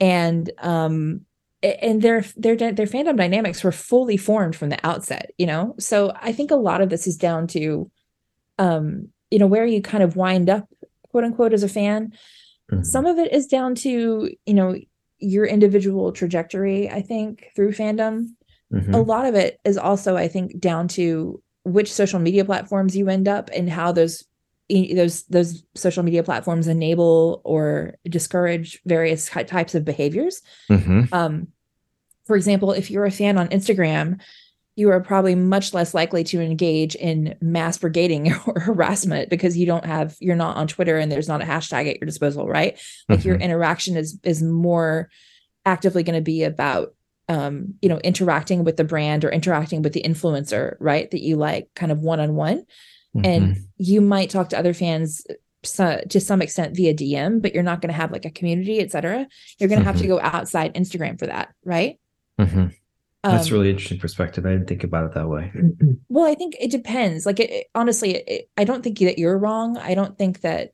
and 0.00 0.50
um 0.58 1.22
and 1.62 2.02
their 2.02 2.24
their 2.36 2.56
their 2.56 2.86
fandom 2.86 3.16
dynamics 3.16 3.64
were 3.64 3.72
fully 3.72 4.16
formed 4.16 4.54
from 4.54 4.68
the 4.68 4.86
outset 4.86 5.30
you 5.38 5.46
know 5.46 5.74
so 5.78 6.12
i 6.20 6.32
think 6.32 6.50
a 6.50 6.56
lot 6.56 6.80
of 6.80 6.90
this 6.90 7.06
is 7.06 7.16
down 7.16 7.46
to 7.46 7.90
um 8.58 9.08
you 9.34 9.40
know 9.40 9.48
where 9.48 9.66
you 9.66 9.82
kind 9.82 10.04
of 10.04 10.14
wind 10.14 10.48
up 10.48 10.68
quote 11.10 11.24
unquote 11.24 11.52
as 11.52 11.64
a 11.64 11.68
fan 11.68 12.12
mm-hmm. 12.70 12.84
some 12.84 13.04
of 13.04 13.18
it 13.18 13.32
is 13.32 13.48
down 13.48 13.74
to 13.74 14.30
you 14.46 14.54
know 14.54 14.76
your 15.18 15.44
individual 15.44 16.12
trajectory 16.12 16.88
i 16.88 17.02
think 17.02 17.46
through 17.56 17.72
fandom 17.72 18.28
mm-hmm. 18.72 18.94
a 18.94 19.00
lot 19.00 19.26
of 19.26 19.34
it 19.34 19.58
is 19.64 19.76
also 19.76 20.16
i 20.16 20.28
think 20.28 20.60
down 20.60 20.86
to 20.86 21.42
which 21.64 21.92
social 21.92 22.20
media 22.20 22.44
platforms 22.44 22.96
you 22.96 23.08
end 23.08 23.26
up 23.26 23.50
and 23.52 23.68
how 23.68 23.90
those 23.90 24.22
those 24.70 25.24
those 25.24 25.64
social 25.74 26.04
media 26.04 26.22
platforms 26.22 26.68
enable 26.68 27.42
or 27.44 27.96
discourage 28.08 28.80
various 28.86 29.28
types 29.28 29.74
of 29.74 29.84
behaviors 29.84 30.42
mm-hmm. 30.70 31.12
um, 31.12 31.48
for 32.24 32.36
example 32.36 32.70
if 32.70 32.88
you're 32.88 33.04
a 33.04 33.10
fan 33.10 33.36
on 33.36 33.48
instagram 33.48 34.20
you 34.76 34.90
are 34.90 35.00
probably 35.00 35.34
much 35.34 35.72
less 35.72 35.94
likely 35.94 36.24
to 36.24 36.40
engage 36.40 36.94
in 36.96 37.36
mass 37.40 37.78
brigading 37.78 38.30
or 38.46 38.60
harassment 38.60 39.30
because 39.30 39.56
you 39.56 39.66
don't 39.66 39.84
have 39.84 40.16
you're 40.20 40.36
not 40.36 40.56
on 40.56 40.66
twitter 40.66 40.98
and 40.98 41.10
there's 41.10 41.28
not 41.28 41.42
a 41.42 41.44
hashtag 41.44 41.88
at 41.88 42.00
your 42.00 42.06
disposal 42.06 42.48
right 42.48 42.78
like 43.08 43.20
mm-hmm. 43.20 43.28
your 43.28 43.36
interaction 43.36 43.96
is 43.96 44.18
is 44.22 44.42
more 44.42 45.08
actively 45.64 46.02
going 46.02 46.18
to 46.18 46.22
be 46.22 46.44
about 46.44 46.94
um 47.28 47.74
you 47.80 47.88
know 47.88 47.98
interacting 47.98 48.64
with 48.64 48.76
the 48.76 48.84
brand 48.84 49.24
or 49.24 49.30
interacting 49.30 49.82
with 49.82 49.92
the 49.92 50.02
influencer 50.02 50.76
right 50.78 51.10
that 51.10 51.22
you 51.22 51.36
like 51.36 51.68
kind 51.74 51.92
of 51.92 52.00
one-on-one 52.00 52.58
mm-hmm. 53.16 53.24
and 53.24 53.56
you 53.76 54.00
might 54.00 54.30
talk 54.30 54.48
to 54.50 54.58
other 54.58 54.74
fans 54.74 55.26
so, 55.62 55.98
to 56.10 56.20
some 56.20 56.42
extent 56.42 56.76
via 56.76 56.92
dm 56.92 57.40
but 57.40 57.54
you're 57.54 57.62
not 57.62 57.80
going 57.80 57.88
to 57.88 57.98
have 57.98 58.12
like 58.12 58.26
a 58.26 58.30
community 58.30 58.80
etc 58.80 59.26
you're 59.58 59.68
going 59.68 59.78
to 59.78 59.84
have 59.84 59.96
to 59.96 60.02
mm-hmm. 60.02 60.12
go 60.12 60.20
outside 60.20 60.74
instagram 60.74 61.18
for 61.18 61.26
that 61.26 61.54
right 61.64 61.98
mm-hmm. 62.38 62.66
That's 63.24 63.48
um, 63.48 63.54
really 63.54 63.70
interesting 63.70 63.98
perspective. 63.98 64.44
I 64.44 64.50
didn't 64.50 64.66
think 64.66 64.84
about 64.84 65.06
it 65.06 65.14
that 65.14 65.28
way. 65.28 65.50
Well, 66.08 66.26
I 66.26 66.34
think 66.34 66.56
it 66.60 66.70
depends. 66.70 67.24
Like, 67.24 67.40
it, 67.40 67.50
it, 67.50 67.66
honestly, 67.74 68.16
it, 68.16 68.50
I 68.56 68.64
don't 68.64 68.82
think 68.82 68.98
that 68.98 69.18
you're 69.18 69.38
wrong. 69.38 69.78
I 69.78 69.94
don't 69.94 70.16
think 70.18 70.42
that. 70.42 70.72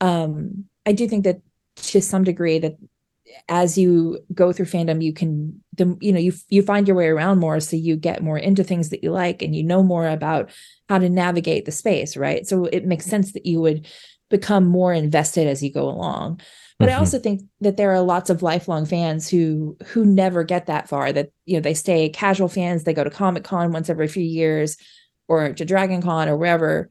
Um, 0.00 0.64
I 0.84 0.92
do 0.92 1.06
think 1.06 1.24
that 1.24 1.40
to 1.76 2.00
some 2.00 2.24
degree 2.24 2.58
that 2.58 2.76
as 3.48 3.78
you 3.78 4.18
go 4.34 4.52
through 4.52 4.66
fandom, 4.66 5.02
you 5.02 5.12
can 5.12 5.62
the 5.74 5.96
you 6.00 6.12
know 6.12 6.18
you 6.18 6.32
you 6.48 6.62
find 6.62 6.88
your 6.88 6.96
way 6.96 7.06
around 7.06 7.38
more, 7.38 7.60
so 7.60 7.76
you 7.76 7.96
get 7.96 8.22
more 8.22 8.38
into 8.38 8.64
things 8.64 8.88
that 8.88 9.04
you 9.04 9.12
like, 9.12 9.42
and 9.42 9.54
you 9.54 9.62
know 9.62 9.82
more 9.82 10.08
about 10.08 10.50
how 10.88 10.98
to 10.98 11.08
navigate 11.08 11.66
the 11.66 11.72
space, 11.72 12.16
right? 12.16 12.46
So 12.46 12.64
it 12.64 12.86
makes 12.86 13.04
sense 13.04 13.32
that 13.32 13.46
you 13.46 13.60
would 13.60 13.86
become 14.30 14.64
more 14.64 14.92
invested 14.92 15.46
as 15.46 15.62
you 15.62 15.70
go 15.70 15.88
along 15.88 16.40
but 16.82 16.88
mm-hmm. 16.88 16.96
i 16.96 16.98
also 16.98 17.18
think 17.18 17.42
that 17.60 17.76
there 17.76 17.92
are 17.92 18.00
lots 18.00 18.28
of 18.28 18.42
lifelong 18.42 18.84
fans 18.84 19.28
who 19.28 19.76
who 19.86 20.04
never 20.04 20.42
get 20.42 20.66
that 20.66 20.88
far 20.88 21.12
that 21.12 21.30
you 21.46 21.54
know 21.54 21.60
they 21.60 21.74
stay 21.74 22.08
casual 22.08 22.48
fans 22.48 22.84
they 22.84 22.92
go 22.92 23.04
to 23.04 23.10
comic 23.10 23.44
con 23.44 23.72
once 23.72 23.88
every 23.88 24.08
few 24.08 24.22
years 24.22 24.76
or 25.28 25.52
to 25.52 25.64
dragon 25.64 26.02
con 26.02 26.28
or 26.28 26.36
wherever 26.36 26.90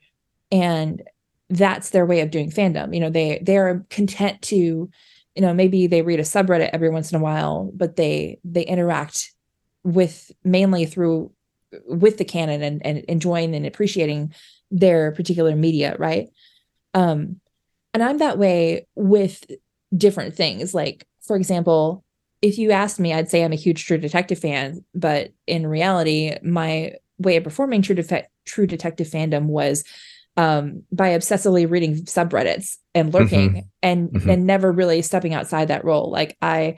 and 0.51 1.03
that's 1.49 1.89
their 1.89 2.05
way 2.05 2.21
of 2.21 2.31
doing 2.31 2.49
fandom 2.49 2.93
you 2.93 2.99
know 2.99 3.09
they 3.09 3.41
they're 3.43 3.85
content 3.89 4.41
to 4.41 4.89
you 5.35 5.41
know 5.41 5.53
maybe 5.53 5.87
they 5.87 6.01
read 6.01 6.19
a 6.19 6.23
subreddit 6.23 6.69
every 6.73 6.89
once 6.89 7.11
in 7.11 7.19
a 7.19 7.23
while 7.23 7.71
but 7.75 7.95
they 7.95 8.39
they 8.43 8.63
interact 8.63 9.31
with 9.83 10.31
mainly 10.43 10.85
through 10.85 11.31
with 11.87 12.17
the 12.17 12.25
canon 12.25 12.61
and, 12.61 12.85
and 12.85 12.99
enjoying 13.05 13.55
and 13.55 13.65
appreciating 13.65 14.33
their 14.69 15.11
particular 15.11 15.55
media 15.55 15.95
right 15.99 16.29
um 16.93 17.39
and 17.93 18.03
i'm 18.03 18.17
that 18.17 18.37
way 18.37 18.87
with 18.95 19.43
different 19.95 20.35
things. 20.35 20.73
Like, 20.73 21.05
for 21.21 21.35
example, 21.35 22.03
if 22.41 22.57
you 22.57 22.71
asked 22.71 22.99
me, 22.99 23.13
I'd 23.13 23.29
say 23.29 23.43
I'm 23.43 23.53
a 23.53 23.55
huge 23.55 23.85
True 23.85 23.97
Detective 23.97 24.39
fan, 24.39 24.83
but 24.95 25.31
in 25.47 25.67
reality, 25.67 26.35
my 26.41 26.95
way 27.19 27.37
of 27.37 27.43
performing 27.43 27.81
True, 27.81 27.95
Def- 27.95 28.27
True 28.45 28.67
Detective 28.67 29.07
fandom 29.07 29.45
was 29.45 29.83
um, 30.37 30.83
by 30.91 31.09
obsessively 31.09 31.69
reading 31.69 31.95
subreddits 32.03 32.77
and 32.95 33.13
lurking 33.13 33.49
mm-hmm. 33.49 33.59
and 33.83 34.09
mm-hmm. 34.09 34.29
and 34.29 34.47
never 34.47 34.71
really 34.71 35.01
stepping 35.01 35.33
outside 35.33 35.67
that 35.67 35.85
role. 35.85 36.09
Like 36.09 36.37
I 36.41 36.77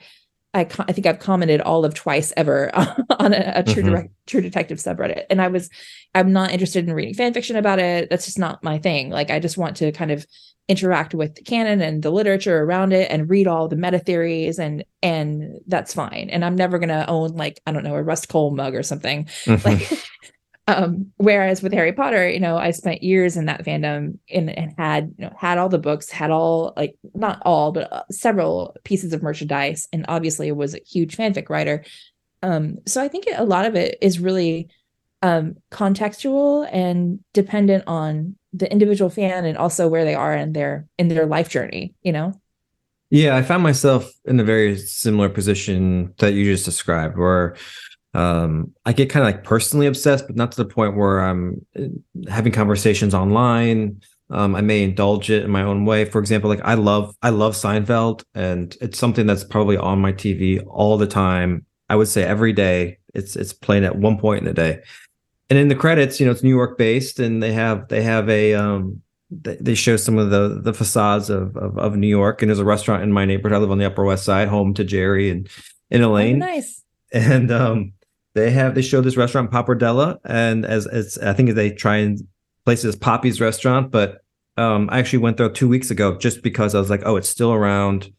I, 0.55 0.61
I 0.61 0.91
think 0.91 1.07
I've 1.07 1.19
commented 1.19 1.61
all 1.61 1.83
of 1.83 1.93
twice 1.93 2.31
ever 2.37 2.71
on 2.75 3.33
a, 3.33 3.53
a 3.55 3.63
true 3.63 3.81
mm-hmm. 3.81 3.89
direct, 3.89 4.13
true 4.27 4.41
detective 4.41 4.79
subreddit, 4.79 5.25
and 5.29 5.41
I 5.41 5.47
was 5.47 5.69
I'm 6.15 6.33
not 6.33 6.51
interested 6.51 6.87
in 6.87 6.93
reading 6.93 7.13
fan 7.13 7.33
fiction 7.33 7.55
about 7.55 7.79
it. 7.79 8.09
That's 8.09 8.25
just 8.25 8.39
not 8.39 8.63
my 8.63 8.79
thing. 8.79 9.09
Like 9.09 9.29
I 9.29 9.39
just 9.39 9.57
want 9.57 9.77
to 9.77 9.91
kind 9.91 10.11
of 10.11 10.25
interact 10.69 11.13
with 11.13 11.35
the 11.35 11.41
canon 11.41 11.81
and 11.81 12.03
the 12.03 12.11
literature 12.11 12.61
around 12.61 12.93
it 12.93 13.11
and 13.11 13.29
read 13.29 13.47
all 13.47 13.67
the 13.67 13.75
meta 13.75 13.99
theories 13.99 14.59
and 14.59 14.83
and 15.01 15.59
that's 15.67 15.93
fine. 15.93 16.29
And 16.29 16.45
I'm 16.45 16.55
never 16.55 16.79
gonna 16.79 17.05
own 17.07 17.33
like 17.33 17.61
I 17.65 17.71
don't 17.71 17.83
know 17.83 17.95
a 17.95 18.03
Rust 18.03 18.29
Cohle 18.29 18.51
mug 18.51 18.73
or 18.75 18.83
something. 18.83 19.25
Mm-hmm. 19.45 19.67
Like 19.67 20.05
um, 20.67 21.11
whereas 21.17 21.61
with 21.61 21.73
Harry 21.73 21.91
Potter, 21.91 22.29
you 22.29 22.39
know, 22.39 22.57
I 22.57 22.71
spent 22.71 23.03
years 23.03 23.35
in 23.35 23.45
that 23.47 23.65
fandom 23.65 24.19
and, 24.31 24.49
and 24.57 24.73
had, 24.77 25.13
you 25.17 25.25
know, 25.25 25.33
had 25.37 25.57
all 25.57 25.67
the 25.67 25.77
books, 25.77 26.09
had 26.09 26.31
all 26.31 26.73
like 26.77 26.95
not 27.13 27.41
all, 27.43 27.73
but 27.73 27.91
uh, 27.91 28.03
several 28.09 28.75
pieces 28.85 29.11
of 29.11 29.21
merchandise, 29.21 29.89
and 29.91 30.05
obviously 30.07 30.51
was 30.53 30.73
a 30.73 30.79
huge 30.85 31.17
fanfic 31.17 31.49
writer. 31.49 31.83
Um, 32.41 32.77
so 32.85 33.01
I 33.01 33.09
think 33.09 33.25
a 33.35 33.43
lot 33.43 33.65
of 33.65 33.75
it 33.75 33.97
is 34.01 34.19
really 34.19 34.69
um, 35.21 35.55
contextual 35.71 36.67
and 36.71 37.19
dependent 37.33 37.83
on 37.87 38.35
the 38.53 38.71
individual 38.71 39.09
fan 39.09 39.45
and 39.45 39.57
also 39.57 39.87
where 39.87 40.05
they 40.05 40.15
are 40.15 40.35
in 40.35 40.53
their 40.53 40.87
in 40.97 41.07
their 41.07 41.25
life 41.25 41.49
journey. 41.49 41.95
You 42.03 42.11
know. 42.11 42.33
Yeah, 43.09 43.35
I 43.35 43.43
found 43.43 43.61
myself 43.61 44.11
in 44.25 44.39
a 44.39 44.43
very 44.43 44.75
similar 44.77 45.29
position 45.29 46.13
that 46.17 46.33
you 46.33 46.45
just 46.45 46.65
described, 46.65 47.15
where 47.15 47.55
um, 48.15 48.73
I 48.85 48.93
get 48.93 49.09
kind 49.09 49.25
of 49.25 49.31
like 49.31 49.43
personally 49.43 49.87
obsessed, 49.87 50.25
but 50.27 50.35
not 50.35 50.51
to 50.51 50.63
the 50.63 50.69
point 50.69 50.95
where 50.95 51.19
I'm 51.19 51.65
uh, 51.77 51.83
having 52.29 52.51
conversations 52.51 53.13
online. 53.13 54.01
Um, 54.29 54.55
I 54.55 54.61
may 54.61 54.83
indulge 54.83 55.29
it 55.29 55.43
in 55.43 55.51
my 55.51 55.61
own 55.61 55.85
way. 55.85 56.05
For 56.05 56.19
example, 56.19 56.49
like 56.49 56.61
I 56.63 56.73
love 56.75 57.15
I 57.21 57.29
love 57.29 57.53
Seinfeld, 57.53 58.23
and 58.33 58.75
it's 58.81 58.97
something 58.97 59.25
that's 59.25 59.43
probably 59.43 59.77
on 59.77 59.99
my 59.99 60.13
TV 60.13 60.63
all 60.67 60.97
the 60.97 61.07
time. 61.07 61.65
I 61.89 61.95
would 61.95 62.07
say 62.07 62.23
every 62.23 62.53
day. 62.53 62.99
It's 63.13 63.35
it's 63.35 63.53
playing 63.53 63.85
at 63.85 63.95
one 63.95 64.17
point 64.17 64.39
in 64.39 64.45
the 64.45 64.53
day, 64.53 64.81
and 65.49 65.59
in 65.59 65.67
the 65.67 65.75
credits, 65.75 66.19
you 66.19 66.25
know, 66.25 66.31
it's 66.31 66.43
New 66.43 66.49
York 66.55 66.77
based, 66.77 67.19
and 67.19 67.41
they 67.41 67.53
have 67.53 67.87
they 67.89 68.01
have 68.01 68.29
a 68.29 68.53
um, 68.53 69.01
they, 69.29 69.57
they 69.59 69.75
show 69.75 69.97
some 69.97 70.17
of 70.17 70.29
the 70.29 70.59
the 70.61 70.73
facades 70.73 71.29
of, 71.29 71.55
of, 71.57 71.77
of 71.77 71.95
New 71.95 72.07
York, 72.07 72.41
and 72.41 72.49
there's 72.49 72.59
a 72.59 72.65
restaurant 72.65 73.03
in 73.03 73.11
my 73.11 73.25
neighborhood. 73.25 73.55
I 73.55 73.59
live 73.59 73.71
on 73.71 73.77
the 73.77 73.85
Upper 73.85 74.03
West 74.03 74.25
Side, 74.25 74.47
home 74.47 74.73
to 74.75 74.83
Jerry 74.83 75.29
and 75.29 75.49
and 75.91 76.03
Elaine. 76.03 76.41
Oh, 76.41 76.45
nice. 76.45 76.81
And 77.11 77.51
um, 77.51 77.93
they 78.33 78.51
have 78.51 78.75
they 78.75 78.81
show 78.81 79.01
this 79.01 79.17
restaurant 79.17 79.51
Pappardelle, 79.51 80.19
and 80.25 80.65
as 80.65 80.87
as 80.87 81.17
I 81.19 81.33
think 81.33 81.51
they 81.51 81.71
try 81.71 81.97
and 81.97 82.25
place 82.65 82.83
it 82.83 82.89
as 82.89 82.95
Poppy's 82.95 83.41
restaurant, 83.41 83.91
but 83.91 84.23
um, 84.57 84.89
I 84.91 84.99
actually 84.99 85.19
went 85.19 85.37
there 85.37 85.49
two 85.49 85.67
weeks 85.67 85.91
ago 85.91 86.17
just 86.17 86.41
because 86.43 86.75
I 86.75 86.79
was 86.79 86.89
like, 86.89 87.01
oh, 87.05 87.15
it's 87.15 87.29
still 87.29 87.51
around. 87.51 88.11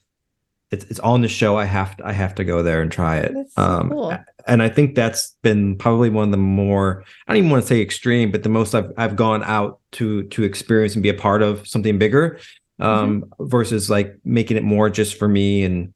It's 0.70 0.85
it's 0.87 1.01
on 1.01 1.22
the 1.22 1.29
show. 1.29 1.57
I 1.57 1.64
have 1.64 1.97
to 1.97 2.07
I 2.07 2.12
have 2.12 2.35
to 2.37 2.45
go 2.45 2.62
there 2.62 2.83
and 2.83 2.91
try 2.91 3.18
it. 3.18 3.33
So 3.51 3.62
um, 3.62 3.91
cool. 3.91 4.18
And 4.47 4.62
I 4.62 4.68
think 4.68 4.95
that's 4.95 5.34
been 5.42 5.76
probably 5.76 6.11
one 6.11 6.24
of 6.24 6.30
the 6.30 6.36
more 6.36 7.05
I 7.26 7.32
don't 7.32 7.38
even 7.38 7.51
want 7.51 7.62
to 7.62 7.68
say 7.68 7.80
extreme, 7.80 8.30
but 8.30 8.42
the 8.42 8.49
most 8.49 8.74
I've 8.74 8.92
I've 8.97 9.16
gone 9.16 9.42
out 9.45 9.80
to 9.92 10.24
to 10.24 10.42
experience 10.42 10.95
and 10.95 11.03
be 11.03 11.09
a 11.09 11.14
part 11.14 11.42
of 11.42 11.66
something 11.66 11.99
bigger 11.99 12.38
um 12.80 13.22
mm-hmm. 13.22 13.47
versus 13.47 13.88
like 13.88 14.16
making 14.24 14.57
it 14.57 14.64
more 14.64 14.90
just 14.90 15.18
for 15.18 15.28
me 15.28 15.62
and 15.62 15.95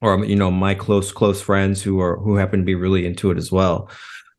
or 0.00 0.24
you 0.24 0.36
know 0.36 0.50
my 0.50 0.74
close 0.74 1.12
close 1.12 1.40
friends 1.40 1.82
who 1.82 2.00
are 2.00 2.16
who 2.16 2.36
happen 2.36 2.60
to 2.60 2.64
be 2.64 2.74
really 2.74 3.06
into 3.06 3.30
it 3.30 3.36
as 3.36 3.52
well 3.52 3.90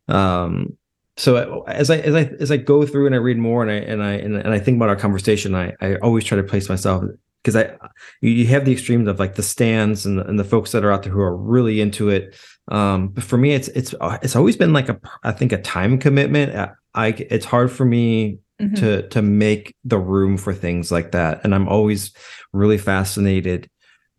um 0.08 0.76
so 1.18 1.64
as 1.68 1.90
i 1.90 1.98
as 1.98 2.16
i 2.16 2.24
as 2.40 2.52
i 2.52 2.58
go 2.58 2.86
through 2.86 3.06
and 3.06 3.14
i 3.14 3.18
read 3.18 3.38
more 3.38 3.62
and 3.62 3.72
i 3.72 3.76
and 3.76 4.04
i 4.04 4.14
and, 4.14 4.36
and 4.36 4.50
i 4.50 4.60
think 4.60 4.78
about 4.78 4.90
our 4.90 4.96
conversation 4.96 5.54
i 5.54 5.74
i 5.82 5.96
always 5.98 6.24
try 6.24 6.36
to 6.36 6.44
place 6.44 6.68
myself 6.68 7.04
because 7.44 7.56
i 7.56 7.76
you 8.22 8.48
have 8.48 8.66
the 8.66 8.72
extremes 8.72 9.08
of 9.08 9.20
like 9.20 9.36
the 9.36 9.44
stands 9.44 10.06
and 10.06 10.18
the, 10.18 10.26
and 10.26 10.40
the 10.40 10.44
folks 10.44 10.72
that 10.72 10.84
are 10.84 10.92
out 10.92 11.04
there 11.04 11.12
who 11.12 11.22
are 11.22 11.36
really 11.36 11.80
into 11.80 12.10
it 12.10 12.36
um 12.70 13.10
but 13.10 13.24
for 13.24 13.38
me 13.38 13.54
it's 13.54 13.68
it's 13.70 13.94
it's 14.22 14.36
always 14.36 14.58
been 14.58 14.74
like 14.74 14.90
a 14.90 15.00
i 15.24 15.32
think 15.32 15.52
a 15.52 15.62
time 15.62 15.98
commitment 15.98 16.56
i, 16.56 16.70
I 16.94 17.08
it's 17.30 17.46
hard 17.46 17.72
for 17.72 17.86
me 17.86 18.40
mm-hmm. 18.60 18.76
to 18.76 19.08
to 19.10 19.22
make 19.22 19.76
the 19.84 20.00
room 20.00 20.38
for 20.38 20.54
things 20.54 20.92
like 20.92 21.12
that 21.12 21.42
and 21.44 21.56
i'm 21.56 21.68
always 21.68 22.12
really 22.54 22.78
fascinated 22.78 23.70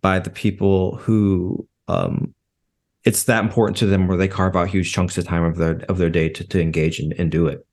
by 0.01 0.19
the 0.19 0.31
people 0.31 0.97
who 0.97 1.67
um, 1.89 2.35
it's 3.05 3.25
that 3.25 3.43
important 3.43 3.79
to 3.79 3.87
them 3.87 4.07
where 4.07 4.19
they 4.19 4.29
carve 4.29 4.55
out 4.55 4.69
huge 4.69 4.93
chunks 4.93 5.17
of 5.17 5.25
time 5.25 5.43
of 5.43 5.57
their 5.57 5.81
of 5.89 5.99
their 5.99 6.11
day 6.11 6.29
to, 6.29 6.47
to 6.47 6.61
engage 6.61 7.01
and, 7.01 7.13
and 7.15 7.31
do 7.31 7.47
it 7.47 7.67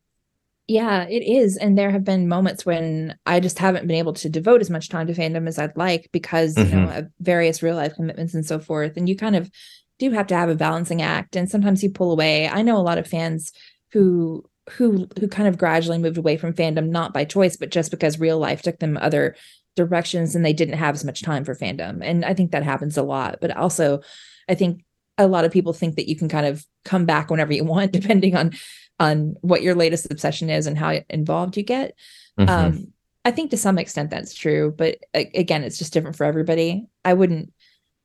Yeah, 0.67 1.03
it 1.07 1.21
is. 1.21 1.57
And 1.57 1.77
there 1.77 1.91
have 1.91 2.03
been 2.03 2.27
moments 2.27 2.65
when 2.65 3.15
I 3.27 3.39
just 3.39 3.59
haven't 3.59 3.85
been 3.85 3.97
able 3.97 4.13
to 4.13 4.29
devote 4.29 4.61
as 4.61 4.71
much 4.71 4.89
time 4.89 5.05
to 5.07 5.13
fandom 5.13 5.47
as 5.47 5.59
I'd 5.59 5.77
like 5.77 6.09
because, 6.11 6.55
mm-hmm. 6.55 6.69
you 6.69 6.81
know, 6.81 6.91
mm-hmm. 6.91 7.07
various 7.19 7.61
real 7.61 7.75
life 7.75 7.93
commitments 7.93 8.33
and 8.33 8.45
so 8.45 8.57
forth. 8.57 8.97
And 8.97 9.07
you 9.07 9.15
kind 9.15 9.35
of 9.35 9.51
do 9.99 10.11
have 10.11 10.27
to 10.27 10.35
have 10.35 10.49
a 10.49 10.55
balancing 10.55 11.01
act. 11.01 11.35
And 11.35 11.49
sometimes 11.49 11.83
you 11.83 11.89
pull 11.89 12.11
away. 12.11 12.47
I 12.47 12.61
know 12.61 12.77
a 12.77 12.79
lot 12.79 12.97
of 12.97 13.07
fans 13.07 13.51
who 13.91 14.43
who 14.71 15.07
who 15.19 15.27
kind 15.27 15.47
of 15.47 15.57
gradually 15.57 15.97
moved 15.97 16.17
away 16.17 16.37
from 16.37 16.53
fandom, 16.53 16.89
not 16.89 17.13
by 17.13 17.23
choice, 17.23 17.55
but 17.55 17.69
just 17.69 17.91
because 17.91 18.19
real 18.19 18.39
life 18.39 18.61
took 18.61 18.79
them 18.79 18.97
other 18.97 19.35
directions 19.75 20.35
and 20.35 20.45
they 20.45 20.53
didn't 20.53 20.77
have 20.77 20.95
as 20.95 21.03
much 21.03 21.21
time 21.21 21.43
for 21.43 21.55
fandom. 21.55 21.99
And 22.01 22.25
I 22.25 22.33
think 22.33 22.51
that 22.51 22.63
happens 22.63 22.97
a 22.97 23.03
lot. 23.03 23.37
But 23.41 23.55
also 23.55 24.01
I 24.49 24.55
think 24.55 24.83
a 25.17 25.27
lot 25.27 25.45
of 25.45 25.51
people 25.51 25.73
think 25.73 25.95
that 25.95 26.09
you 26.09 26.15
can 26.15 26.29
kind 26.29 26.45
of 26.45 26.65
come 26.83 27.05
back 27.05 27.29
whenever 27.29 27.53
you 27.53 27.63
want, 27.73 27.91
depending 27.91 28.35
on 28.35 28.53
on 28.99 29.35
what 29.41 29.61
your 29.61 29.75
latest 29.75 30.09
obsession 30.09 30.49
is 30.49 30.67
and 30.67 30.77
how 30.77 30.99
involved 31.09 31.57
you 31.57 31.63
get. 31.63 31.95
Mm-hmm. 32.39 32.49
Um, 32.49 32.93
I 33.25 33.31
think 33.31 33.51
to 33.51 33.57
some 33.57 33.77
extent 33.77 34.09
that's 34.09 34.33
true, 34.33 34.73
but 34.75 34.99
again, 35.13 35.63
it's 35.63 35.77
just 35.77 35.91
different 35.91 36.15
for 36.15 36.25
everybody. 36.25 36.85
I 37.03 37.13
wouldn't, 37.13 37.51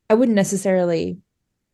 I 0.09 0.14
wouldn't 0.14 0.34
necessarily. 0.34 1.18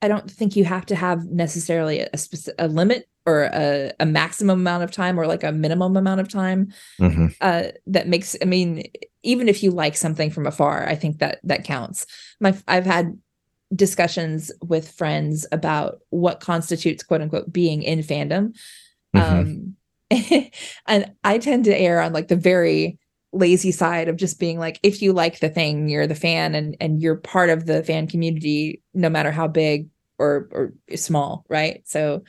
I 0.02 0.08
don't 0.08 0.30
think 0.30 0.56
you 0.56 0.64
have 0.64 0.86
to 0.86 0.94
have 0.94 1.24
necessarily 1.26 2.00
a, 2.00 2.10
a 2.58 2.68
limit 2.68 3.08
or 3.24 3.44
a, 3.52 3.92
a, 3.98 4.06
maximum 4.06 4.60
amount 4.60 4.84
of 4.84 4.90
time 4.90 5.18
or 5.18 5.26
like 5.26 5.42
a 5.42 5.50
minimum 5.50 5.96
amount 5.96 6.20
of 6.20 6.28
time 6.28 6.72
mm-hmm. 7.00 7.26
uh, 7.40 7.64
that 7.86 8.06
makes. 8.06 8.36
I 8.40 8.44
mean, 8.44 8.84
even 9.22 9.48
if 9.48 9.62
you 9.62 9.70
like 9.70 9.96
something 9.96 10.30
from 10.30 10.46
afar, 10.46 10.86
I 10.86 10.94
think 10.94 11.18
that 11.18 11.40
that 11.44 11.64
counts. 11.64 12.06
My, 12.40 12.56
I've 12.68 12.86
had 12.86 13.18
discussions 13.74 14.52
with 14.62 14.92
friends 14.92 15.46
about 15.50 15.98
what 16.10 16.40
constitutes 16.40 17.02
quote 17.02 17.20
unquote 17.20 17.52
being 17.52 17.82
in 17.82 18.00
fandom 18.00 18.52
Mm-hmm. 19.16 20.10
Um, 20.10 20.50
and 20.86 21.12
I 21.24 21.38
tend 21.38 21.64
to 21.64 21.76
err 21.76 22.00
on 22.00 22.12
like 22.12 22.28
the 22.28 22.36
very 22.36 22.98
lazy 23.36 23.72
side 23.72 24.08
of 24.08 24.16
just 24.16 24.40
being 24.40 24.58
like, 24.58 24.80
if 24.82 25.02
you 25.02 25.12
like 25.12 25.40
the 25.40 25.48
thing, 25.48 25.88
you're 25.88 26.06
the 26.06 26.14
fan 26.14 26.54
and 26.54 26.76
and 26.80 27.00
you're 27.00 27.16
part 27.16 27.50
of 27.50 27.66
the 27.66 27.82
fan 27.82 28.06
community, 28.06 28.82
no 28.94 29.08
matter 29.08 29.30
how 29.30 29.48
big 29.48 29.88
or 30.18 30.48
or 30.50 30.96
small, 30.96 31.44
right? 31.48 31.82
So 31.84 32.22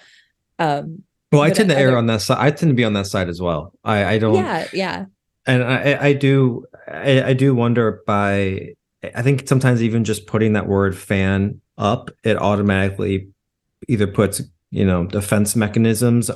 um 0.59 1.03
well, 1.31 1.41
I 1.41 1.49
tend 1.49 1.69
to 1.69 1.77
err 1.77 1.97
on 1.97 2.07
that 2.07 2.21
side. 2.21 2.37
I 2.39 2.51
tend 2.51 2.69
to 2.69 2.75
be 2.75 2.85
on 2.85 2.93
that 2.93 3.07
side 3.07 3.27
as 3.27 3.41
well. 3.41 3.73
I, 3.83 4.05
I 4.05 4.17
don't. 4.17 4.35
Yeah, 4.35 4.67
yeah. 4.71 5.05
And 5.45 5.63
I, 5.63 5.97
I 6.01 6.13
do, 6.13 6.65
I, 6.87 7.23
I 7.23 7.33
do 7.33 7.53
wonder 7.53 8.01
by. 8.07 8.73
I 9.15 9.21
think 9.21 9.47
sometimes 9.47 9.83
even 9.83 10.03
just 10.03 10.25
putting 10.25 10.53
that 10.53 10.67
word 10.67 10.97
"fan" 10.97 11.61
up, 11.77 12.09
it 12.23 12.37
automatically 12.37 13.29
either 13.87 14.07
puts 14.07 14.41
you 14.71 14.85
know 14.85 15.05
defense 15.05 15.55
mechanisms 15.55 16.31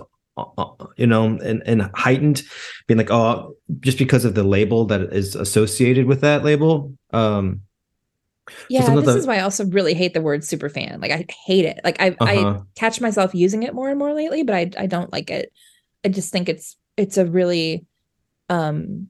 you 0.98 1.08
know, 1.08 1.26
and, 1.26 1.62
and 1.66 1.90
heightened, 1.96 2.44
being 2.88 2.98
like, 2.98 3.12
oh, 3.12 3.56
just 3.80 3.98
because 3.98 4.26
of 4.26 4.36
the 4.36 4.44
label 4.44 4.86
that 4.86 5.02
is 5.02 5.36
associated 5.36 6.06
with 6.06 6.22
that 6.22 6.44
label. 6.44 6.94
Um, 7.12 7.62
yeah, 8.70 8.86
so 8.86 8.96
this 8.96 9.06
the, 9.06 9.18
is 9.18 9.28
why 9.28 9.38
I 9.38 9.42
also 9.42 9.66
really 9.66 9.94
hate 9.94 10.14
the 10.14 10.22
word 10.22 10.44
super 10.44 10.70
fan. 10.70 11.00
Like 11.02 11.12
I 11.12 11.26
hate 11.46 11.66
it. 11.66 11.80
Like 11.84 12.02
I 12.02 12.16
uh-huh. 12.20 12.26
I 12.26 12.62
catch 12.76 13.00
myself 13.00 13.34
using 13.34 13.64
it 13.64 13.74
more 13.74 13.90
and 13.90 14.00
more 14.00 14.14
lately, 14.14 14.44
but 14.44 14.56
I 14.56 14.72
I 14.78 14.86
don't 14.88 15.12
like 15.12 15.30
it. 15.30 15.52
I 16.04 16.10
just 16.10 16.32
think 16.32 16.50
it's 16.50 16.78
it's 16.98 17.18
a 17.18 17.26
really 17.26 17.86
um 18.50 19.08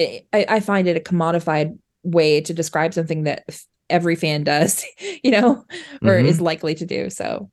I, 0.00 0.24
I 0.32 0.60
find 0.60 0.88
it 0.88 0.96
a 0.96 1.00
commodified 1.00 1.78
way 2.02 2.40
to 2.40 2.54
describe 2.54 2.94
something 2.94 3.24
that 3.24 3.44
every 3.90 4.16
fan 4.16 4.44
does, 4.44 4.84
you 5.22 5.30
know, 5.30 5.64
or 6.02 6.14
mm-hmm. 6.14 6.26
is 6.26 6.40
likely 6.40 6.74
to 6.76 6.86
do. 6.86 7.10
So 7.10 7.50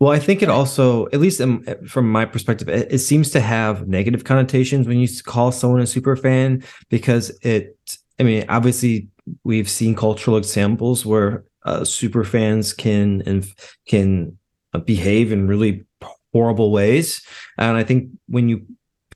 well, 0.00 0.12
I 0.12 0.20
think 0.20 0.42
it 0.42 0.48
also, 0.48 1.06
at 1.06 1.18
least 1.18 1.42
from 1.88 2.10
my 2.10 2.24
perspective, 2.24 2.68
it, 2.68 2.92
it, 2.92 2.98
seems 2.98 3.30
to 3.30 3.40
have 3.40 3.88
negative 3.88 4.22
connotations 4.22 4.86
when 4.86 4.98
you 4.98 5.08
call 5.24 5.50
someone 5.50 5.80
a 5.80 5.86
super 5.86 6.16
fan 6.16 6.62
because 6.88 7.30
it. 7.42 7.76
I 8.20 8.24
mean, 8.24 8.44
obviously, 8.48 9.08
we've 9.44 9.68
seen 9.68 9.94
cultural 9.94 10.36
examples 10.36 11.04
where 11.04 11.44
uh, 11.64 11.84
super 11.84 12.24
fans 12.24 12.72
can 12.72 13.22
and 13.26 13.46
can 13.86 14.38
uh, 14.72 14.78
behave 14.78 15.32
in 15.32 15.48
really 15.48 15.84
horrible 16.32 16.70
ways, 16.70 17.20
and 17.56 17.76
I 17.76 17.82
think 17.82 18.10
when 18.28 18.48
you 18.48 18.66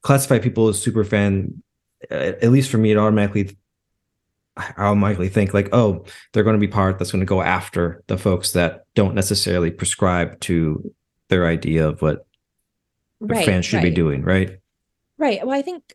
classify 0.03 0.41
people 0.41 0.67
as 0.67 0.83
super 0.83 1.05
fan, 1.05 1.63
at 2.11 2.51
least 2.51 2.71
for 2.71 2.79
me, 2.79 2.91
it 2.91 2.99
automatically 2.99 3.57
I 4.57 4.73
automatically 4.77 5.29
think 5.29 5.55
like, 5.55 5.71
oh, 5.73 6.05
they're 6.33 6.45
going 6.45 6.57
to 6.57 6.61
be 6.61 6.69
part 6.69 6.99
that's 6.99 7.13
going 7.13 7.21
to 7.21 7.27
go 7.27 7.41
after 7.41 8.03
the 8.07 8.19
folks 8.19 8.53
that 8.53 8.85
don't 8.95 9.15
necessarily 9.15 9.71
prescribe 9.71 10.39
to 10.41 10.93
their 11.29 11.47
idea 11.47 11.89
of 11.89 12.03
what 12.03 12.27
right, 13.21 13.47
fans 13.47 13.65
should 13.65 13.77
right. 13.77 13.85
be 13.85 13.91
doing, 13.91 14.23
right? 14.23 14.59
Right. 15.17 15.45
Well, 15.47 15.57
I 15.57 15.63
think 15.63 15.95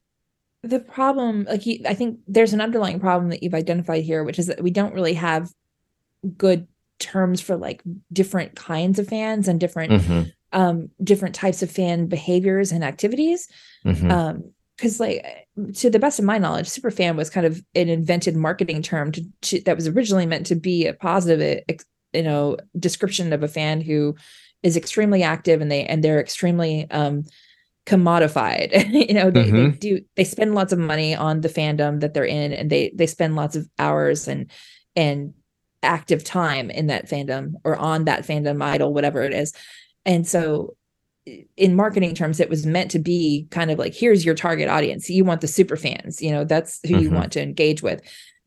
the 0.64 0.80
problem, 0.80 1.44
like, 1.44 1.66
you, 1.66 1.82
I 1.86 1.94
think 1.94 2.20
there's 2.28 2.54
an 2.54 2.62
underlying 2.62 3.00
problem 3.00 3.30
that 3.30 3.44
you've 3.44 3.54
identified 3.54 4.04
here, 4.04 4.24
which 4.24 4.40
is 4.40 4.48
that 4.48 4.64
we 4.64 4.72
don't 4.72 4.94
really 4.94 5.14
have 5.14 5.52
good 6.36 6.68
terms 7.00 7.40
for 7.42 7.56
like 7.56 7.84
different 8.12 8.56
kinds 8.56 8.98
of 8.98 9.08
fans 9.08 9.48
and 9.48 9.60
different 9.60 9.92
mm-hmm. 9.92 10.30
um 10.52 10.90
different 11.04 11.36
types 11.36 11.62
of 11.62 11.70
fan 11.70 12.08
behaviors 12.08 12.72
and 12.72 12.84
activities. 12.84 13.48
Mm-hmm. 13.86 14.10
Um, 14.10 14.52
because 14.78 15.00
like 15.00 15.48
to 15.74 15.90
the 15.90 16.00
best 16.00 16.20
of 16.20 16.26
my 16.26 16.38
knowledge 16.38 16.68
superfan 16.68 17.16
was 17.16 17.30
kind 17.30 17.46
of 17.46 17.62
an 17.76 17.90
invented 17.90 18.36
marketing 18.36 18.82
term 18.82 19.12
to, 19.12 19.26
to, 19.42 19.62
that 19.62 19.76
was 19.76 19.88
originally 19.88 20.26
meant 20.26 20.46
to 20.46 20.56
be 20.56 20.86
a 20.86 20.94
positive 20.94 21.64
you 22.14 22.24
know 22.24 22.58
description 22.80 23.34
of 23.34 23.44
a 23.44 23.48
fan 23.48 23.82
who 23.82 24.16
is 24.64 24.78
extremely 24.78 25.24
active 25.24 25.62
and 25.62 25.72
they 25.72 25.86
and 25.86 26.04
they're 26.04 26.20
extremely 26.20 26.90
um 26.92 27.24
commodified 27.86 28.72
you 29.10 29.14
know 29.14 29.32
they, 29.32 29.46
mm-hmm. 29.46 29.72
they 29.72 29.78
do 29.78 30.02
they 30.16 30.24
spend 30.24 30.54
lots 30.54 30.74
of 30.74 30.80
money 30.80 31.16
on 31.16 31.42
the 31.42 31.50
fandom 31.50 32.00
that 32.00 32.14
they're 32.14 32.26
in 32.26 32.54
and 32.54 32.70
they 32.70 32.92
they 32.96 33.08
spend 33.08 33.36
lots 33.36 33.56
of 33.56 33.68
hours 33.80 34.28
and 34.28 34.52
and 34.96 35.34
active 35.84 36.24
time 36.24 36.70
in 36.70 36.88
that 36.88 37.10
fandom 37.10 37.54
or 37.64 37.76
on 37.78 38.06
that 38.06 38.26
fandom 38.26 38.62
idol 38.62 38.94
whatever 38.94 39.22
it 39.22 39.34
is 39.34 39.54
and 40.06 40.28
so 40.28 40.76
in 41.58 41.76
marketing 41.76 42.14
terms 42.14 42.40
it 42.40 42.50
was 42.50 42.66
meant 42.66 42.92
to 42.92 43.00
be 43.00 43.48
kind 43.52 43.72
of 43.72 43.80
like 43.80 43.94
here's 43.94 44.24
your 44.24 44.36
target 44.36 44.70
audience 44.70 45.10
you 45.10 45.26
want 45.26 45.42
the 45.42 45.48
super 45.48 45.76
fans 45.76 46.22
you 46.22 46.32
know 46.32 46.44
that's 46.44 46.80
who 46.84 46.94
mm-hmm. 46.94 47.04
you 47.04 47.12
want 47.12 47.32
to 47.32 47.42
engage 47.42 47.82
with 47.82 48.02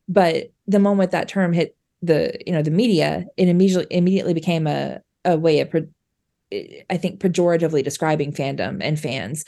but 0.07 0.51
the 0.67 0.79
moment 0.79 1.11
that 1.11 1.27
term 1.27 1.53
hit 1.53 1.75
the 2.01 2.33
you 2.45 2.53
know 2.53 2.61
the 2.61 2.71
media 2.71 3.25
it 3.37 3.47
immediately 3.47 3.85
immediately 3.95 4.33
became 4.33 4.67
a 4.67 4.99
a 5.25 5.37
way 5.37 5.59
of 5.59 5.69
i 6.89 6.97
think 6.97 7.19
pejoratively 7.19 7.83
describing 7.83 8.31
fandom 8.31 8.79
and 8.81 8.99
fans 8.99 9.45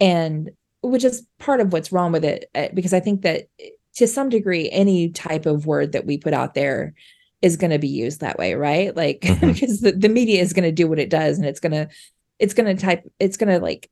and 0.00 0.50
which 0.82 1.04
is 1.04 1.26
part 1.38 1.60
of 1.60 1.72
what's 1.72 1.92
wrong 1.92 2.12
with 2.12 2.24
it 2.24 2.50
uh, 2.54 2.68
because 2.74 2.92
i 2.92 3.00
think 3.00 3.22
that 3.22 3.46
to 3.94 4.06
some 4.06 4.28
degree 4.28 4.68
any 4.70 5.08
type 5.10 5.46
of 5.46 5.66
word 5.66 5.92
that 5.92 6.06
we 6.06 6.18
put 6.18 6.34
out 6.34 6.54
there 6.54 6.94
is 7.42 7.56
going 7.56 7.70
to 7.70 7.78
be 7.78 7.88
used 7.88 8.20
that 8.20 8.38
way 8.38 8.54
right 8.54 8.96
like 8.96 9.20
mm-hmm. 9.22 9.52
because 9.52 9.80
the, 9.80 9.92
the 9.92 10.08
media 10.08 10.40
is 10.40 10.52
going 10.52 10.64
to 10.64 10.72
do 10.72 10.88
what 10.88 10.98
it 10.98 11.10
does 11.10 11.38
and 11.38 11.46
it's 11.46 11.60
going 11.60 11.72
to 11.72 11.88
it's 12.38 12.54
gonna 12.54 12.76
type 12.76 13.10
it's 13.18 13.36
gonna 13.36 13.58
like 13.58 13.90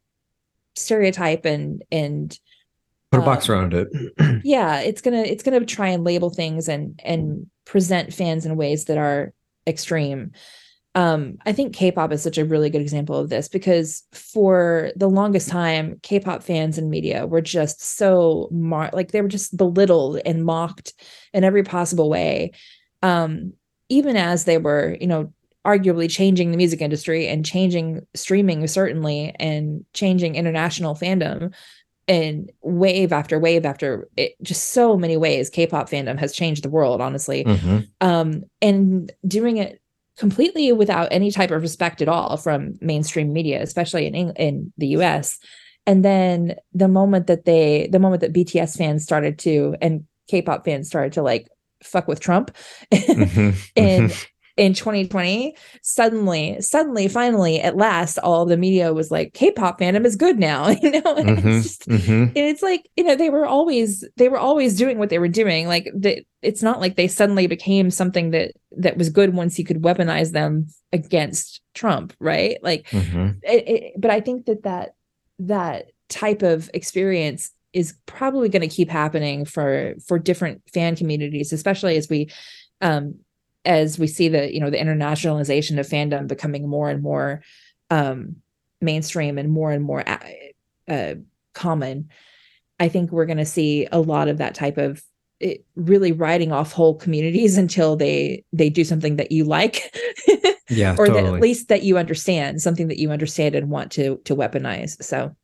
stereotype 0.77 1.45
and 1.45 1.83
and 1.91 2.39
put 3.11 3.21
a 3.21 3.25
box 3.25 3.49
um, 3.49 3.55
around 3.55 3.75
it. 3.75 3.89
yeah 4.45 4.81
it's 4.81 5.01
gonna 5.01 5.23
it's 5.23 5.43
gonna 5.43 5.65
try 5.65 5.89
and 5.89 6.05
label 6.05 6.31
things 6.31 6.69
and 6.69 7.01
and 7.05 7.47
present 7.65 8.13
fans 8.13 8.45
in 8.47 8.57
ways 8.57 8.87
that 8.87 8.99
are 8.99 9.33
extreme. 9.67 10.33
Um 10.95 11.39
i 11.47 11.53
think 11.53 11.75
k-pop 11.75 12.13
is 12.13 12.23
such 12.23 12.37
a 12.37 12.45
really 12.45 12.69
good 12.69 12.83
example 12.83 13.17
of 13.17 13.31
this 13.31 13.49
because 13.49 14.03
for 14.13 14.93
the 14.97 15.09
longest 15.09 15.49
time 15.49 15.99
k-pop 16.03 16.43
fans 16.43 16.77
and 16.77 16.91
media 16.91 17.27
were 17.27 17.41
just 17.41 17.81
so 17.81 18.49
mar- 18.51 18.91
like 18.93 19.11
they 19.11 19.23
were 19.23 19.29
just 19.29 19.57
belittled 19.57 20.21
and 20.27 20.45
mocked 20.45 20.93
in 21.33 21.45
every 21.45 21.63
possible 21.63 22.11
way. 22.11 22.53
Um 23.03 23.55
even 23.89 24.17
as 24.17 24.45
they 24.45 24.59
were 24.59 24.97
you 25.01 25.07
know 25.07 25.33
arguably 25.67 26.11
changing 26.11 26.51
the 26.51 26.57
music 26.57 26.81
industry 26.81 27.29
and 27.29 27.47
changing 27.47 28.05
streaming 28.15 28.67
certainly 28.67 29.35
and 29.39 29.85
changing 29.95 30.35
international 30.35 30.95
fandom 30.95 31.53
and 32.09 32.51
wave 32.63 33.13
after 33.13 33.39
wave 33.39 33.65
after 33.65 34.09
it 34.17 34.35
just 34.43 34.71
so 34.71 34.97
many 34.97 35.17
ways 35.17 35.49
k-pop 35.49 35.89
fandom 35.89 36.19
has 36.19 36.33
changed 36.33 36.65
the 36.65 36.69
world 36.69 37.01
honestly 37.01 37.45
mm-hmm. 37.45 37.79
um 38.01 38.43
and 38.61 39.13
doing 39.27 39.57
it 39.57 39.81
completely 40.17 40.73
without 40.73 41.09
any 41.11 41.31
type 41.31 41.51
of 41.51 41.63
respect 41.63 42.03
at 42.03 42.09
all 42.09 42.37
from 42.37 42.77
mainstream 42.81 43.33
media 43.33 43.63
especially 43.63 44.07
in 44.07 44.15
Eng- 44.15 44.37
in 44.37 44.73
the 44.77 44.89
US 44.89 45.39
and 45.87 46.05
then 46.05 46.57
the 46.73 46.89
moment 46.89 47.29
that 47.29 47.45
they 47.45 47.89
the 47.91 47.99
moment 47.99 48.21
that 48.21 48.33
BTS 48.33 48.77
fans 48.77 49.05
started 49.05 49.39
to 49.41 49.77
and 49.81 50.05
k-pop 50.29 50.65
fans 50.65 50.89
started 50.89 51.13
to 51.13 51.23
like 51.23 51.49
fuck 51.83 52.09
with 52.09 52.21
Trump 52.21 52.51
mm-hmm. 52.93 53.51
and 53.77 54.27
in 54.57 54.75
2020 54.75 55.57
suddenly 55.81 56.61
suddenly 56.61 57.09
finally 57.09 57.61
at 57.61 57.77
last 57.77 58.19
all 58.19 58.45
the 58.45 58.57
media 58.57 58.93
was 58.93 59.11
like 59.11 59.33
k-pop 59.33 59.81
fandom 59.81 60.05
is 60.05 60.17
good 60.17 60.39
now 60.39 60.69
you 60.83 60.91
know 60.91 61.01
mm-hmm, 61.01 61.49
it's 61.49 61.63
just, 61.63 61.89
mm-hmm. 61.89 62.37
it's 62.37 62.63
like 62.63 62.89
you 62.97 63.05
know 63.05 63.17
they 63.17 63.31
were 63.31 63.47
always 63.47 64.05
they 64.17 64.29
were 64.29 64.39
always 64.39 64.77
doing 64.77 64.99
what 64.99 65.09
they 65.09 65.19
were 65.19 65.29
doing 65.29 65.67
like 65.67 65.89
the, 65.95 66.25
it's 66.43 66.63
not 66.63 66.81
like 66.81 66.97
they 66.97 67.09
suddenly 67.09 67.47
became 67.47 67.91
something 67.91 68.31
that 68.31 68.53
that 68.73 68.99
was 68.99 69.09
good 69.09 69.35
once 69.35 69.59
you 69.59 69.65
could 69.65 69.81
weaponize 69.81 70.33
them 70.33 70.67
against 70.93 71.63
trump 71.75 72.13
right 72.21 72.59
like 72.63 72.87
mm-hmm. 72.91 73.31
it, 73.43 73.69
it, 73.69 73.93
but 73.99 74.11
i 74.11 74.21
think 74.21 74.45
that 74.47 74.63
that 74.65 74.95
that 75.39 75.87
type 76.09 76.43
of 76.43 76.71
experience 76.75 77.53
is 77.73 77.95
probably 78.05 78.51
going 78.51 78.61
to 78.61 78.69
keep 78.69 78.91
happening 78.91 79.47
for 79.47 79.95
for 80.07 80.19
different 80.19 80.61
fan 80.75 80.95
communities 80.95 81.55
especially 81.55 81.97
as 81.97 82.11
we 82.11 82.29
um 82.83 83.15
as 83.65 83.99
we 83.99 84.07
see 84.07 84.29
the 84.29 84.53
you 84.53 84.61
know 84.61 84.71
the 84.71 84.79
internationalization 84.79 85.79
of 85.79 85.87
fandom 85.87 86.27
becoming 86.27 86.69
more 86.69 86.89
and 86.89 87.03
more 87.03 87.43
um 87.91 88.37
mainstream 88.81 89.39
and 89.39 89.51
more 89.51 89.71
and 89.71 89.85
more 89.85 90.07
uh, 90.09 90.19
uh 90.89 91.15
common 91.55 92.09
i 92.81 92.89
think 92.89 93.13
we're 93.13 93.27
going 93.27 93.39
to 93.39 93.45
see 93.45 93.87
a 93.93 94.01
lot 94.01 94.29
of 94.29 94.39
that 94.39 94.55
type 94.55 94.79
of 94.79 95.03
it 95.39 95.65
really 95.77 96.13
writing 96.13 96.53
off 96.53 96.73
whole 96.73 96.95
communities 96.95 97.57
until 97.65 97.97
they 97.97 98.45
they 98.53 98.71
do 98.71 98.85
something 98.85 99.17
that 99.17 99.33
you 99.33 99.45
like 99.45 99.95
yeah 100.69 100.95
or 100.99 101.07
totally. 101.07 101.23
that 101.23 101.35
at 101.35 101.41
least 101.41 101.69
that 101.69 101.83
you 101.83 101.99
understand 101.99 102.61
something 102.61 102.89
that 102.89 102.99
you 102.99 103.11
understand 103.11 103.55
and 103.55 103.71
want 103.71 103.93
to 103.93 104.21
to 104.25 104.35
weaponize 104.35 105.01
so 105.03 105.35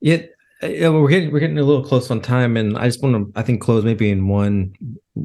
yeah 0.00 0.18
yeah, 0.62 0.88
we're 0.88 1.08
getting 1.08 1.30
we're 1.30 1.38
getting 1.38 1.58
a 1.58 1.62
little 1.62 1.84
close 1.84 2.10
on 2.10 2.20
time, 2.20 2.56
and 2.56 2.76
I 2.76 2.86
just 2.86 3.00
want 3.00 3.14
to 3.14 3.38
I 3.38 3.42
think 3.42 3.60
close 3.60 3.84
maybe 3.84 4.10
in 4.10 4.26
one 4.26 4.74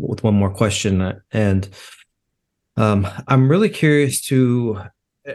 with 0.01 0.23
one 0.23 0.33
more 0.33 0.49
question, 0.49 1.21
and 1.31 1.69
um, 2.77 3.07
I'm 3.27 3.49
really 3.49 3.69
curious 3.69 4.21
to. 4.27 4.81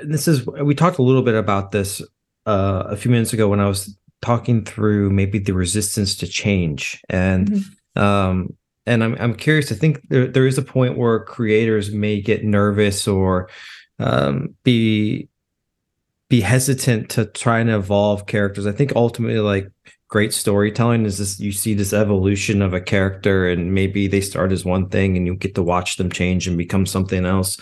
This 0.04 0.28
is 0.28 0.46
we 0.46 0.74
talked 0.74 0.98
a 0.98 1.02
little 1.02 1.22
bit 1.22 1.34
about 1.34 1.72
this 1.72 2.02
uh, 2.46 2.84
a 2.86 2.96
few 2.96 3.10
minutes 3.10 3.32
ago 3.32 3.48
when 3.48 3.60
I 3.60 3.68
was 3.68 3.96
talking 4.20 4.64
through 4.64 5.10
maybe 5.10 5.38
the 5.38 5.54
resistance 5.54 6.16
to 6.16 6.26
change, 6.26 7.00
and 7.08 7.48
mm-hmm. 7.48 8.00
um, 8.00 8.56
and 8.86 9.04
I'm 9.04 9.16
I'm 9.18 9.34
curious. 9.34 9.72
I 9.72 9.76
think 9.76 10.06
there 10.08 10.26
there 10.26 10.46
is 10.46 10.58
a 10.58 10.62
point 10.62 10.98
where 10.98 11.20
creators 11.20 11.92
may 11.92 12.20
get 12.20 12.44
nervous 12.44 13.06
or 13.08 13.48
um, 13.98 14.54
be 14.64 15.28
be 16.28 16.40
hesitant 16.40 17.08
to 17.10 17.24
try 17.26 17.60
and 17.60 17.70
evolve 17.70 18.26
characters. 18.26 18.66
I 18.66 18.72
think 18.72 18.92
ultimately, 18.94 19.40
like 19.40 19.70
great 20.08 20.32
storytelling, 20.32 21.04
is 21.04 21.18
this 21.18 21.38
you 21.38 21.52
see 21.52 21.74
this 21.74 21.92
evolution 21.92 22.62
of 22.62 22.74
a 22.74 22.80
character, 22.80 23.48
and 23.48 23.72
maybe 23.74 24.08
they 24.08 24.20
start 24.20 24.52
as 24.52 24.64
one 24.64 24.88
thing, 24.88 25.16
and 25.16 25.26
you 25.26 25.34
get 25.34 25.54
to 25.54 25.62
watch 25.62 25.96
them 25.96 26.10
change 26.10 26.48
and 26.48 26.58
become 26.58 26.86
something 26.86 27.24
else. 27.24 27.58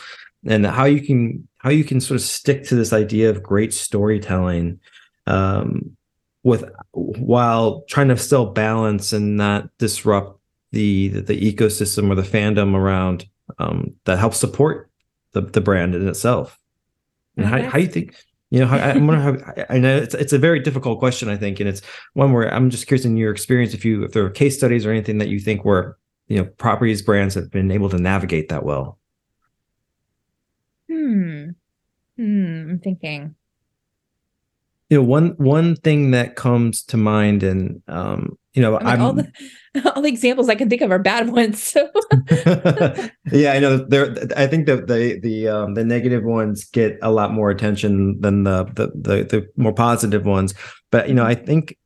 And 0.47 0.65
how 0.65 0.85
you 0.85 1.03
can 1.03 1.47
how 1.59 1.71
you 1.71 1.85
can 1.85 2.01
sort 2.01 2.21
of 2.21 2.27
stick 2.27 2.65
to 2.65 2.77
this 2.77 2.93
idea 2.93 3.31
of 3.31 3.43
great 3.43 3.75
storytelling, 3.75 4.81
um, 5.27 5.97
with 6.45 6.65
while 6.93 7.83
trying 7.89 8.09
to 8.09 8.17
still 8.17 8.47
balance 8.47 9.13
and 9.13 9.37
not 9.37 9.69
disrupt 9.79 10.41
the 10.71 11.09
the, 11.09 11.21
the 11.23 11.53
ecosystem 11.53 12.11
or 12.11 12.15
the 12.15 12.23
fandom 12.23 12.75
around 12.75 13.27
um, 13.59 13.95
that 14.05 14.19
helps 14.19 14.39
support 14.39 14.91
the 15.33 15.41
the 15.41 15.61
brand 15.61 15.95
in 15.95 16.07
itself. 16.07 16.59
And 17.37 17.45
how, 17.45 17.61
how 17.63 17.79
you 17.79 17.89
think 17.89 18.15
you 18.51 18.61
know, 18.61 18.69
I, 18.69 18.91
am 18.91 19.07
wondering 19.07 19.41
how. 19.41 19.65
I 19.69 19.79
know 19.79 19.97
it's 19.97 20.15
it's 20.15 20.33
a 20.33 20.39
very 20.39 20.61
difficult 20.61 20.99
question. 20.99 21.29
I 21.29 21.37
think, 21.37 21.59
and 21.59 21.69
it's 21.69 21.83
one 22.15 22.33
where 22.33 22.53
I'm 22.53 22.71
just 22.71 22.87
curious 22.87 23.05
in 23.05 23.17
your 23.17 23.33
experience 23.33 23.75
if 23.75 23.85
you 23.85 24.05
if 24.05 24.13
there 24.13 24.25
are 24.25 24.31
case 24.31 24.57
studies 24.57 24.87
or 24.87 24.91
anything 24.91 25.19
that 25.19 25.29
you 25.29 25.41
think 25.41 25.65
where 25.65 25.97
you 26.29 26.39
know 26.39 26.45
properties 26.45 27.03
brands 27.03 27.35
have 27.35 27.51
been 27.51 27.71
able 27.71 27.89
to 27.91 27.99
navigate 27.99 28.49
that 28.51 28.65
well. 28.65 28.99
Hmm. 30.89 31.51
Hmm. 32.17 32.71
I'm 32.71 32.81
thinking 32.83 33.35
you 34.89 34.97
know 34.97 35.03
one 35.03 35.31
one 35.39 35.77
thing 35.77 36.13
that 36.13 36.37
comes 36.37 36.83
to 36.85 36.97
mind 36.97 37.43
and 37.43 37.83
um 37.89 38.37
you 38.55 38.63
know 38.63 38.79
I 38.79 38.93
mean, 38.93 39.01
all 39.01 39.13
the 39.13 39.33
all 39.95 40.03
the 40.03 40.09
examples 40.09 40.49
i 40.49 40.55
can 40.55 40.69
think 40.69 40.83
of 40.83 40.91
are 40.91 40.99
bad 40.99 41.29
ones 41.31 41.63
so. 41.63 41.91
Yeah 43.33 43.53
i 43.53 43.59
know. 43.59 43.79
There 43.79 44.15
i 44.37 44.47
think 44.47 44.67
that 44.67 44.87
the 44.87 45.19
the 45.21 45.49
um 45.49 45.75
the 45.75 45.85
negative 45.85 46.25
ones 46.25 46.65
get 46.65 46.99
a 47.03 47.11
lot 47.11 47.33
more 47.33 47.51
attention 47.51 48.21
than 48.21 48.45
the, 48.45 48.65
the 48.65 48.87
the 48.95 49.25
the 49.25 49.49
more 49.57 49.75
positive 49.75 50.25
ones. 50.25 50.55
But 50.91 51.09
you 51.09 51.15
know 51.15 51.25
i 51.25 51.35
think 51.35 51.77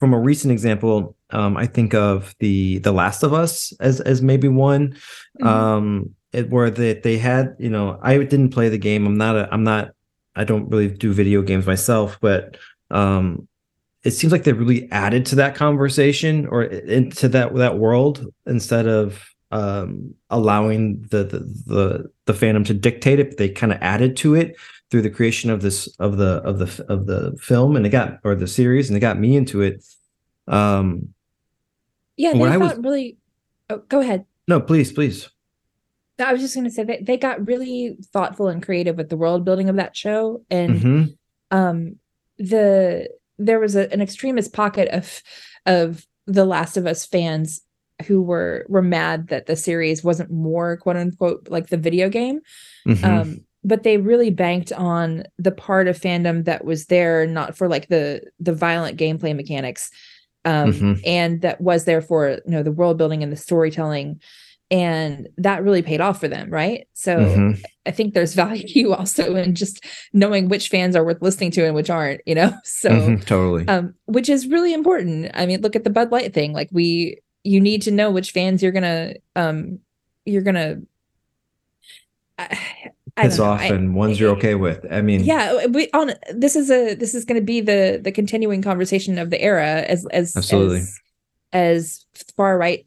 from 0.00 0.14
a 0.14 0.20
recent 0.20 0.52
example 0.52 1.16
um 1.30 1.56
i 1.56 1.66
think 1.66 1.94
of 1.94 2.34
the 2.38 2.78
the 2.78 2.92
last 2.92 3.22
of 3.22 3.32
us 3.32 3.72
as 3.80 4.00
as 4.00 4.22
maybe 4.22 4.48
one 4.48 4.90
mm-hmm. 5.40 5.46
um 5.46 6.10
it, 6.32 6.50
where 6.50 6.70
they 6.70 6.94
they 6.94 7.18
had 7.18 7.54
you 7.58 7.70
know 7.70 7.98
i 8.02 8.16
didn't 8.18 8.50
play 8.50 8.68
the 8.68 8.78
game. 8.78 9.06
I'm 9.06 9.18
not 9.18 9.36
a 9.36 9.48
i'm 9.52 9.64
not 9.64 9.90
I 10.36 10.44
don't 10.44 10.68
really 10.68 10.88
do 10.88 11.12
video 11.12 11.42
games 11.42 11.66
myself, 11.66 12.18
but 12.20 12.56
um, 12.90 13.48
it 14.02 14.12
seems 14.12 14.32
like 14.32 14.44
they 14.44 14.52
really 14.52 14.90
added 14.90 15.26
to 15.26 15.36
that 15.36 15.54
conversation 15.54 16.46
or 16.46 16.64
into 16.64 17.28
that 17.28 17.54
that 17.54 17.78
world 17.78 18.26
instead 18.46 18.86
of 18.86 19.24
um, 19.50 20.14
allowing 20.30 21.02
the, 21.10 21.24
the 21.24 21.38
the 21.66 22.10
the 22.26 22.32
fandom 22.32 22.66
to 22.66 22.74
dictate 22.74 23.20
it. 23.20 23.36
They 23.36 23.48
kind 23.48 23.72
of 23.72 23.78
added 23.80 24.16
to 24.18 24.34
it 24.34 24.56
through 24.90 25.02
the 25.02 25.10
creation 25.10 25.50
of 25.50 25.62
this 25.62 25.86
of 25.98 26.16
the 26.16 26.42
of 26.42 26.58
the 26.58 26.84
of 26.88 27.06
the 27.06 27.36
film, 27.40 27.76
and 27.76 27.84
they 27.84 27.88
got 27.88 28.18
or 28.24 28.34
the 28.34 28.46
series, 28.46 28.88
and 28.88 28.96
they 28.96 29.00
got 29.00 29.18
me 29.18 29.36
into 29.36 29.62
it. 29.62 29.84
Um, 30.48 31.14
yeah, 32.16 32.32
they 32.32 32.38
thought 32.38 32.58
was, 32.60 32.78
really. 32.78 33.16
Oh, 33.70 33.78
go 33.88 34.00
ahead. 34.00 34.26
No, 34.46 34.60
please, 34.60 34.92
please. 34.92 35.30
I 36.18 36.32
was 36.32 36.40
just 36.40 36.54
going 36.54 36.64
to 36.64 36.70
say 36.70 36.84
that 36.84 37.06
they 37.06 37.16
got 37.16 37.46
really 37.46 37.96
thoughtful 38.12 38.48
and 38.48 38.62
creative 38.62 38.96
with 38.96 39.08
the 39.08 39.16
world 39.16 39.44
building 39.44 39.68
of 39.68 39.76
that 39.76 39.96
show, 39.96 40.42
and 40.50 40.80
mm-hmm. 40.80 41.56
um, 41.56 41.96
the 42.38 43.08
there 43.38 43.58
was 43.58 43.74
a, 43.74 43.92
an 43.92 44.00
extremist 44.00 44.52
pocket 44.52 44.88
of 44.88 45.22
of 45.66 46.06
the 46.26 46.44
Last 46.44 46.76
of 46.76 46.86
Us 46.86 47.04
fans 47.04 47.62
who 48.06 48.22
were 48.22 48.66
were 48.68 48.82
mad 48.82 49.28
that 49.28 49.46
the 49.46 49.56
series 49.56 50.04
wasn't 50.04 50.30
more 50.30 50.76
quote 50.76 50.96
unquote 50.96 51.48
like 51.48 51.68
the 51.68 51.76
video 51.76 52.08
game. 52.08 52.40
Mm-hmm. 52.86 53.04
Um, 53.04 53.44
but 53.66 53.82
they 53.82 53.96
really 53.96 54.30
banked 54.30 54.72
on 54.72 55.24
the 55.38 55.50
part 55.50 55.88
of 55.88 55.98
fandom 55.98 56.44
that 56.44 56.64
was 56.64 56.86
there 56.86 57.26
not 57.26 57.56
for 57.56 57.68
like 57.68 57.88
the 57.88 58.22
the 58.38 58.52
violent 58.52 58.98
gameplay 58.98 59.34
mechanics 59.34 59.90
um, 60.44 60.72
mm-hmm. 60.72 60.92
and 61.04 61.40
that 61.40 61.60
was 61.60 61.84
there 61.84 62.02
for 62.02 62.30
you 62.30 62.40
know 62.46 62.62
the 62.62 62.72
world 62.72 62.98
building 62.98 63.22
and 63.22 63.32
the 63.32 63.36
storytelling 63.36 64.20
and 64.74 65.28
that 65.38 65.62
really 65.62 65.82
paid 65.82 66.00
off 66.00 66.18
for 66.18 66.26
them 66.26 66.50
right? 66.50 66.88
So 66.94 67.16
mm-hmm. 67.16 67.62
i 67.86 67.90
think 67.92 68.12
there's 68.12 68.34
value 68.44 68.92
also 68.92 69.36
in 69.36 69.54
just 69.54 69.84
knowing 70.12 70.48
which 70.48 70.68
fans 70.68 70.96
are 70.96 71.04
worth 71.04 71.22
listening 71.22 71.52
to 71.52 71.64
and 71.64 71.74
which 71.74 71.90
aren't 71.90 72.20
you 72.26 72.34
know? 72.34 72.52
So 72.64 72.90
mm-hmm, 72.90 73.22
totally. 73.22 73.68
um 73.68 73.94
which 74.06 74.28
is 74.28 74.48
really 74.48 74.74
important. 74.74 75.30
I 75.34 75.46
mean 75.46 75.60
look 75.60 75.76
at 75.76 75.84
the 75.84 75.90
bud 75.90 76.10
light 76.10 76.34
thing. 76.34 76.52
Like 76.52 76.68
we 76.72 77.20
you 77.44 77.60
need 77.60 77.82
to 77.82 77.90
know 77.90 78.10
which 78.10 78.32
fans 78.32 78.62
you're 78.62 78.72
gonna 78.72 79.14
um 79.36 79.78
you're 80.24 80.42
gonna 80.42 80.80
I, 82.36 82.58
piss 83.16 83.38
off 83.38 83.60
I, 83.60 83.66
and 83.66 83.94
ones 83.94 84.18
you're 84.18 84.32
okay 84.32 84.56
with. 84.56 84.84
I 84.90 85.00
mean, 85.00 85.22
yeah, 85.22 85.66
we 85.66 85.88
on 85.92 86.14
this 86.32 86.56
is 86.56 86.68
a 86.68 86.94
this 86.94 87.14
is 87.14 87.24
going 87.24 87.40
to 87.40 87.44
be 87.44 87.60
the 87.60 88.00
the 88.02 88.10
continuing 88.10 88.60
conversation 88.60 89.18
of 89.18 89.30
the 89.30 89.40
era 89.40 89.82
as 89.82 90.04
as 90.06 90.36
absolutely. 90.36 90.78
as, 90.78 90.98
as 91.52 92.04
far 92.36 92.58
right 92.58 92.84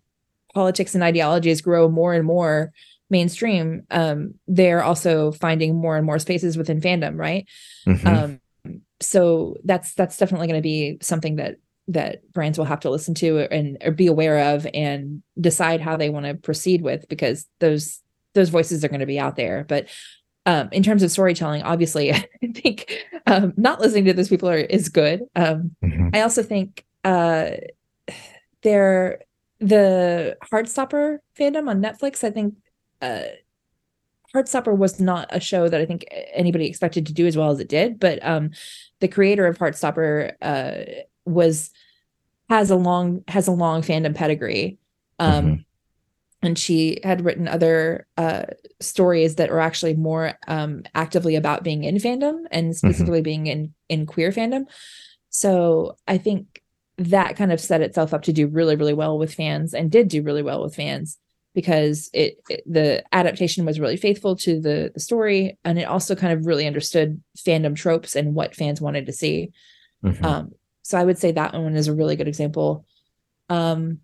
politics 0.57 0.95
and 0.95 1.03
ideologies 1.03 1.61
grow 1.61 1.87
more 1.87 2.15
and 2.15 2.25
more 2.25 2.73
mainstream, 3.11 3.83
um, 3.91 4.33
they're 4.47 4.81
also 4.81 5.31
finding 5.31 5.75
more 5.75 5.97
and 5.97 6.03
more 6.03 6.17
spaces 6.17 6.57
within 6.57 6.81
fandom, 6.81 7.15
right? 7.15 7.47
Mm-hmm. 7.85 8.07
Um, 8.07 8.41
so 8.99 9.55
that's 9.65 9.93
that's 9.93 10.17
definitely 10.17 10.47
going 10.47 10.57
to 10.57 10.63
be 10.63 10.97
something 10.99 11.35
that 11.35 11.57
that 11.89 12.33
brands 12.33 12.57
will 12.57 12.65
have 12.65 12.79
to 12.79 12.89
listen 12.89 13.13
to 13.13 13.41
and 13.51 13.77
or 13.85 13.91
be 13.91 14.07
aware 14.07 14.55
of 14.55 14.65
and 14.73 15.21
decide 15.39 15.79
how 15.79 15.95
they 15.95 16.09
want 16.09 16.25
to 16.25 16.33
proceed 16.33 16.81
with 16.81 17.07
because 17.07 17.45
those 17.59 18.01
those 18.33 18.49
voices 18.49 18.83
are 18.83 18.89
going 18.89 18.99
to 18.99 19.05
be 19.05 19.19
out 19.19 19.35
there. 19.35 19.63
But 19.69 19.89
um, 20.47 20.69
in 20.71 20.81
terms 20.81 21.03
of 21.03 21.11
storytelling, 21.11 21.61
obviously, 21.61 22.11
I 22.13 22.27
think 22.55 23.05
um, 23.27 23.53
not 23.57 23.79
listening 23.79 24.05
to 24.05 24.13
those 24.13 24.29
people 24.29 24.49
are, 24.49 24.57
is 24.57 24.89
good. 24.89 25.21
Um, 25.35 25.75
mm-hmm. 25.83 26.09
I 26.15 26.21
also 26.21 26.41
think 26.41 26.83
uh, 27.03 27.51
there 28.63 29.19
the 29.59 30.37
Heartstopper 30.51 31.17
fandom 31.37 31.69
on 31.69 31.81
Netflix, 31.81 32.23
I 32.23 32.31
think 32.31 32.55
uh, 33.01 33.21
Heartstopper 34.33 34.75
was 34.75 34.99
not 34.99 35.27
a 35.31 35.39
show 35.39 35.69
that 35.69 35.79
I 35.79 35.85
think 35.85 36.05
anybody 36.33 36.67
expected 36.67 37.05
to 37.07 37.13
do 37.13 37.25
as 37.25 37.37
well 37.37 37.49
as 37.49 37.59
it 37.59 37.69
did, 37.69 37.99
but 37.99 38.23
um, 38.25 38.51
the 38.99 39.07
creator 39.07 39.47
of 39.47 39.57
Heartstopper 39.57 40.33
uh, 40.41 41.03
was 41.25 41.71
has 42.49 42.69
a 42.69 42.75
long 42.75 43.23
has 43.27 43.47
a 43.47 43.51
long 43.51 43.81
fandom 43.81 44.15
pedigree. 44.15 44.77
Um, 45.19 45.45
mm-hmm. 45.45 45.61
And 46.43 46.57
she 46.57 46.99
had 47.03 47.25
written 47.25 47.47
other 47.47 48.05
uh, 48.15 48.43
stories 48.79 49.35
that 49.35 49.49
were 49.49 49.59
actually 49.59 49.95
more 49.95 50.33
um, 50.47 50.83
actively 50.93 51.35
about 51.35 51.63
being 51.63 51.83
in 51.83 51.95
fandom 51.95 52.43
and 52.51 52.67
mm-hmm. 52.67 52.87
specifically 52.87 53.19
mm-hmm. 53.19 53.23
being 53.23 53.47
in 53.47 53.73
in 53.89 54.05
queer 54.05 54.31
fandom. 54.31 54.65
So 55.29 55.97
I 56.07 56.17
think 56.17 56.61
that 56.97 57.35
kind 57.35 57.51
of 57.51 57.61
set 57.61 57.81
itself 57.81 58.13
up 58.13 58.23
to 58.23 58.33
do 58.33 58.47
really 58.47 58.75
really 58.75 58.93
well 58.93 59.17
with 59.17 59.33
fans 59.33 59.73
and 59.73 59.91
did 59.91 60.07
do 60.07 60.23
really 60.23 60.43
well 60.43 60.63
with 60.63 60.75
fans 60.75 61.17
because 61.53 62.09
it, 62.13 62.39
it, 62.49 62.61
the 62.71 63.03
adaptation 63.11 63.65
was 63.65 63.79
really 63.79 63.97
faithful 63.97 64.35
to 64.35 64.59
the 64.59 64.91
the 64.93 64.99
story 64.99 65.57
and 65.63 65.79
it 65.79 65.83
also 65.83 66.15
kind 66.15 66.33
of 66.33 66.45
really 66.45 66.67
understood 66.67 67.21
fandom 67.37 67.75
tropes 67.75 68.15
and 68.15 68.35
what 68.35 68.55
fans 68.55 68.81
wanted 68.81 69.05
to 69.05 69.13
see 69.13 69.51
mm-hmm. 70.03 70.25
um, 70.25 70.51
so 70.81 70.97
i 70.97 71.03
would 71.03 71.17
say 71.17 71.31
that 71.31 71.53
one 71.53 71.75
is 71.75 71.87
a 71.87 71.93
really 71.93 72.15
good 72.15 72.27
example 72.27 72.85
um, 73.49 73.99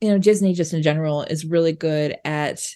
you 0.00 0.08
know 0.08 0.18
disney 0.18 0.54
just 0.54 0.72
in 0.72 0.82
general 0.82 1.22
is 1.22 1.44
really 1.44 1.72
good 1.72 2.16
at 2.24 2.66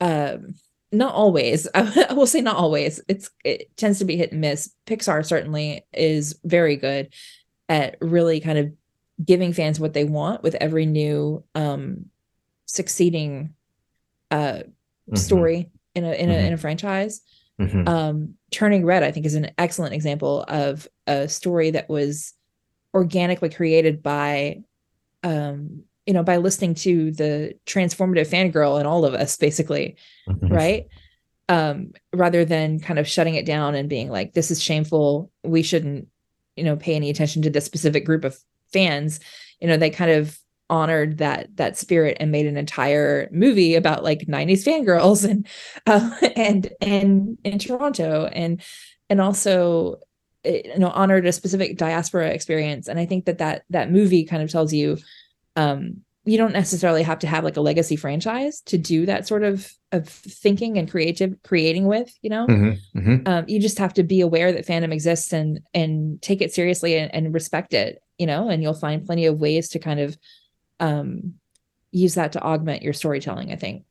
um, 0.00 0.54
not 0.92 1.14
always. 1.14 1.68
I 1.74 2.12
will 2.12 2.26
say 2.26 2.40
not 2.40 2.56
always. 2.56 3.00
It's 3.08 3.30
it 3.44 3.76
tends 3.76 3.98
to 3.98 4.04
be 4.04 4.16
hit 4.16 4.32
and 4.32 4.40
miss. 4.40 4.72
Pixar 4.86 5.24
certainly 5.24 5.84
is 5.92 6.38
very 6.44 6.76
good 6.76 7.12
at 7.68 7.96
really 8.00 8.40
kind 8.40 8.58
of 8.58 8.72
giving 9.24 9.52
fans 9.52 9.80
what 9.80 9.92
they 9.92 10.04
want 10.04 10.42
with 10.42 10.54
every 10.56 10.86
new 10.86 11.44
um 11.54 12.06
succeeding 12.66 13.54
uh 14.30 14.36
mm-hmm. 14.36 15.16
story 15.16 15.70
in 15.94 16.04
a 16.04 16.12
in 16.12 16.30
a 16.30 16.34
mm-hmm. 16.34 16.46
in 16.46 16.52
a 16.52 16.58
franchise. 16.58 17.20
Mm-hmm. 17.60 17.88
Um 17.88 18.34
Turning 18.50 18.86
Red 18.86 19.02
I 19.02 19.10
think 19.10 19.26
is 19.26 19.34
an 19.34 19.50
excellent 19.58 19.94
example 19.94 20.44
of 20.48 20.88
a 21.06 21.28
story 21.28 21.70
that 21.72 21.88
was 21.88 22.32
organically 22.94 23.50
created 23.50 24.02
by 24.02 24.62
um 25.22 25.84
you 26.08 26.14
know 26.14 26.22
by 26.22 26.38
listening 26.38 26.74
to 26.74 27.12
the 27.12 27.54
transformative 27.66 28.28
fangirl 28.28 28.80
in 28.80 28.86
all 28.86 29.04
of 29.04 29.12
us 29.12 29.36
basically 29.36 29.94
mm-hmm. 30.26 30.48
right? 30.48 30.86
Um 31.50 31.92
rather 32.14 32.46
than 32.46 32.80
kind 32.80 32.98
of 32.98 33.06
shutting 33.06 33.34
it 33.34 33.44
down 33.44 33.74
and 33.74 33.90
being 33.90 34.10
like 34.10 34.32
this 34.32 34.50
is 34.50 34.60
shameful. 34.60 35.30
We 35.44 35.62
shouldn't 35.62 36.08
you 36.56 36.64
know 36.64 36.76
pay 36.76 36.94
any 36.94 37.10
attention 37.10 37.42
to 37.42 37.50
this 37.50 37.66
specific 37.66 38.06
group 38.06 38.24
of 38.24 38.38
fans. 38.72 39.20
You 39.60 39.68
know 39.68 39.76
they 39.76 39.90
kind 39.90 40.10
of 40.10 40.38
honored 40.70 41.18
that 41.18 41.54
that 41.56 41.76
spirit 41.76 42.16
and 42.20 42.32
made 42.32 42.46
an 42.46 42.56
entire 42.56 43.28
movie 43.30 43.74
about 43.74 44.02
like 44.02 44.20
90s 44.20 44.64
fangirls 44.64 45.28
and 45.28 45.46
uh, 45.86 46.10
and 46.36 46.72
and 46.80 47.36
in 47.44 47.58
Toronto. 47.58 48.30
And 48.32 48.62
and 49.10 49.20
also 49.20 49.96
eh, 50.44 50.62
you 50.64 50.78
know 50.78 50.88
honored 50.88 51.26
a 51.26 51.32
specific 51.32 51.76
diaspora 51.76 52.30
experience. 52.30 52.88
And 52.88 52.98
i 52.98 53.04
think 53.04 53.26
that 53.26 53.38
that 53.38 53.64
that 53.68 53.90
movie 53.90 54.24
kind 54.24 54.42
of 54.42 54.50
tells 54.50 54.72
you 54.72 54.96
um, 55.56 56.02
you 56.28 56.36
don't 56.36 56.52
necessarily 56.52 57.02
have 57.02 57.18
to 57.20 57.26
have 57.26 57.42
like 57.42 57.56
a 57.56 57.62
legacy 57.62 57.96
franchise 57.96 58.60
to 58.60 58.76
do 58.76 59.06
that 59.06 59.26
sort 59.26 59.42
of 59.42 59.72
of 59.92 60.06
thinking 60.06 60.76
and 60.76 60.90
creative 60.90 61.34
creating 61.42 61.86
with 61.86 62.12
you 62.20 62.28
know? 62.28 62.46
Mm-hmm, 62.46 62.98
mm-hmm. 62.98 63.28
Um, 63.28 63.44
you 63.48 63.58
just 63.58 63.78
have 63.78 63.94
to 63.94 64.02
be 64.02 64.20
aware 64.20 64.52
that 64.52 64.66
fandom 64.66 64.92
exists 64.92 65.32
and 65.32 65.60
and 65.72 66.20
take 66.20 66.42
it 66.42 66.52
seriously 66.52 66.98
and, 66.98 67.12
and, 67.14 67.32
respect 67.32 67.72
it 67.72 68.02
you 68.18 68.26
know? 68.26 68.48
And 68.50 68.62
you'll 68.62 68.74
find 68.74 69.06
plenty 69.06 69.26
of 69.26 69.40
ways 69.40 69.70
to 69.70 69.78
kind 69.78 70.00
of 70.00 70.18
um 70.80 71.34
use 71.90 72.14
that 72.14 72.32
to 72.32 72.42
augment 72.42 72.82
your 72.82 72.92
storytelling 72.92 73.50
i 73.50 73.56
think. 73.56 73.84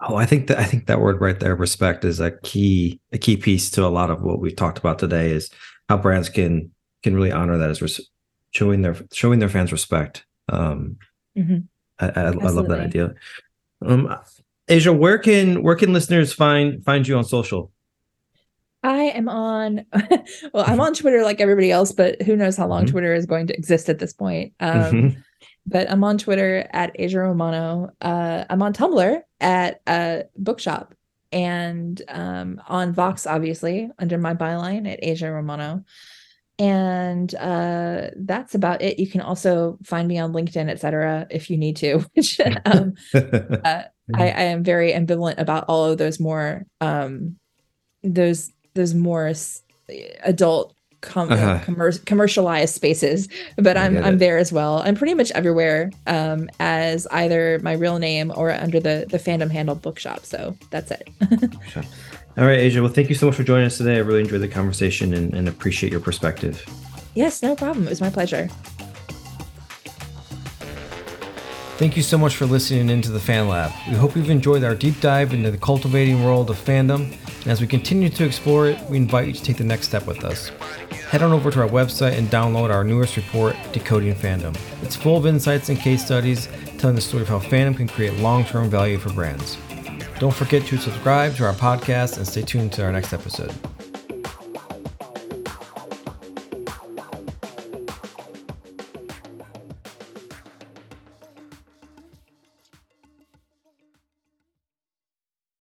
Oh 0.00 0.16
i 0.16 0.24
think 0.24 0.46
that 0.46 0.58
i 0.58 0.64
think 0.64 0.86
that 0.86 1.00
word 1.00 1.20
right 1.20 1.38
there 1.38 1.54
respect 1.54 2.04
is 2.04 2.20
a 2.20 2.30
key 2.30 3.00
a 3.12 3.18
key 3.18 3.36
piece 3.36 3.70
to 3.72 3.84
a 3.84 3.88
lot 3.88 4.10
of 4.10 4.22
what 4.22 4.40
we've 4.40 4.56
talked 4.56 4.78
about 4.78 4.98
today 4.98 5.30
is 5.32 5.50
how 5.90 5.98
brands 5.98 6.30
can 6.30 6.70
can 7.02 7.14
really 7.14 7.32
honor 7.32 7.58
that 7.58 7.70
as 7.70 7.82
res- 7.82 8.08
showing 8.50 8.80
their 8.80 8.96
showing 9.12 9.40
their 9.40 9.48
fans 9.50 9.72
respect 9.72 10.24
um, 10.48 10.96
mm-hmm. 11.36 11.58
I, 11.98 12.08
I, 12.08 12.22
I, 12.26 12.30
love 12.30 12.68
that 12.68 12.80
idea. 12.80 13.14
Um, 13.84 14.14
Aja, 14.68 14.92
where 14.92 15.18
can 15.18 15.62
where 15.62 15.76
can 15.76 15.92
listeners 15.92 16.32
find 16.32 16.84
find 16.84 17.06
you 17.06 17.16
on 17.16 17.24
social? 17.24 17.72
I 18.82 19.04
am 19.04 19.28
on 19.28 19.84
well, 20.52 20.64
I'm 20.66 20.80
on 20.80 20.94
Twitter 20.94 21.22
like 21.22 21.40
everybody 21.40 21.70
else, 21.70 21.92
but 21.92 22.22
who 22.22 22.36
knows 22.36 22.56
how 22.56 22.66
long 22.66 22.84
mm-hmm. 22.84 22.92
Twitter 22.92 23.14
is 23.14 23.26
going 23.26 23.46
to 23.48 23.56
exist 23.56 23.88
at 23.88 23.98
this 23.98 24.12
point. 24.12 24.52
Um, 24.60 24.72
mm-hmm. 24.72 25.20
But 25.66 25.90
I'm 25.90 26.02
on 26.02 26.16
Twitter 26.16 26.66
at 26.72 26.98
Aja 26.98 27.20
Romano. 27.20 27.90
Uh, 28.00 28.44
I'm 28.48 28.62
on 28.62 28.72
Tumblr 28.72 29.20
at 29.40 29.82
uh, 29.86 30.22
Bookshop 30.36 30.94
and 31.30 32.00
um, 32.08 32.62
on 32.68 32.94
Vox, 32.94 33.26
obviously, 33.26 33.90
under 33.98 34.16
my 34.16 34.34
byline 34.34 34.90
at 34.90 35.04
Aja 35.06 35.30
Romano 35.30 35.84
and 36.58 37.32
uh, 37.36 38.10
that's 38.16 38.54
about 38.54 38.82
it. 38.82 38.98
You 38.98 39.06
can 39.06 39.20
also 39.20 39.78
find 39.84 40.08
me 40.08 40.18
on 40.18 40.32
LinkedIn, 40.32 40.68
etc., 40.68 41.26
if 41.30 41.50
you 41.50 41.56
need 41.56 41.76
to. 41.76 41.98
Which 42.14 42.40
um, 42.66 42.94
uh, 43.14 43.82
I, 44.14 44.22
I, 44.22 44.42
am 44.42 44.64
very 44.64 44.92
ambivalent 44.92 45.38
about 45.38 45.66
all 45.68 45.84
of 45.84 45.98
those 45.98 46.18
more 46.18 46.64
um, 46.80 47.36
those 48.02 48.50
those 48.74 48.94
more 48.94 49.32
adult 50.24 50.74
com- 51.00 51.30
uh-huh. 51.30 51.60
commer- 51.64 52.04
commercialized 52.04 52.74
spaces. 52.74 53.28
But 53.56 53.76
I'm 53.76 53.96
I'm 53.98 54.14
it. 54.14 54.18
there 54.18 54.38
as 54.38 54.52
well. 54.52 54.82
I'm 54.84 54.94
pretty 54.94 55.14
much 55.14 55.30
everywhere 55.32 55.90
um, 56.06 56.48
as 56.58 57.06
either 57.12 57.60
my 57.62 57.72
real 57.72 57.98
name 57.98 58.32
or 58.34 58.50
under 58.50 58.80
the 58.80 59.06
the 59.08 59.18
fandom 59.18 59.50
handle 59.50 59.74
bookshop. 59.74 60.24
So 60.24 60.56
that's 60.70 60.90
it. 60.90 61.08
All 62.38 62.46
right, 62.46 62.60
Aja. 62.60 62.80
Well, 62.80 62.92
thank 62.92 63.08
you 63.08 63.16
so 63.16 63.26
much 63.26 63.34
for 63.34 63.42
joining 63.42 63.66
us 63.66 63.78
today. 63.78 63.96
I 63.96 63.98
really 63.98 64.20
enjoyed 64.20 64.42
the 64.42 64.48
conversation 64.48 65.12
and, 65.12 65.34
and 65.34 65.48
appreciate 65.48 65.90
your 65.90 66.00
perspective. 66.00 66.64
Yes, 67.14 67.42
no 67.42 67.56
problem. 67.56 67.86
It 67.86 67.90
was 67.90 68.00
my 68.00 68.10
pleasure. 68.10 68.48
Thank 71.78 71.96
you 71.96 72.02
so 72.04 72.16
much 72.16 72.36
for 72.36 72.46
listening 72.46 72.90
into 72.90 73.10
the 73.10 73.18
Fan 73.18 73.48
Lab. 73.48 73.72
We 73.88 73.96
hope 73.96 74.14
you've 74.14 74.30
enjoyed 74.30 74.62
our 74.62 74.76
deep 74.76 75.00
dive 75.00 75.34
into 75.34 75.50
the 75.50 75.58
cultivating 75.58 76.24
world 76.24 76.48
of 76.48 76.56
fandom. 76.56 77.12
And 77.42 77.48
as 77.48 77.60
we 77.60 77.66
continue 77.66 78.08
to 78.08 78.24
explore 78.24 78.68
it, 78.68 78.80
we 78.88 78.98
invite 78.98 79.26
you 79.26 79.32
to 79.32 79.42
take 79.42 79.56
the 79.56 79.64
next 79.64 79.88
step 79.88 80.06
with 80.06 80.24
us. 80.24 80.50
Head 81.10 81.22
on 81.22 81.32
over 81.32 81.50
to 81.50 81.60
our 81.60 81.68
website 81.68 82.16
and 82.16 82.28
download 82.28 82.70
our 82.70 82.84
newest 82.84 83.16
report, 83.16 83.56
Decoding 83.72 84.14
Fandom. 84.14 84.56
It's 84.84 84.94
full 84.94 85.16
of 85.16 85.26
insights 85.26 85.70
and 85.70 85.78
case 85.78 86.04
studies 86.04 86.48
telling 86.78 86.94
the 86.94 87.02
story 87.02 87.22
of 87.22 87.28
how 87.28 87.40
fandom 87.40 87.76
can 87.76 87.88
create 87.88 88.14
long 88.18 88.44
term 88.44 88.70
value 88.70 88.98
for 88.98 89.12
brands. 89.12 89.56
Don't 90.18 90.34
forget 90.34 90.66
to 90.66 90.76
subscribe 90.78 91.36
to 91.36 91.44
our 91.44 91.52
podcast 91.52 92.16
and 92.16 92.26
stay 92.26 92.42
tuned 92.42 92.72
to 92.72 92.84
our 92.84 92.90
next 92.90 93.12
episode. 93.12 93.54